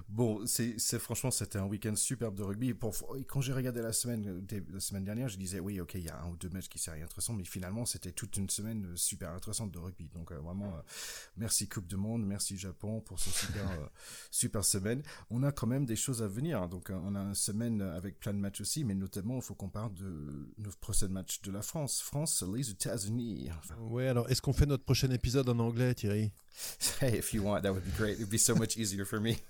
Bon, 0.07 0.43
c'est 0.47 0.79
franchement, 0.97 1.29
c'était 1.29 1.59
un 1.59 1.65
week-end 1.65 1.95
superbe 1.95 2.33
de 2.35 2.41
rugby. 2.41 2.73
Pour, 2.73 2.95
quand 3.27 3.41
j'ai 3.41 3.53
regardé 3.53 3.81
la 3.81 3.93
semaine, 3.93 4.41
des- 4.41 4.63
la 4.73 4.79
semaine 4.79 5.03
dernière, 5.03 5.29
je 5.29 5.37
disais, 5.37 5.59
oui, 5.59 5.79
ok, 5.79 5.93
il 5.95 6.03
y 6.05 6.09
a 6.09 6.19
un 6.21 6.29
ou 6.29 6.35
deux 6.35 6.49
matchs 6.49 6.67
qui 6.67 6.79
seraient 6.79 7.01
intéressants, 7.01 7.33
mais 7.33 7.43
finalement, 7.43 7.85
c'était 7.85 8.11
toute 8.11 8.35
une 8.37 8.49
semaine 8.49 8.87
super 8.95 9.29
intéressante 9.31 9.71
de 9.71 9.77
rugby. 9.77 10.09
Donc, 10.09 10.31
euh, 10.31 10.39
vraiment, 10.39 10.75
euh, 10.75 10.81
merci 11.37 11.69
Coupe 11.69 11.85
du 11.85 11.95
Monde, 11.95 12.25
merci 12.25 12.57
Japon 12.57 13.01
pour 13.01 13.19
ce 13.19 13.29
super, 13.29 13.69
euh, 13.69 13.85
super 14.31 14.65
semaine. 14.65 15.03
On 15.29 15.43
a 15.43 15.51
quand 15.51 15.67
même 15.67 15.85
des 15.85 15.95
choses 15.95 16.23
à 16.23 16.27
venir. 16.27 16.67
Donc, 16.69 16.89
euh, 16.89 16.99
on 17.03 17.13
a 17.15 17.19
une 17.19 17.35
semaine 17.35 17.81
avec 17.81 18.19
plein 18.19 18.33
de 18.33 18.39
matchs 18.39 18.61
aussi, 18.61 18.83
mais 18.83 18.95
notamment, 18.95 19.35
il 19.35 19.43
faut 19.43 19.53
qu'on 19.53 19.69
parle 19.69 19.93
de 19.93 20.49
nos 20.57 20.71
prochains 20.81 21.07
matchs 21.09 21.41
de 21.43 21.51
la 21.51 21.61
France. 21.61 22.01
France, 22.01 22.43
les 22.55 22.71
États-Unis. 22.71 23.49
Enfin, 23.59 23.75
Ouais, 23.81 24.07
alors 24.07 24.27
est-ce 24.31 24.41
qu'on 24.41 24.53
fait 24.53 24.65
notre 24.65 24.83
prochain 24.85 25.11
épisode 25.11 25.47
en 25.49 25.59
anglais, 25.59 25.93
Thierry? 25.93 26.31
hey, 27.01 27.17
if 27.17 27.33
you 27.33 27.43
want, 27.43 27.61
that 27.61 27.73
would 27.73 27.85
be 27.85 27.91
great. 27.97 28.13
It 28.13 28.19
would 28.19 28.29
be 28.29 28.37
so 28.37 28.55
much 28.55 28.77
easier 28.77 29.05
for 29.05 29.19
me. 29.19 29.37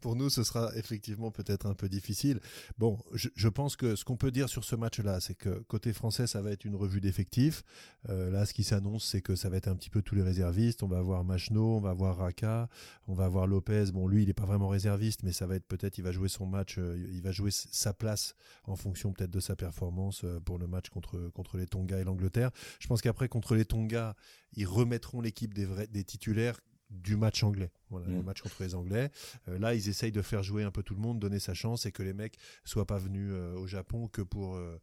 Pour 0.00 0.14
nous, 0.14 0.30
ce 0.30 0.44
sera 0.44 0.70
effectivement 0.76 1.30
peut-être 1.30 1.66
un 1.66 1.74
peu 1.74 1.88
difficile. 1.88 2.38
Bon, 2.78 2.98
je, 3.12 3.48
pense 3.48 3.76
que 3.76 3.96
ce 3.96 4.04
qu'on 4.04 4.16
peut 4.16 4.30
dire 4.30 4.48
sur 4.48 4.62
ce 4.62 4.76
match-là, 4.76 5.20
c'est 5.20 5.34
que 5.34 5.60
côté 5.68 5.92
français, 5.92 6.26
ça 6.26 6.42
va 6.42 6.50
être 6.52 6.64
une 6.64 6.76
revue 6.76 7.00
d'effectifs. 7.00 7.64
Euh, 8.08 8.30
là, 8.30 8.46
ce 8.46 8.54
qui 8.54 8.62
s'annonce, 8.62 9.04
c'est 9.04 9.22
que 9.22 9.34
ça 9.34 9.48
va 9.48 9.56
être 9.56 9.68
un 9.68 9.74
petit 9.74 9.90
peu 9.90 10.02
tous 10.02 10.14
les 10.14 10.22
réservistes. 10.22 10.82
On 10.82 10.86
va 10.86 10.98
avoir 10.98 11.24
Machno, 11.24 11.76
on 11.76 11.80
va 11.80 11.90
avoir 11.90 12.18
Raka, 12.18 12.68
on 13.08 13.14
va 13.14 13.24
avoir 13.24 13.46
Lopez. 13.46 13.86
Bon, 13.92 14.06
lui, 14.06 14.22
il 14.22 14.26
n'est 14.26 14.34
pas 14.34 14.44
vraiment 14.44 14.68
réserviste, 14.68 15.22
mais 15.22 15.32
ça 15.32 15.46
va 15.46 15.56
être 15.56 15.66
peut-être, 15.66 15.98
il 15.98 16.04
va 16.04 16.12
jouer 16.12 16.28
son 16.28 16.46
match, 16.46 16.76
euh, 16.78 16.96
il 17.12 17.22
va 17.22 17.32
jouer 17.32 17.50
sa 17.50 17.92
place 17.92 18.34
en 18.64 18.76
fonction 18.76 19.12
peut-être 19.12 19.30
de 19.30 19.40
sa 19.40 19.56
performance 19.56 20.22
euh, 20.24 20.40
pour 20.40 20.58
le 20.58 20.66
match 20.66 20.90
contre, 20.90 21.30
contre 21.34 21.56
les 21.56 21.66
Tonga 21.66 21.98
et 21.98 22.04
l'Angleterre. 22.04 22.50
Je 22.80 22.86
pense 22.86 23.00
qu'après, 23.00 23.28
contre 23.28 23.54
les 23.54 23.64
Tonga, 23.64 24.14
ils 24.56 24.66
remettront 24.66 25.20
l'équipe 25.20 25.54
des, 25.54 25.64
vrais, 25.64 25.86
des 25.86 26.04
titulaires 26.04 26.60
du 26.90 27.16
match 27.16 27.42
anglais. 27.42 27.72
Voilà, 27.90 28.06
Mm. 28.06 28.14
le 28.18 28.22
match 28.22 28.42
contre 28.42 28.62
les 28.62 28.76
Anglais. 28.76 29.10
Euh, 29.48 29.58
là, 29.58 29.74
ils 29.74 29.88
essayent 29.88 30.12
de 30.12 30.22
faire 30.22 30.44
jouer 30.44 30.62
un 30.62 30.70
peu 30.70 30.84
tout 30.84 30.94
le 30.94 31.00
monde, 31.00 31.18
donner 31.18 31.40
sa 31.40 31.52
chance 31.52 31.84
et 31.84 31.90
que 31.90 32.04
les 32.04 32.12
mecs 32.12 32.36
soient 32.64 32.86
pas 32.86 32.98
venus 32.98 33.30
euh, 33.32 33.56
au 33.56 33.66
Japon 33.66 34.06
que 34.06 34.22
pour 34.22 34.54
euh, 34.54 34.78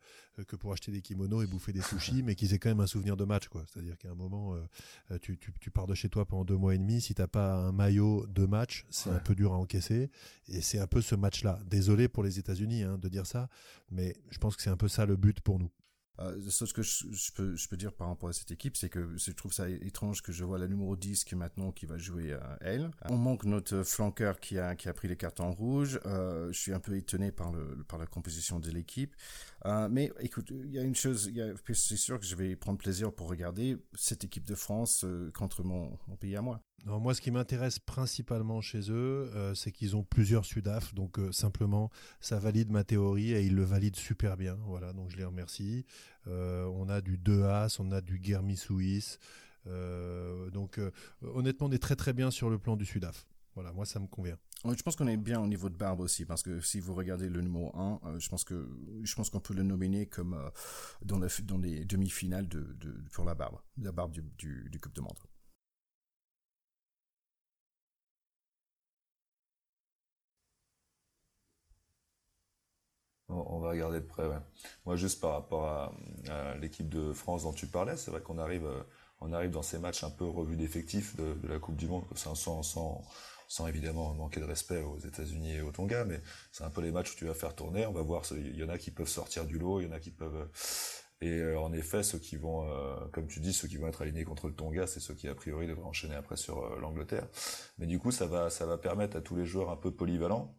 que 0.48 0.58
pour 0.58 0.74
acheter 0.74 0.92
des 0.92 1.02
kimonos 1.02 1.44
et 1.44 1.48
bouffer 1.48 1.72
des 1.72 1.82
sushis, 1.82 2.22
mais 2.24 2.36
qu'ils 2.36 2.54
aient 2.54 2.60
quand 2.60 2.68
même 2.70 2.82
un 2.82 2.88
souvenir 2.88 3.16
de 3.16 3.24
match, 3.24 3.48
quoi. 3.48 3.64
C'est-à-dire 3.72 3.98
qu'à 3.98 4.10
un 4.12 4.16
moment, 4.16 4.54
tu, 5.22 5.38
tu, 5.38 5.54
tu 5.62 5.72
pars 5.72 5.88
de 5.88 5.96
chez 5.96 6.10
toi 6.10 6.26
pendant 6.26 6.44
deux 6.44 6.58
mois 6.58 6.76
et 6.76 6.78
demi, 6.78 7.00
si 7.00 7.14
t'as 7.16 7.28
pas 7.28 7.54
un 7.56 7.72
maillot 7.72 8.26
de 8.28 8.46
match, 8.46 8.86
c'est 8.90 9.10
Ouais. 9.10 9.16
un 9.16 9.20
peu 9.20 9.34
dur 9.34 9.54
à 9.54 9.58
encaisser. 9.58 10.10
Et 10.50 10.60
c'est 10.62 10.80
un 10.80 10.88
peu 10.88 11.02
ce 11.02 11.16
match-là. 11.16 11.60
Désolé 11.68 12.10
pour 12.10 12.24
les 12.24 12.38
États-Unis 12.38 12.84
hein, 12.84 12.98
de 12.98 13.08
dire 13.08 13.26
ça, 13.28 13.48
mais 13.92 14.18
je 14.30 14.40
pense 14.40 14.58
que 14.58 14.62
c'est 14.62 14.70
un 14.72 14.78
peu 14.78 14.90
ça 14.90 15.06
le 15.06 15.16
but 15.16 15.40
pour 15.40 15.58
nous. 15.58 15.70
Euh, 16.20 16.50
chose 16.50 16.74
que 16.74 16.84
je, 16.84 17.06
je 17.12 17.32
peux, 17.32 17.56
je 17.56 17.68
peux 17.68 17.78
dire 17.78 17.92
par 17.92 18.08
rapport 18.08 18.30
à 18.30 18.34
cette 18.34 18.52
équipe, 18.52 18.78
c'est 18.78 18.90
que 18.90 19.18
je 19.18 19.32
trouve 19.32 19.52
ça 19.52 19.68
étrange 19.70 20.22
que 20.22 20.32
je 20.32 20.44
vois 20.44 20.60
la 20.60 20.68
numéro 20.68 20.96
10 20.96 21.24
qui 21.24 21.36
maintenant 21.36 21.72
qui 21.72 21.86
va 21.88 21.98
jouer 21.98 22.34
à 22.34 22.58
elle. 22.62 22.92
On 23.10 23.18
manque 23.18 23.46
notre 23.46 23.84
flanqueur 23.84 24.40
qui 24.40 24.60
a, 24.60 24.76
qui 24.76 24.90
a 24.90 24.94
pris 24.94 25.08
les 25.08 25.18
cartons 25.18 25.52
rouges. 25.52 26.00
Euh, 26.06 26.52
je 26.52 26.60
suis 26.60 26.74
un 26.74 26.80
peu 26.80 26.96
étonné 26.96 27.32
par, 27.32 27.52
le, 27.52 27.84
par 27.88 27.98
la 27.98 28.06
composition 28.06 28.60
de 28.60 28.70
l'équipe. 28.70 29.16
Euh, 29.66 29.88
mais 29.90 30.12
écoute, 30.20 30.52
il 30.52 30.72
y 30.72 30.80
a 30.80 30.84
une 30.84 30.96
chose, 30.96 31.32
c'est 31.74 31.98
sûr 31.98 32.20
que 32.20 32.26
je 32.26 32.36
vais 32.36 32.56
prendre 32.56 32.78
plaisir 32.78 33.14
pour 33.14 33.30
regarder 33.30 33.78
cette 33.94 34.24
équipe 34.24 34.46
de 34.46 34.56
France 34.56 35.06
euh, 35.06 35.32
contre 35.32 35.64
mon, 35.64 35.98
pays 36.20 36.36
à 36.36 36.42
moi. 36.42 36.62
Moi, 36.86 37.14
ce 37.14 37.22
qui 37.22 37.32
m'intéresse 37.32 37.80
principalement 37.80 38.60
chez 38.60 38.92
eux, 38.92 39.32
euh, 39.36 39.56
c'est 39.56 39.72
qu'ils 39.72 39.96
ont 39.96 40.04
plusieurs 40.04 40.44
Sudaf. 40.44 40.94
Donc, 40.94 41.18
simplement, 41.32 41.90
ça 42.20 42.40
valide 42.40 42.72
ma 42.72 42.84
théorie 42.84 43.32
et 43.32 43.44
ils 43.44 43.56
le 43.56 43.64
valident 43.64 43.96
super 43.96 44.36
bien. 44.36 44.58
Voilà, 44.66 44.92
donc 44.92 45.10
je 45.10 45.16
les 45.16 45.24
remercie. 45.24 45.86
On 46.26 46.90
a 46.90 47.00
du 47.00 47.18
2 47.18 47.44
As, 47.44 47.80
on 47.80 47.92
a 47.92 48.02
du 48.02 48.20
Guermi 48.20 48.58
Suisse. 48.58 49.18
Donc, 49.66 50.80
honnêtement, 51.22 51.68
on 51.68 51.72
est 51.72 51.82
très 51.82 51.96
très 51.96 52.12
bien 52.12 52.32
sur 52.32 52.50
le 52.50 52.60
plan 52.60 52.76
du 52.76 52.86
Sudaf. 52.86 53.26
Voilà, 53.56 53.72
moi, 53.72 53.86
ça 53.86 54.00
me 54.00 54.08
convient. 54.08 54.38
Ouais, 54.66 54.76
Je 54.78 54.82
pense 54.84 54.96
qu'on 54.96 55.08
est 55.08 55.18
bien 55.18 55.40
au 55.40 55.48
niveau 55.48 55.70
de 55.70 55.76
Barbe 55.76 56.00
aussi, 56.00 56.26
parce 56.26 56.42
que 56.42 56.60
si 56.62 56.80
vous 56.80 56.94
regardez 56.96 57.30
le 57.30 57.42
numéro 57.42 57.76
1, 57.78 58.00
euh, 58.06 58.20
je 58.20 58.30
pense 58.30 58.44
que 58.44 58.68
je 59.04 59.16
pense 59.16 59.30
qu'on 59.30 59.40
peut 59.40 59.54
le 59.54 59.64
nominer 59.64 60.08
comme 60.08 60.34
euh, 60.34 60.50
dans, 61.04 61.20
la, 61.20 61.28
dans 61.44 61.58
les 61.60 61.86
demi-finales 61.86 62.48
de, 62.48 62.62
de, 62.80 62.92
pour 63.12 63.26
la 63.26 63.36
Barbe, 63.36 63.60
la 63.78 63.92
Barbe 63.92 64.12
du, 64.12 64.22
du, 64.38 64.70
du 64.72 64.80
Coupe 64.80 64.94
de 64.96 65.02
Monde. 65.02 65.18
On, 73.30 73.60
va 73.60 73.70
regarder 73.70 74.00
de 74.02 74.06
près. 74.06 74.28
Ouais. 74.28 74.38
Moi, 74.86 74.96
juste 74.96 75.20
par 75.22 75.32
rapport 75.34 75.66
à, 75.66 75.94
à 76.30 76.56
l'équipe 76.58 76.90
de 76.90 77.14
France 77.14 77.44
dont 77.44 77.54
tu 77.54 77.68
parlais, 77.68 77.98
c'est 77.98 78.12
vrai 78.12 78.22
qu'on 78.22 78.38
arrive, 78.38 78.66
euh, 78.66 78.84
on 79.22 79.34
arrive 79.34 79.52
dans 79.52 79.62
ces 79.64 79.80
matchs 79.80 80.04
un 80.04 80.10
peu 80.12 80.26
revus 80.26 80.56
d'effectifs 80.58 81.16
de, 81.16 81.34
de 81.34 81.48
la 81.48 81.58
Coupe 81.60 81.76
du 81.78 81.88
Monde, 81.88 82.04
sans, 82.16 82.36
sans, 82.36 82.62
sans, 82.64 83.02
sans 83.54 83.68
évidemment 83.68 84.16
manquer 84.16 84.40
de 84.40 84.46
respect 84.46 84.82
aux 84.82 84.98
États-Unis 84.98 85.54
et 85.58 85.62
aux 85.62 85.72
Tonga, 85.72 86.06
mais 86.06 86.20
c'est 86.52 86.64
un 86.64 86.72
peu 86.72 86.82
les 86.82 86.92
matchs 86.92 87.14
où 87.14 87.16
tu 87.16 87.26
vas 87.26 87.36
faire 87.36 87.54
tourner. 87.56 87.86
On 87.86 87.92
va 87.94 88.02
voir, 88.02 88.24
il 88.32 88.56
y 88.58 88.64
en 88.64 88.70
a 88.70 88.80
qui 88.80 88.90
peuvent 88.90 89.08
sortir 89.08 89.46
du 89.46 89.60
lot, 89.60 89.80
il 89.80 89.86
y 89.86 89.90
en 89.90 89.92
a 89.92 90.00
qui 90.00 90.10
peuvent. 90.12 90.36
euh, 90.36 90.46
Et 91.22 91.30
euh, 91.40 91.60
en 91.60 91.72
effet, 91.72 92.02
ceux 92.04 92.18
qui 92.20 92.36
vont, 92.36 92.68
euh, 92.68 92.96
comme 93.12 93.28
tu 93.28 93.40
dis, 93.40 93.54
ceux 93.54 93.68
qui 93.68 93.78
vont 93.78 93.88
être 93.88 94.02
alignés 94.02 94.24
contre 94.26 94.48
le 94.48 94.56
Tonga, 94.56 94.88
c'est 94.88 95.00
ceux 95.00 95.14
qui 95.14 95.28
a 95.28 95.36
priori 95.36 95.68
devraient 95.68 95.84
enchaîner 95.86 96.16
après 96.16 96.36
sur 96.36 96.78
l'Angleterre. 96.80 97.28
Mais 97.78 97.86
du 97.86 98.00
coup, 98.00 98.12
ça 98.12 98.26
va, 98.26 98.50
ça 98.50 98.66
va 98.66 98.78
permettre 98.80 99.18
à 99.18 99.22
tous 99.22 99.36
les 99.36 99.46
joueurs 99.46 99.70
un 99.70 99.78
peu 99.78 99.92
polyvalents 99.92 100.56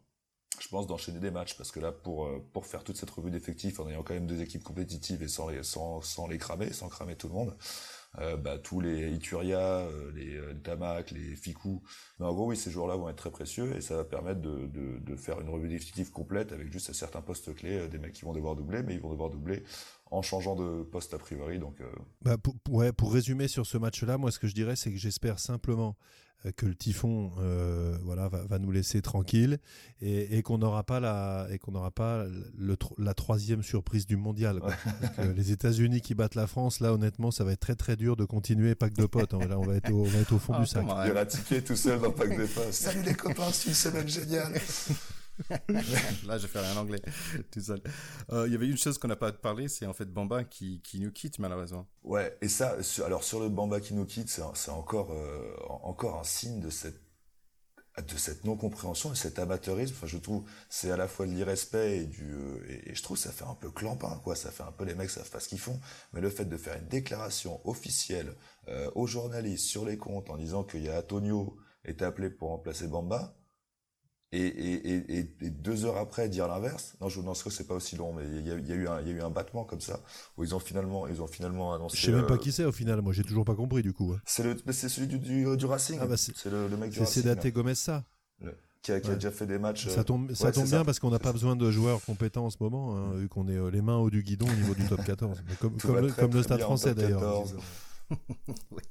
je 0.59 0.69
pense 0.69 0.87
d'enchaîner 0.87 1.19
des 1.19 1.31
matchs 1.31 1.57
parce 1.57 1.71
que 1.71 1.81
là 1.81 1.91
pour 1.91 2.29
pour 2.53 2.65
faire 2.65 2.83
toute 2.83 2.95
cette 2.97 3.09
revue 3.09 3.29
d'effectifs 3.31 3.79
en 3.81 3.89
ayant 3.89 4.03
quand 4.03 4.13
même 4.13 4.27
deux 4.27 4.41
équipes 4.41 4.63
compétitives 4.63 5.21
et 5.21 5.27
sans 5.27 5.49
sans, 5.63 6.01
sans 6.01 6.27
les 6.27 6.37
cramer 6.37 6.71
sans 6.71 6.87
cramer 6.87 7.17
tout 7.17 7.27
le 7.27 7.33
monde 7.33 7.57
euh, 8.19 8.37
bah, 8.37 8.57
tous 8.57 8.79
les 8.79 9.11
Ituria 9.11 9.59
euh, 9.59 10.11
les 10.15 10.35
euh, 10.35 10.53
Tamac 10.63 11.11
les 11.11 11.35
Fikou 11.35 11.81
mais 12.19 12.25
en 12.25 12.33
gros 12.33 12.47
oui 12.47 12.57
ces 12.57 12.71
joueurs-là 12.71 12.95
vont 12.95 13.09
être 13.09 13.17
très 13.17 13.31
précieux 13.31 13.75
et 13.75 13.81
ça 13.81 13.95
va 13.95 14.03
permettre 14.03 14.41
de, 14.41 15.15
faire 15.15 15.39
une 15.41 15.49
revue 15.49 15.69
d'effectifs 15.69 16.11
complète 16.11 16.51
avec 16.51 16.71
juste 16.71 16.89
à 16.89 16.93
certains 16.93 17.21
postes 17.21 17.53
clés 17.55 17.87
des 17.87 17.97
mecs 17.97 18.13
qui 18.13 18.25
vont 18.25 18.33
devoir 18.33 18.55
doubler 18.55 18.83
mais 18.83 18.93
ils 18.93 19.01
vont 19.01 19.11
devoir 19.11 19.29
doubler 19.29 19.63
en 20.11 20.21
changeant 20.21 20.55
de 20.55 20.83
poste 20.83 21.13
a 21.13 21.17
priori. 21.17 21.57
Donc 21.57 21.77
Bah, 22.21 22.37
pour, 22.37 22.55
ouais, 22.69 22.91
pour 22.91 23.11
résumer 23.11 23.47
sur 23.47 23.65
ce 23.65 23.77
match-là, 23.77 24.17
moi, 24.17 24.31
ce 24.31 24.39
que 24.39 24.47
je 24.47 24.53
dirais, 24.53 24.75
c'est 24.75 24.91
que 24.91 24.97
j'espère 24.97 25.39
simplement 25.39 25.95
que 26.51 26.65
le 26.65 26.75
typhon 26.75 27.31
euh, 27.39 27.97
voilà, 28.03 28.27
va, 28.27 28.43
va 28.45 28.59
nous 28.59 28.71
laisser 28.71 29.01
tranquille 29.01 29.57
et, 30.01 30.37
et 30.37 30.41
qu'on 30.41 30.57
n'aura 30.57 30.83
pas, 30.83 30.99
la, 30.99 31.47
et 31.51 31.57
qu'on 31.59 31.71
n'aura 31.71 31.91
pas 31.91 32.25
le, 32.57 32.77
la 32.97 33.13
troisième 33.13 33.63
surprise 33.63 34.05
du 34.05 34.17
mondial. 34.17 34.59
quoi. 34.59 34.73
Parce 35.01 35.15
que 35.27 35.31
les 35.33 35.51
États-Unis 35.51 36.01
qui 36.01 36.15
battent 36.15 36.35
la 36.35 36.47
France, 36.47 36.79
là, 36.79 36.93
honnêtement, 36.93 37.31
ça 37.31 37.43
va 37.43 37.51
être 37.53 37.59
très 37.61 37.75
très 37.75 37.95
dur 37.95 38.15
de 38.15 38.25
continuer 38.25 38.75
pack 38.75 38.93
de 38.93 39.05
potes. 39.05 39.33
hein. 39.33 39.39
Là, 39.47 39.57
on 39.59 39.63
va 39.63 39.75
être 39.75 39.91
au, 39.91 40.01
on 40.01 40.09
va 40.09 40.19
être 40.19 40.33
au 40.33 40.39
fond 40.39 40.53
Ah, 40.55 40.59
du 40.61 40.65
sac. 40.67 40.83
il 41.03 41.07
y 41.07 41.11
aura 41.11 41.25
ticket 41.25 41.61
tout 41.61 41.75
seul 41.75 41.99
dans 41.99 42.11
pack 42.11 42.37
de 42.37 42.45
passe 42.45 42.71
salut 42.75 43.01
les 43.03 43.13
copains 43.13 43.51
c'est 43.51 43.69
une 43.69 43.75
semaine 43.75 44.07
géniale 44.07 44.53
Là, 46.25 46.37
je 46.37 46.47
ferai 46.47 46.67
en 46.71 46.81
anglais 46.81 47.01
tout 47.51 47.61
seul. 47.61 47.81
Euh, 48.31 48.47
Il 48.47 48.53
y 48.53 48.55
avait 48.55 48.67
une 48.67 48.77
chose 48.77 48.97
qu'on 48.97 49.07
n'a 49.07 49.15
pas 49.15 49.31
parlé, 49.31 49.67
c'est 49.67 49.85
en 49.85 49.93
fait 49.93 50.05
Bamba 50.05 50.43
qui, 50.43 50.81
nous 50.95 51.11
quitte 51.11 51.39
malheureusement. 51.39 51.87
Ouais, 52.03 52.37
et 52.41 52.47
ça, 52.47 52.77
alors 53.05 53.23
sur 53.23 53.39
le 53.39 53.49
Bamba 53.49 53.79
qui 53.79 53.93
nous 53.93 54.05
quitte, 54.05 54.29
c'est 54.29 54.41
un- 54.41 54.73
encore, 54.73 55.11
euh, 55.11 55.53
en- 55.69 55.81
encore 55.89 56.19
un 56.19 56.23
signe 56.23 56.59
de 56.59 56.69
cette, 56.69 57.01
de 57.97 58.17
cette 58.17 58.43
non-compréhension 58.43 59.13
et 59.13 59.15
cet 59.15 59.39
amateurisme. 59.39 59.93
Enfin, 59.97 60.07
je 60.07 60.17
trouve, 60.17 60.43
c'est 60.69 60.91
à 60.91 60.97
la 60.97 61.07
fois 61.07 61.25
de 61.25 61.31
l'irrespect 61.31 61.97
et 61.99 62.05
du, 62.05 62.33
euh, 62.33 62.59
et, 62.85 62.93
je 62.95 63.01
trouve 63.03 63.17
ça 63.17 63.31
fait 63.31 63.45
un 63.45 63.55
peu 63.55 63.71
clampin, 63.71 64.19
quoi. 64.23 64.35
Ça 64.35 64.51
fait 64.51 64.63
un 64.63 64.71
peu 64.71 64.83
les 64.85 64.95
mecs 64.95 65.09
savent 65.09 65.29
pas 65.29 65.39
ce 65.39 65.47
qu'ils 65.49 65.59
font. 65.59 65.79
Mais 66.13 66.19
le 66.21 66.29
fait 66.29 66.45
de 66.45 66.57
faire 66.57 66.77
une 66.77 66.87
déclaration 66.87 67.61
officielle 67.67 68.35
aux 68.95 69.05
journalistes 69.07 69.65
sur 69.65 69.85
les 69.85 69.95
comptes 69.97 70.29
en 70.31 70.37
disant 70.37 70.63
qu'il 70.63 70.81
y 70.83 70.89
a 70.89 70.97
Antonio 70.99 71.55
est 71.83 72.01
appelé 72.01 72.29
pour 72.31 72.49
remplacer 72.49 72.87
Bamba, 72.87 73.37
et, 74.31 74.39
et, 74.39 75.17
et, 75.17 75.35
et, 75.41 75.49
deux 75.49 75.85
heures 75.85 75.97
après 75.97 76.27
dire 76.29 76.47
l'inverse. 76.47 76.95
Non, 76.99 77.09
je 77.09 77.21
non, 77.21 77.33
que 77.33 77.49
c'est 77.49 77.67
pas 77.67 77.75
aussi 77.75 77.95
long, 77.95 78.13
mais 78.13 78.23
il 78.25 78.45
y 78.45 78.51
a, 78.51 78.57
y 78.57 78.71
a, 78.71 78.75
eu 78.75 78.87
un, 78.87 79.01
il 79.01 79.07
y 79.07 79.11
a 79.11 79.13
eu 79.13 79.21
un 79.21 79.29
battement 79.29 79.63
comme 79.63 79.81
ça 79.81 80.01
où 80.37 80.43
ils 80.43 80.53
ont 80.53 80.59
finalement, 80.59 81.07
ils 81.07 81.21
ont 81.21 81.27
finalement 81.27 81.73
annoncé. 81.73 81.97
Je 81.97 82.05
sais 82.05 82.11
même 82.11 82.25
pas 82.25 82.37
qui 82.37 82.51
c'est 82.51 82.65
au 82.65 82.71
final. 82.71 83.01
Moi, 83.01 83.13
j'ai 83.13 83.23
toujours 83.23 83.45
pas 83.45 83.55
compris 83.55 83.81
du 83.81 83.93
coup. 83.93 84.13
Hein. 84.13 84.21
C'est 84.25 84.43
le, 84.43 84.57
c'est 84.71 84.89
celui 84.89 85.07
du, 85.07 85.19
du, 85.19 85.55
du 85.55 85.65
Racing. 85.65 85.99
Ah 86.01 86.07
bah 86.07 86.17
c'est 86.17 86.45
le, 86.45 86.67
le, 86.67 86.77
mec 86.77 86.91
du 86.91 86.99
Racing. 86.99 87.23
C'est 87.23 87.27
Daté 87.27 87.51
Gomez 87.51 87.75
ça. 87.75 88.03
Le, 88.41 88.57
qui 88.81 88.91
a, 88.91 88.99
qui 88.99 89.09
a 89.09 89.15
déjà 89.15 89.31
fait 89.31 89.47
des 89.47 89.57
matchs. 89.57 89.87
Ça 89.87 90.03
tombe, 90.03 90.31
ça 90.33 90.51
tombe 90.51 90.65
bien 90.65 90.79
ça. 90.79 90.85
parce 90.85 90.99
qu'on 90.99 91.09
n'a 91.09 91.19
pas 91.19 91.31
besoin 91.31 91.55
de 91.55 91.71
joueurs 91.71 92.01
compétents 92.01 92.45
en 92.45 92.49
ce 92.49 92.57
moment, 92.59 92.95
hein, 92.95 93.15
vu 93.15 93.27
qu'on 93.29 93.47
est 93.47 93.57
euh, 93.57 93.71
les 93.71 93.81
mains 93.81 93.97
au 93.97 94.09
du 94.09 94.21
guidon 94.21 94.47
au 94.47 94.55
niveau 94.55 94.75
du 94.75 94.85
top 94.87 95.03
14. 95.03 95.43
Mais 95.47 95.55
comme, 95.55 95.77
comme, 95.77 95.99
le, 95.99 96.11
comme 96.11 96.33
le 96.33 96.43
Stade 96.43 96.61
français 96.61 96.93
d'ailleurs. 96.93 97.45
oui. 98.71 98.83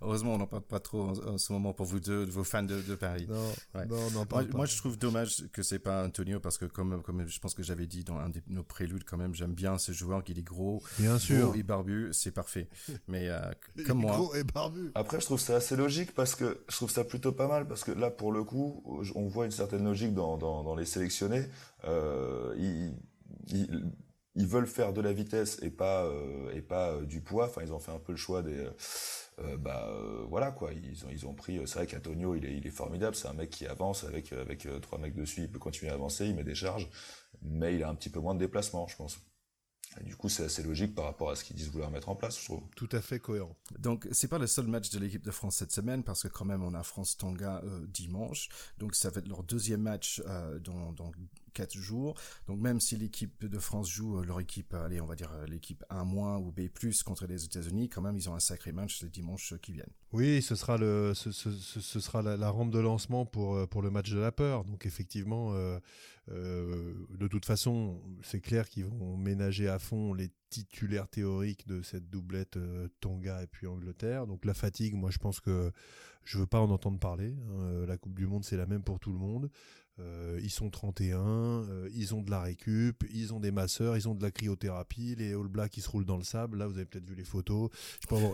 Heureusement, 0.00 0.34
on 0.34 0.38
n'en 0.38 0.46
parle 0.46 0.62
pas 0.62 0.80
trop 0.80 1.02
en, 1.02 1.12
en, 1.34 1.38
ce 1.38 1.52
moment 1.52 1.72
pour 1.72 1.86
vous 1.86 2.00
deux, 2.00 2.24
vos 2.24 2.44
fans 2.44 2.62
de, 2.62 2.80
de 2.80 2.94
Paris. 2.94 3.26
Non, 3.28 3.52
ouais. 3.74 3.86
non, 3.86 4.10
non 4.10 4.26
moi, 4.30 4.44
moi, 4.54 4.66
je 4.66 4.76
trouve 4.76 4.98
dommage 4.98 5.48
que 5.52 5.62
c'est 5.62 5.78
pas 5.78 6.04
Antonio 6.04 6.40
parce 6.40 6.58
que 6.58 6.64
comme, 6.64 7.02
comme 7.02 7.26
je 7.26 7.38
pense 7.40 7.54
que 7.54 7.62
j'avais 7.62 7.86
dit 7.86 8.04
dans 8.04 8.18
un 8.18 8.28
de 8.28 8.40
nos 8.48 8.62
préludes 8.62 9.04
quand 9.04 9.16
même, 9.16 9.34
j'aime 9.34 9.54
bien 9.54 9.78
ce 9.78 9.92
joueur 9.92 10.24
qui 10.24 10.32
est 10.32 10.42
gros, 10.42 10.82
bien 10.98 11.18
sûr, 11.18 11.54
et 11.54 11.62
barbu, 11.62 12.10
c'est 12.12 12.32
parfait. 12.32 12.68
Mais 13.06 13.28
euh, 13.28 13.40
comme 13.86 13.98
moi, 13.98 14.16
gros 14.16 14.34
et 14.34 14.44
barbu. 14.44 14.90
Après, 14.94 15.20
je 15.20 15.26
trouve 15.26 15.40
ça 15.40 15.56
assez 15.56 15.76
logique 15.76 16.14
parce 16.14 16.34
que 16.34 16.64
je 16.68 16.76
trouve 16.76 16.90
ça 16.90 17.04
plutôt 17.04 17.32
pas 17.32 17.48
mal 17.48 17.66
parce 17.66 17.84
que 17.84 17.92
là, 17.92 18.10
pour 18.10 18.32
le 18.32 18.44
coup, 18.44 18.82
on 19.14 19.26
voit 19.26 19.44
une 19.44 19.50
certaine 19.50 19.84
logique 19.84 20.14
dans, 20.14 20.36
dans, 20.36 20.62
dans 20.62 20.74
les 20.74 20.86
sélectionnés. 20.86 21.46
Euh, 21.84 22.54
il, 22.58 22.94
il, 23.48 23.92
ils 24.38 24.46
veulent 24.46 24.68
faire 24.68 24.92
de 24.92 25.00
la 25.00 25.12
vitesse 25.12 25.58
et 25.62 25.70
pas 25.70 26.04
euh, 26.04 26.52
et 26.54 26.62
pas 26.62 26.92
euh, 26.92 27.04
du 27.04 27.20
poids. 27.20 27.46
Enfin, 27.46 27.62
ils 27.62 27.72
ont 27.72 27.80
fait 27.80 27.92
un 27.92 27.98
peu 27.98 28.12
le 28.12 28.18
choix 28.18 28.42
des 28.42 28.66
euh, 29.40 29.56
bah 29.56 29.92
voilà 30.28 30.52
quoi. 30.52 30.72
Ils 30.72 31.04
ont 31.04 31.10
ils 31.10 31.26
ont 31.26 31.34
pris. 31.34 31.60
C'est 31.66 31.74
vrai 31.74 31.86
qu'Antonio 31.86 32.34
il 32.36 32.44
est 32.46 32.56
il 32.56 32.66
est 32.66 32.70
formidable. 32.70 33.16
C'est 33.16 33.28
un 33.28 33.34
mec 33.34 33.50
qui 33.50 33.66
avance 33.66 34.04
avec 34.04 34.32
avec 34.32 34.66
trois 34.80 34.98
mecs 34.98 35.14
dessus. 35.14 35.42
Il 35.42 35.50
peut 35.50 35.58
continuer 35.58 35.90
à 35.90 35.94
avancer. 35.94 36.26
Il 36.26 36.36
met 36.36 36.44
des 36.44 36.54
charges, 36.54 36.88
mais 37.42 37.74
il 37.74 37.82
a 37.82 37.88
un 37.88 37.94
petit 37.94 38.10
peu 38.10 38.20
moins 38.20 38.34
de 38.34 38.40
déplacement, 38.40 38.86
je 38.86 38.96
pense. 38.96 39.18
Et 40.00 40.04
du 40.04 40.16
coup, 40.16 40.28
c'est 40.28 40.44
assez 40.44 40.62
logique 40.62 40.94
par 40.94 41.06
rapport 41.06 41.30
à 41.30 41.36
ce 41.36 41.44
qu'ils 41.44 41.56
disent 41.56 41.70
vouloir 41.70 41.90
mettre 41.90 42.08
en 42.08 42.14
place, 42.14 42.38
je 42.38 42.44
trouve. 42.44 42.62
Tout 42.76 42.88
à 42.92 43.00
fait 43.00 43.18
cohérent. 43.18 43.56
Donc, 43.78 44.06
c'est 44.12 44.28
pas 44.28 44.38
le 44.38 44.46
seul 44.46 44.66
match 44.66 44.90
de 44.90 44.98
l'équipe 44.98 45.24
de 45.24 45.30
France 45.30 45.56
cette 45.56 45.72
semaine, 45.72 46.04
parce 46.04 46.22
que 46.22 46.28
quand 46.28 46.44
même, 46.44 46.62
on 46.62 46.74
a 46.74 46.82
France-Tonga 46.82 47.62
euh, 47.64 47.86
dimanche. 47.88 48.48
Donc, 48.78 48.94
ça 48.94 49.10
va 49.10 49.20
être 49.20 49.28
leur 49.28 49.42
deuxième 49.42 49.82
match 49.82 50.22
euh, 50.26 50.58
dans, 50.58 50.92
dans 50.92 51.10
quatre 51.52 51.76
jours. 51.76 52.14
Donc, 52.46 52.60
même 52.60 52.80
si 52.80 52.96
l'équipe 52.96 53.44
de 53.44 53.58
France 53.58 53.90
joue 53.90 54.18
euh, 54.18 54.24
leur 54.24 54.40
équipe, 54.40 54.74
allez, 54.74 55.00
on 55.00 55.06
va 55.06 55.14
dire 55.14 55.30
l'équipe 55.46 55.84
1- 55.90 56.38
ou 56.38 56.52
B+, 56.52 56.68
contre 57.04 57.26
les 57.26 57.44
États-Unis, 57.44 57.88
quand 57.88 58.02
même, 58.02 58.16
ils 58.16 58.28
ont 58.28 58.34
un 58.34 58.40
sacré 58.40 58.72
match 58.72 59.02
le 59.02 59.08
dimanche 59.08 59.54
qui 59.62 59.72
viennent. 59.72 59.92
Oui, 60.12 60.42
ce 60.42 60.54
sera 60.54 60.78
le, 60.78 61.12
ce, 61.14 61.30
ce, 61.30 62.00
sera 62.00 62.22
la, 62.22 62.50
rampe 62.50 62.70
de 62.70 62.78
lancement 62.78 63.26
pour 63.26 63.68
pour 63.68 63.82
le 63.82 63.90
match 63.90 64.10
de 64.10 64.18
la 64.18 64.32
peur. 64.32 64.64
Donc, 64.64 64.86
effectivement, 64.86 65.52
euh, 65.52 65.78
euh, 66.30 66.94
de 67.18 67.28
toute 67.28 67.44
façon, 67.44 68.00
c'est 68.22 68.40
clair 68.40 68.68
qu'ils 68.68 68.84
vont 68.84 69.16
ménager 69.16 69.68
à 69.68 69.78
fond 69.78 70.12
les 70.12 70.30
titulaires 70.50 71.08
théoriques 71.08 71.66
de 71.66 71.82
cette 71.82 72.08
doublette 72.10 72.56
euh, 72.56 72.88
Tonga 73.00 73.42
et 73.42 73.46
puis 73.46 73.66
Angleterre. 73.66 74.26
Donc 74.26 74.44
la 74.44 74.54
fatigue, 74.54 74.94
moi 74.94 75.10
je 75.10 75.18
pense 75.18 75.40
que 75.40 75.72
je 76.24 76.38
veux 76.38 76.46
pas 76.46 76.60
en 76.60 76.70
entendre 76.70 76.98
parler. 76.98 77.34
Hein. 77.50 77.86
La 77.86 77.96
Coupe 77.96 78.14
du 78.14 78.26
Monde, 78.26 78.44
c'est 78.44 78.56
la 78.56 78.66
même 78.66 78.82
pour 78.82 79.00
tout 79.00 79.12
le 79.12 79.18
monde. 79.18 79.50
Euh, 80.00 80.38
ils 80.42 80.50
sont 80.50 80.70
31, 80.70 81.18
euh, 81.18 81.88
ils 81.92 82.14
ont 82.14 82.22
de 82.22 82.30
la 82.30 82.40
récup, 82.40 83.04
ils 83.12 83.34
ont 83.34 83.40
des 83.40 83.50
masseurs, 83.50 83.96
ils 83.96 84.08
ont 84.08 84.14
de 84.14 84.22
la 84.22 84.30
cryothérapie, 84.30 85.16
les 85.16 85.34
All 85.34 85.48
Blacks 85.48 85.72
qui 85.72 85.80
se 85.80 85.88
roulent 85.88 86.04
dans 86.04 86.16
le 86.16 86.24
sable. 86.24 86.58
Là, 86.58 86.66
vous 86.66 86.76
avez 86.76 86.86
peut-être 86.86 87.06
vu 87.08 87.14
les 87.14 87.24
photos. 87.24 87.70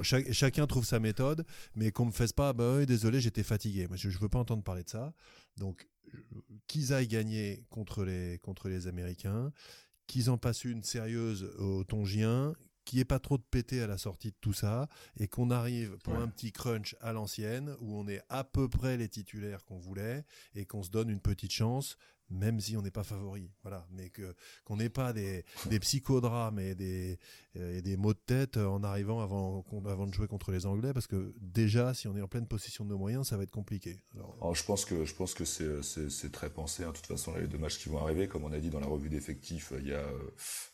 Chaque, 0.03 0.33
chacun 0.33 0.67
trouve 0.67 0.85
sa 0.85 1.01
méthode, 1.01 1.47
mais 1.75 1.91
qu'on 1.91 2.07
me 2.07 2.13
fasse 2.13 2.33
pas, 2.33 2.53
bah 2.53 2.85
désolé, 2.85 3.21
j'étais 3.21 3.43
fatigué. 3.43 3.87
Moi, 3.89 3.97
je, 3.97 4.11
je 4.11 4.19
veux 4.19 4.29
pas 4.29 4.39
entendre 4.39 4.63
parler 4.63 4.83
de 4.83 4.91
ça. 4.91 5.15
Donc, 5.57 5.89
qu'ils 6.67 6.93
aillent 6.93 7.09
gagner 7.09 7.65
contre 7.71 8.05
les, 8.05 8.39
contre 8.39 8.69
les 8.69 8.87
Américains, 8.87 9.53
qu'ils 10.07 10.31
en 10.31 10.39
passent 10.39 10.65
une 10.65 10.83
sérieuse 10.83 11.45
aux 11.59 11.85
Tongiens, 11.85 12.55
qu'il 12.85 12.99
n'y 12.99 13.03
ait 13.03 13.07
pas 13.07 13.19
trop 13.19 13.39
de 13.39 13.43
pété 13.43 13.83
à 13.83 13.87
la 13.87 13.99
sortie 13.99 14.31
de 14.31 14.37
tout 14.41 14.53
ça, 14.53 14.89
et 15.19 15.29
qu'on 15.29 15.51
arrive 15.51 15.97
pour 15.99 16.15
ouais. 16.15 16.23
un 16.23 16.29
petit 16.29 16.53
crunch 16.53 16.97
à 17.01 17.13
l'ancienne, 17.13 17.75
où 17.81 17.97
on 17.99 18.07
est 18.09 18.23
à 18.29 18.45
peu 18.45 18.69
près 18.69 18.97
les 18.97 19.09
titulaires 19.09 19.65
qu'on 19.65 19.79
voulait, 19.79 20.25
et 20.55 20.67
qu'on 20.67 20.83
se 20.83 20.91
donne 20.91 21.11
une 21.11 21.21
petite 21.21 21.53
chance, 21.53 21.97
même 22.31 22.61
si 22.61 22.77
on 22.77 22.83
n'est 22.83 22.91
pas 22.91 23.05
favori, 23.05 23.51
voilà, 23.63 23.87
mais 23.91 24.11
que 24.11 24.35
qu'on 24.65 24.77
n'ait 24.77 24.89
pas 24.89 25.13
des 25.13 25.45
des 25.67 25.81
psychodrames 25.81 26.59
et 26.59 26.75
des 26.75 27.19
et 27.55 27.83
des 27.83 27.97
maux 27.97 28.15
de 28.15 28.19
tête 28.19 28.57
en 28.57 28.83
arrivant 28.83 29.21
avant 29.21 29.65
avant 29.87 30.07
de 30.07 30.13
jouer 30.13 30.27
contre 30.27 30.51
les 30.51 30.67
Anglais, 30.67 30.93
parce 30.93 31.07
que 31.07 31.35
déjà 31.41 31.95
si 31.95 32.09
on 32.09 32.17
est 32.17 32.23
en 32.23 32.29
pleine 32.29 32.47
possession 32.47 32.85
de 32.85 32.91
nos 32.91 32.99
moyens, 32.99 33.29
ça 33.29 33.37
va 33.37 33.43
être 33.45 33.51
compliqué. 33.51 34.01
Alors, 34.15 34.37
Alors 34.41 34.55
je 34.55 34.65
pense 34.65 34.85
que 34.85 35.05
je 35.05 35.15
pense 35.15 35.35
que 35.35 35.45
c'est 35.45 35.83
c'est 35.83 36.33
très 36.33 36.51
pensé. 36.51 36.85
Hein. 36.85 36.91
De 36.91 36.97
toute 36.97 37.07
façon, 37.07 37.35
les 37.35 37.47
deux 37.47 37.59
matchs 37.59 37.79
qui 37.79 37.89
vont 37.89 37.99
arriver, 37.99 38.29
comme 38.29 38.45
on 38.45 38.53
a 38.53 38.59
dit 38.59 38.71
dans 38.71 38.81
la 38.81 38.87
revue 38.87 39.09
d'effectifs, 39.09 39.73
il 39.79 39.89
y 39.89 39.95
a 39.95 40.05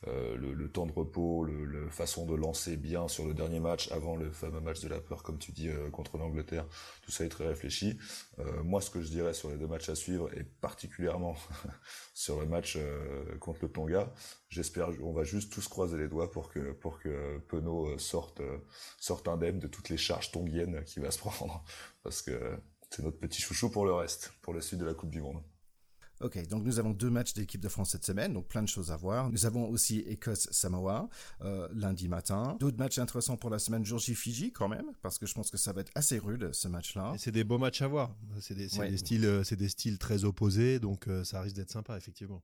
euh, 0.09 0.37
le, 0.37 0.53
le, 0.53 0.69
temps 0.69 0.87
de 0.87 0.93
repos, 0.93 1.45
le, 1.45 1.65
le, 1.65 1.89
façon 1.89 2.27
de 2.27 2.35
lancer 2.35 2.77
bien 2.77 3.09
sur 3.09 3.27
le 3.27 3.35
dernier 3.35 3.61
match 3.61 3.91
avant 3.93 4.17
le 4.17 4.31
fameux 4.31 4.61
match 4.61 4.81
de 4.81 4.89
la 4.89 5.01
peur, 5.01 5.23
comme 5.23 5.39
tu 5.39 5.53
dis 5.53 5.69
euh, 5.69 5.91
contre 5.91 6.19
l'Angleterre. 6.19 6.67
Tout 7.03 7.11
ça 7.11 7.25
est 7.25 7.29
très 7.29 7.47
réfléchi. 7.47 7.99
Euh, 8.41 8.62
moi, 8.62 8.80
ce 8.80 8.91
que 8.91 9.01
je 9.01 9.09
dirais 9.09 9.34
sur 9.34 9.51
les 9.51 9.57
deux 9.57 9.66
matchs 9.66 9.88
à 9.88 9.95
suivre, 9.95 10.32
et 10.36 10.45
particulièrement 10.45 11.36
sur 12.14 12.41
le 12.41 12.47
match 12.47 12.76
euh, 12.76 13.36
contre 13.38 13.61
le 13.62 13.68
Tonga. 13.70 14.12
J'espère, 14.49 14.91
on 15.03 15.12
va 15.12 15.24
juste 15.24 15.53
tous 15.53 15.68
croiser 15.68 15.99
les 15.99 16.09
doigts 16.09 16.30
pour 16.30 16.51
que 16.51 16.72
pour 16.72 16.99
Penaud 17.49 17.99
sorte 17.99 18.43
sorte 18.99 19.28
indemne 19.28 19.59
de 19.59 19.66
toutes 19.66 19.88
les 19.88 19.97
charges 19.97 20.30
tongiennes 20.32 20.84
qu'il 20.84 21.03
va 21.03 21.11
se 21.11 21.18
prendre, 21.20 21.64
parce 22.03 22.22
que 22.22 22.59
c'est 22.91 23.03
notre 23.03 23.18
petit 23.18 23.41
chouchou 23.41 23.70
pour 23.70 23.84
le 23.84 23.93
reste, 23.93 24.32
pour 24.43 24.55
la 24.55 24.61
suite 24.61 24.80
de 24.80 24.86
la 24.86 24.95
Coupe 24.95 25.11
du 25.11 25.20
Monde. 25.22 25.43
Ok, 26.21 26.47
donc 26.49 26.64
nous 26.64 26.79
avons 26.79 26.91
deux 26.91 27.09
matchs 27.09 27.33
d'équipe 27.33 27.62
de 27.62 27.68
France 27.68 27.91
cette 27.91 28.05
semaine, 28.05 28.35
donc 28.35 28.47
plein 28.47 28.62
de 28.62 28.68
choses 28.68 28.91
à 28.91 28.97
voir. 28.97 29.31
Nous 29.31 29.47
avons 29.47 29.68
aussi 29.71 30.01
Écosse-Samoa 30.01 31.09
euh, 31.41 31.66
lundi 31.73 32.09
matin. 32.09 32.57
D'autres 32.61 32.79
matchs 32.79 32.99
intéressants 32.99 33.39
pour 33.39 33.49
la 33.49 33.59
semaine, 33.59 33.87
Georgie-Fiji 33.87 34.53
quand 34.53 34.68
même, 34.68 34.93
parce 35.01 35.18
que 35.18 35.25
je 35.25 35.33
pense 35.33 35.51
que 35.51 35.57
ça 35.57 35.73
va 35.73 35.81
être 35.81 35.93
assez 35.95 36.18
rude 36.18 36.51
ce 36.53 36.68
match-là. 36.68 37.14
C'est 37.16 37.33
des 37.33 37.45
beaux 37.45 37.59
matchs 37.59 37.81
à 37.81 37.89
voir. 37.89 38.14
C'est 38.41 38.55
des, 38.55 38.79
ouais. 38.79 38.91
des, 38.91 38.99
styles, 38.99 39.41
c'est 39.45 39.57
des 39.57 39.71
styles 39.71 39.99
très 39.99 40.25
opposés, 40.25 40.79
donc 40.79 41.09
euh, 41.09 41.25
ça 41.25 41.41
risque 41.41 41.57
d'être 41.57 41.71
sympa 41.71 41.97
effectivement. 41.97 42.43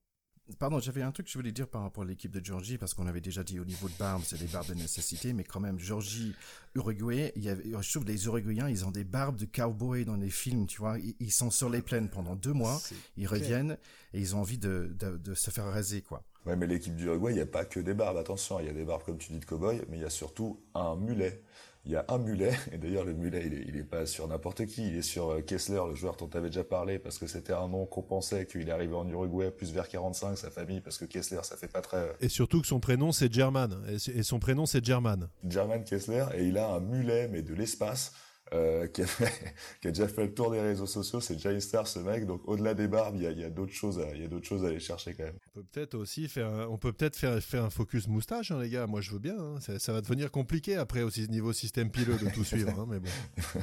Pardon, 0.61 0.79
j'avais 0.79 1.03
un 1.03 1.11
truc 1.11 1.27
que 1.27 1.33
je 1.33 1.39
voulais 1.39 1.51
dire 1.51 1.67
par 1.67 1.83
rapport 1.83 2.05
à 2.05 2.07
l'équipe 2.07 2.31
de 2.31 2.45
Georgie, 2.45 2.79
parce 2.79 2.95
qu'on 2.95 3.07
avait 3.09 3.21
déjà 3.21 3.43
dit 3.43 3.59
au 3.59 3.65
niveau 3.65 3.89
de 3.89 3.95
barbe, 3.99 4.23
c'est 4.25 4.39
des 4.39 4.47
barbes 4.47 4.69
de 4.69 4.75
nécessité, 4.75 5.33
mais 5.33 5.43
quand 5.43 5.59
même, 5.59 5.79
Georgie, 5.79 6.35
Uruguay, 6.77 7.33
il 7.35 7.43
y 7.43 7.49
avait, 7.49 7.65
je 7.65 7.91
trouve 7.91 8.07
les 8.07 8.27
Uruguayens, 8.27 8.69
ils 8.69 8.85
ont 8.85 8.93
des 8.93 9.03
barbes 9.03 9.37
de 9.37 9.45
cowboy 9.45 10.05
dans 10.05 10.17
les 10.17 10.31
films, 10.31 10.67
tu 10.67 10.79
vois, 10.79 10.99
ils, 11.01 11.17
ils 11.19 11.33
sont 11.33 11.51
sur 11.51 11.69
les 11.69 11.83
plaines 11.83 12.09
pendant 12.09 12.37
deux 12.37 12.53
mois, 12.53 12.81
ils 13.17 13.27
reviennent 13.27 13.77
et 14.15 14.21
ils 14.21 14.37
ont 14.37 14.41
envie 14.41 14.59
de, 14.59 14.95
de, 14.99 15.17
de 15.17 15.35
se 15.35 15.51
faire 15.51 15.65
raser, 15.65 16.01
quoi. 16.03 16.23
Ouais, 16.47 16.55
mais 16.55 16.69
l'équipe 16.69 16.95
du 16.95 17.07
Uruguay, 17.07 17.33
il 17.33 17.37
n'y 17.37 17.41
a 17.41 17.47
pas 17.47 17.65
que 17.65 17.81
des 17.81 17.95
barbes, 17.95 18.17
attention, 18.19 18.61
il 18.61 18.67
y 18.67 18.69
a 18.69 18.73
des 18.73 18.85
barbes, 18.85 19.03
comme 19.05 19.19
tu 19.19 19.33
dis, 19.33 19.41
de 19.41 19.45
cowboy, 19.45 19.83
mais 19.89 19.97
il 19.97 20.03
y 20.03 20.07
a 20.07 20.11
surtout 20.11 20.63
un 20.75 20.95
mulet 20.95 21.43
il 21.87 21.93
y 21.93 21.97
a 21.97 22.05
un 22.09 22.19
mulet, 22.19 22.53
et 22.73 22.79
d'ailleurs 22.79 23.05
le 23.05 23.15
mulet 23.15 23.45
il 23.47 23.55
est, 23.55 23.65
il 23.69 23.77
est 23.77 23.85
pas 23.85 24.07
sur 24.07 24.29
n'importe 24.29 24.67
qui, 24.67 24.89
il 24.89 24.97
est 24.97 25.03
sur 25.03 25.45
Kessler, 25.47 25.81
le 25.89 25.95
joueur 25.95 26.17
dont 26.17 26.29
tu 26.29 26.37
avais 26.37 26.49
déjà 26.49 26.65
parlé, 26.65 26.99
parce 26.99 27.19
que 27.19 27.27
c'était 27.27 27.53
un 27.53 27.69
nom 27.69 27.87
qu'on 27.87 28.03
pensait 28.03 28.47
qu'il 28.47 28.69
est 28.69 28.73
arrivé 28.73 28.95
en 28.95 29.09
Uruguay 29.09 29.51
plus 29.51 29.73
vers 29.73 29.89
45, 29.89 30.37
sa 30.37 30.51
famille, 30.51 30.81
parce 30.81 30.99
que 30.99 31.05
Kessler 31.05 31.41
ça 31.43 31.57
fait 31.57 31.69
pas 31.69 31.81
très... 31.81 32.13
Et 32.21 32.29
surtout 32.29 32.61
que 32.61 32.67
son 32.67 32.81
prénom 32.81 33.13
c'est 33.13 33.33
German, 33.33 33.77
et 33.89 34.23
son 34.23 34.39
prénom 34.39 34.67
c'est 34.67 34.85
German. 34.85 35.29
German 35.49 35.85
Kessler, 35.85 36.25
et 36.35 36.45
il 36.45 36.59
a 36.59 36.69
un 36.69 36.81
mulet, 36.81 37.29
mais 37.33 37.43
de 37.43 37.55
l'espace, 37.55 38.13
euh, 38.55 38.87
qui, 38.87 39.03
a 39.03 39.07
fait, 39.07 39.55
qui 39.81 39.89
a 39.89 39.91
déjà 39.91 40.09
fait 40.09 40.25
le 40.25 40.35
tour 40.35 40.51
des 40.51 40.61
réseaux 40.61 40.87
sociaux, 40.87 41.21
c'est 41.21 41.35
déjà 41.35 41.53
une 41.53 41.61
star 41.61 41.87
ce 41.87 41.99
mec. 41.99 42.27
Donc 42.27 42.43
au-delà 42.47 42.75
des 42.75 42.89
barbes, 42.89 43.17
il 43.17 43.23
y 43.23 43.27
a, 43.27 43.31
il 43.31 43.41
y 43.41 43.45
a 43.45 43.51
d'autres 43.51 43.73
choses, 43.73 43.99
à, 43.99 44.15
il 44.15 44.23
y 44.23 44.25
a 44.25 44.29
d'autres 44.29 44.47
choses 44.47 44.65
à 44.65 44.69
aller 44.69 44.81
chercher 44.81 45.15
quand 45.15 45.25
même. 45.25 45.39
On 45.49 45.61
peut 45.61 45.67
peut-être 45.73 45.95
aussi 45.95 46.29
faire, 46.29 46.49
un, 46.49 46.67
on 46.67 46.79
peut 46.79 46.93
peut-être 46.93 47.17
faire 47.17 47.43
faire 47.43 47.65
un 47.65 47.71
focus 47.71 48.07
moustache, 48.07 48.51
hein, 48.51 48.61
les 48.61 48.71
gars. 48.71 48.87
Moi 48.87 49.01
je 49.01 49.11
veux 49.13 49.19
bien. 49.19 49.39
Hein. 49.39 49.61
Ça, 49.61 49.79
ça, 49.79 49.93
va 49.93 50.01
devenir 50.01 50.31
compliqué 50.31 50.77
après 50.77 51.03
aussi 51.03 51.29
niveau 51.29 51.53
système 51.53 51.91
pileux 51.91 52.19
de 52.19 52.31
tout 52.31 52.45
suivre, 52.45 52.79
hein, 52.79 52.87
mais 52.89 53.01
bon. 53.01 53.11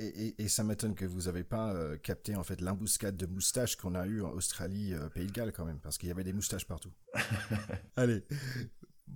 Et, 0.00 0.06
et, 0.06 0.42
et, 0.42 0.48
ça 0.48 0.64
m'étonne 0.64 0.96
que 0.96 1.04
vous 1.04 1.22
n'avez 1.22 1.44
pas 1.44 1.72
euh, 1.72 1.96
capté 1.96 2.34
en 2.34 2.42
fait 2.42 2.60
l'embuscade 2.60 3.16
de 3.16 3.26
moustaches 3.26 3.76
qu'on 3.76 3.94
a 3.94 4.06
eu 4.06 4.22
en 4.22 4.30
Australie, 4.30 4.92
euh, 4.92 5.08
Pays 5.08 5.26
de 5.26 5.30
Galles 5.30 5.52
quand 5.52 5.64
même, 5.64 5.78
parce 5.78 5.98
qu'il 5.98 6.08
y 6.08 6.12
avait 6.12 6.24
des 6.24 6.32
moustaches 6.32 6.66
partout. 6.66 6.90
Allez, 7.96 8.24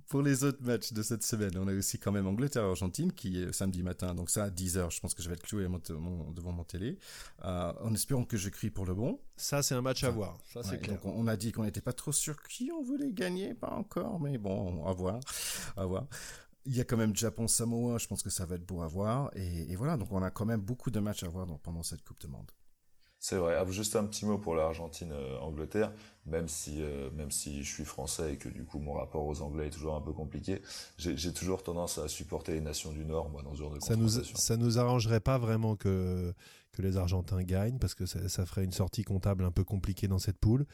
pour 0.09 0.23
les 0.23 0.43
autres 0.43 0.63
matchs 0.63 0.91
de 0.91 1.03
cette 1.03 1.21
semaine, 1.21 1.51
on 1.55 1.67
a 1.67 1.73
aussi 1.73 1.99
quand 1.99 2.11
même 2.11 2.25
Angleterre-Argentine 2.25 3.13
qui 3.13 3.43
est 3.43 3.53
samedi 3.53 3.83
matin. 3.83 4.15
Donc 4.15 4.31
ça, 4.31 4.45
à 4.45 4.49
10h, 4.49 4.91
je 4.91 4.99
pense 4.99 5.13
que 5.13 5.21
je 5.21 5.29
vais 5.29 5.35
être 5.35 5.43
cloué 5.43 5.67
mon, 5.67 5.79
mon, 5.99 6.31
devant 6.31 6.51
mon 6.51 6.63
télé. 6.63 6.97
Euh, 7.45 7.71
en 7.79 7.93
espérant 7.93 8.25
que 8.25 8.35
je 8.35 8.49
crie 8.49 8.71
pour 8.71 8.87
le 8.87 8.95
bon. 8.95 9.19
Ça, 9.37 9.61
c'est 9.61 9.75
un 9.75 9.83
match 9.83 10.03
à 10.03 10.09
voir. 10.09 10.39
Ça, 10.51 10.63
c'est 10.63 10.71
ouais, 10.71 10.77
clair. 10.79 10.99
Donc 10.99 11.13
on, 11.15 11.27
a 11.27 11.37
dit 11.37 11.51
qu'on 11.51 11.63
n'était 11.63 11.79
pas 11.79 11.93
trop 11.93 12.11
sûr 12.11 12.41
qui 12.41 12.71
on 12.71 12.81
voulait 12.81 13.13
gagner, 13.13 13.53
pas 13.53 13.69
encore, 13.69 14.19
mais 14.19 14.39
bon, 14.39 14.83
à 14.85 14.93
voir. 14.93 15.19
À 15.77 15.85
voir. 15.85 16.07
Il 16.65 16.75
y 16.75 16.81
a 16.81 16.85
quand 16.85 16.97
même 16.97 17.15
Japon-Samoa, 17.15 17.99
je 17.99 18.07
pense 18.07 18.23
que 18.23 18.31
ça 18.31 18.47
va 18.47 18.55
être 18.55 18.65
beau 18.65 18.81
à 18.81 18.87
voir. 18.87 19.29
Et, 19.35 19.71
et, 19.71 19.75
voilà, 19.75 19.95
donc 19.95 20.11
on 20.11 20.23
a 20.23 20.31
quand 20.31 20.45
même 20.45 20.61
beaucoup 20.61 20.89
de 20.89 20.99
matchs 20.99 21.23
à 21.23 21.27
voir 21.27 21.45
pendant 21.59 21.83
cette 21.83 22.03
Coupe 22.03 22.19
de 22.21 22.27
Monde. 22.27 22.51
C'est 23.19 23.35
vrai. 23.35 23.55
Ah, 23.59 23.65
juste 23.69 23.95
un 23.95 24.05
petit 24.05 24.25
mot 24.25 24.37
pour 24.37 24.55
l'Argentine-Angleterre, 24.55 25.89
euh, 25.89 26.31
même 26.31 26.47
si 26.47 26.81
euh, 26.81 27.09
même 27.11 27.31
si 27.31 27.63
je 27.63 27.69
suis 27.69 27.85
français 27.85 28.33
et 28.33 28.37
que 28.37 28.47
du 28.47 28.63
coup 28.63 28.79
mon 28.79 28.93
rapport 28.93 29.25
aux 29.25 29.41
Anglais 29.41 29.67
est 29.67 29.71
toujours 29.71 29.95
un 29.95 30.01
peu 30.01 30.13
compliqué, 30.13 30.61
j'ai 30.97 31.33
toujours 31.33 31.63
tendance 31.63 31.97
à 31.97 32.07
supporter 32.07 32.53
les 32.53 32.61
nations 32.61 32.91
du 32.91 33.05
Nord, 33.05 33.29
moi, 33.29 33.41
dans 33.43 33.53
ce 33.53 33.59
genre 33.59 33.71
de 33.71 33.79
ça 33.81 33.95
nous 33.95 34.09
ça 34.09 34.57
nous 34.57 34.79
arrangerait 34.79 35.19
pas 35.19 35.37
vraiment 35.37 35.75
que 35.75 36.33
que 36.71 36.81
les 36.81 36.97
Argentins 36.97 37.43
gagnent 37.43 37.79
parce 37.79 37.95
que 37.95 38.05
ça, 38.05 38.29
ça, 38.29 38.45
ferait 38.45 38.63
une 38.63 38.71
sortie 38.71 39.03
comptable 39.03 39.43
un 39.43 39.51
peu 39.51 39.63
compliquée 39.63 40.07
dans 40.07 40.19
cette 40.19 40.37
poule. 40.37 40.65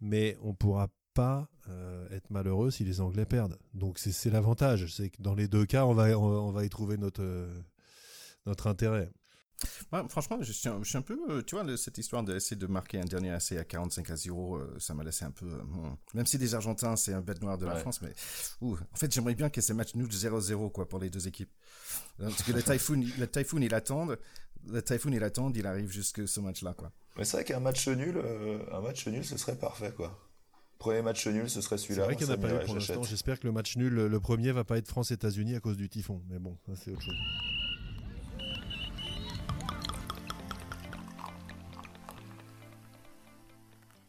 Mais 0.00 0.36
on 0.42 0.52
pourra 0.52 0.88
pas 1.14 1.48
euh, 1.68 2.06
être 2.10 2.28
malheureux 2.30 2.70
si 2.70 2.84
les 2.84 3.00
Anglais 3.00 3.24
perdent. 3.24 3.56
Donc 3.72 3.98
c'est 3.98 4.30
l'avantage, 4.30 4.92
c'est 4.92 5.10
que 5.10 5.22
dans 5.22 5.34
les 5.34 5.48
deux 5.48 5.64
cas, 5.64 5.86
on 5.86 5.94
va, 5.94 6.18
on, 6.18 6.50
va 6.50 6.64
y 6.64 6.68
trouver 6.68 6.98
notre, 6.98 7.22
euh, 7.22 7.62
notre 8.46 8.66
intérêt. 8.66 9.10
Franchement, 10.08 10.38
je 10.40 10.52
suis, 10.52 10.68
un, 10.68 10.82
je 10.82 10.88
suis, 10.88 10.98
un, 10.98 11.02
peu, 11.02 11.18
euh, 11.28 11.42
tu 11.42 11.54
vois, 11.54 11.76
cette 11.76 11.98
histoire 11.98 12.22
d'essayer 12.22 12.56
de 12.56 12.66
marquer 12.66 13.00
un 13.00 13.04
dernier 13.04 13.34
essai 13.34 13.58
à 13.58 13.64
45 13.64 14.10
à 14.10 14.16
0, 14.16 14.60
ça 14.78 14.94
m'a 14.94 15.04
laissé 15.04 15.24
un 15.24 15.30
peu. 15.30 15.46
même 16.14 16.26
si 16.26 16.38
les 16.38 16.54
Argentins, 16.54 16.96
c'est 16.96 17.12
un 17.12 17.20
bête 17.20 17.42
noir 17.42 17.58
de 17.58 17.66
la 17.66 17.76
France, 17.76 18.00
mais 18.02 18.12
en 18.62 18.96
fait, 18.96 19.12
j'aimerais 19.12 19.34
bien 19.34 19.50
que 19.50 19.60
ces 19.60 19.74
matchs 19.74 19.94
nul 19.94 20.08
0-0 20.08 20.70
quoi 20.72 20.88
pour 20.88 20.98
les 20.98 21.10
deux 21.10 21.26
équipes. 21.28 21.52
Parce 22.18 22.42
que 22.42 22.52
le 22.52 22.62
Typhoon, 22.62 23.04
le 23.18 23.26
Typhoon, 23.26 23.60
il 23.60 23.74
attend, 23.74 24.08
le 24.66 24.82
Typhoon, 24.82 25.12
il 25.12 25.22
attend, 25.22 25.52
il 25.52 25.66
arrive 25.66 25.90
jusque 25.90 26.26
ce 26.26 26.40
match-là, 26.40 26.74
quoi. 26.74 26.92
Mais 27.16 27.24
c'est 27.24 27.36
vrai 27.36 27.44
qu'un 27.44 27.60
match 27.60 27.86
nul, 27.88 28.20
un 28.72 28.80
match 28.80 29.06
nul, 29.06 29.24
ce 29.24 29.36
serait 29.36 29.56
parfait, 29.56 29.92
quoi. 29.96 30.18
Premier 30.78 31.02
match 31.02 31.26
nul, 31.26 31.48
ce 31.48 31.60
serait 31.60 31.78
celui-là. 31.78 32.02
C'est 32.02 32.06
vrai 32.06 32.16
qu'il 32.16 32.26
n'y 32.26 32.32
en 32.32 32.34
a 32.34 32.38
pas 32.38 32.62
eu 32.62 32.66
pour 32.66 32.74
l'instant. 32.74 33.02
J'espère 33.04 33.40
que 33.40 33.46
le 33.46 33.52
match 33.52 33.76
nul, 33.76 33.94
le 33.94 34.20
premier, 34.20 34.52
va 34.52 34.64
pas 34.64 34.76
être 34.76 34.88
France-États-Unis 34.88 35.56
à 35.56 35.60
cause 35.60 35.76
du 35.76 35.88
typhon. 35.88 36.20
Mais 36.28 36.38
bon, 36.38 36.58
ça 36.66 36.72
c'est 36.76 36.90
autre 36.90 37.02
chose. 37.02 37.14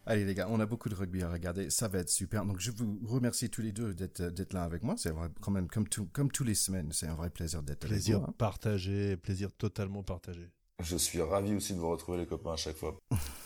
Allez 0.05 0.25
les 0.25 0.35
gars, 0.35 0.47
on 0.49 0.59
a 0.59 0.65
beaucoup 0.65 0.89
de 0.89 0.95
rugby 0.95 1.23
à 1.23 1.31
regarder, 1.31 1.69
ça 1.69 1.87
va 1.87 1.99
être 1.99 2.09
super. 2.09 2.45
Donc 2.45 2.59
je 2.59 2.71
vous 2.71 2.99
remercie 3.05 3.49
tous 3.49 3.61
les 3.61 3.71
deux 3.71 3.93
d'être 3.93 4.53
là 4.53 4.63
avec 4.63 4.83
moi. 4.83 4.95
C'est 4.97 5.13
quand 5.41 5.51
même 5.51 5.67
comme, 5.67 5.87
tout, 5.87 6.05
comme 6.07 6.31
tous 6.31 6.43
les 6.43 6.55
semaines, 6.55 6.91
c'est 6.91 7.07
un 7.07 7.15
vrai 7.15 7.29
plaisir 7.29 7.63
d'être 7.63 7.85
avec 7.85 7.97
vous. 7.97 8.03
Plaisir 8.03 8.33
partagé, 8.37 9.17
plaisir 9.17 9.51
totalement 9.51 10.03
partagé. 10.03 10.51
Je 10.83 10.97
suis 10.97 11.21
ravi 11.21 11.55
aussi 11.55 11.73
de 11.73 11.79
vous 11.79 11.89
retrouver 11.89 12.17
les 12.17 12.25
copains 12.25 12.51
à 12.53 12.57
chaque 12.57 12.75
fois. 12.75 12.99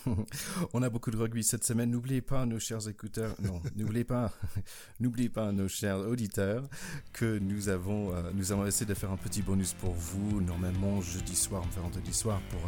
On 0.74 0.82
a 0.82 0.90
beaucoup 0.90 1.12
de 1.12 1.18
rugby 1.18 1.44
cette 1.44 1.64
semaine. 1.64 1.92
N'oubliez 1.92 2.22
pas, 2.22 2.46
nos 2.48 2.58
chers 2.58 2.88
écouteurs, 2.90 3.36
non, 3.40 3.62
n'oubliez 3.76 4.04
pas, 4.04 4.34
n'oubliez 5.00 5.30
pas, 5.30 5.52
nos 5.52 5.68
chers 5.68 6.00
auditeurs, 6.00 6.68
que 7.14 7.38
nous 7.38 7.70
avons, 7.70 8.14
euh, 8.16 8.32
nous 8.34 8.52
avons 8.52 8.66
essayé 8.66 8.88
de 8.88 8.96
faire 8.96 9.12
un 9.12 9.18
petit 9.18 9.44
bonus 9.44 9.74
pour 9.74 9.94
vous. 9.94 10.42
Normalement, 10.42 11.02
jeudi 11.02 11.36
soir, 11.36 11.64
on 11.68 11.72
fait 11.72 11.82
vendredi 11.82 12.14
soir 12.14 12.42
pour, 12.50 12.62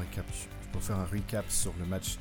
pour 0.71 0.81
faire 0.81 0.97
un 0.97 1.05
recap 1.05 1.45
sur 1.49 1.73
le 1.79 1.85
match 1.85 2.17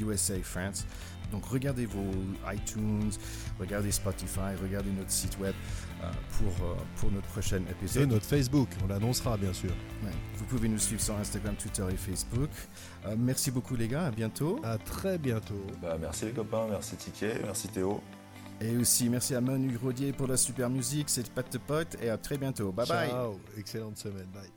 USA 0.00 0.34
euh, 0.34 0.42
France. 0.42 0.86
Donc 1.32 1.44
regardez 1.46 1.86
vos 1.86 2.12
iTunes, 2.52 3.10
regardez 3.58 3.90
Spotify, 3.90 4.54
regardez 4.62 4.90
notre 4.90 5.10
site 5.10 5.38
web 5.38 5.54
euh, 6.02 6.10
pour, 6.38 6.66
euh, 6.66 6.74
pour 6.96 7.10
notre 7.10 7.26
prochain 7.28 7.62
épisode. 7.70 8.04
Et 8.04 8.06
notre 8.06 8.26
Facebook, 8.26 8.68
on 8.84 8.86
l'annoncera 8.86 9.36
bien 9.36 9.52
sûr. 9.52 9.70
Vous 10.36 10.44
pouvez 10.44 10.68
nous 10.68 10.78
suivre 10.78 11.00
sur 11.00 11.16
Instagram, 11.16 11.54
Twitter 11.56 11.84
et 11.90 11.96
Facebook. 11.96 12.50
Euh, 13.06 13.16
merci 13.18 13.50
beaucoup 13.50 13.76
les 13.76 13.88
gars, 13.88 14.06
à 14.06 14.10
bientôt. 14.10 14.60
À 14.62 14.78
très 14.78 15.18
bientôt. 15.18 15.66
Bah, 15.82 15.96
merci 16.00 16.26
les 16.26 16.32
copains, 16.32 16.66
merci 16.70 16.96
Ticket, 16.96 17.40
merci 17.44 17.68
Théo. 17.68 18.00
Et 18.60 18.74
aussi 18.76 19.10
merci 19.10 19.34
à 19.34 19.40
Manu 19.42 19.76
Rodier 19.76 20.12
pour 20.12 20.26
la 20.28 20.38
super 20.38 20.70
musique, 20.70 21.10
c'est 21.10 21.28
Pat 21.30 21.50
de 21.52 21.58
Pote 21.58 21.96
et 22.00 22.08
à 22.08 22.16
très 22.16 22.38
bientôt. 22.38 22.72
Bye 22.72 22.86
bye. 22.86 23.08
Ciao, 23.10 23.38
excellente 23.58 23.98
semaine, 23.98 24.28
bye. 24.32 24.55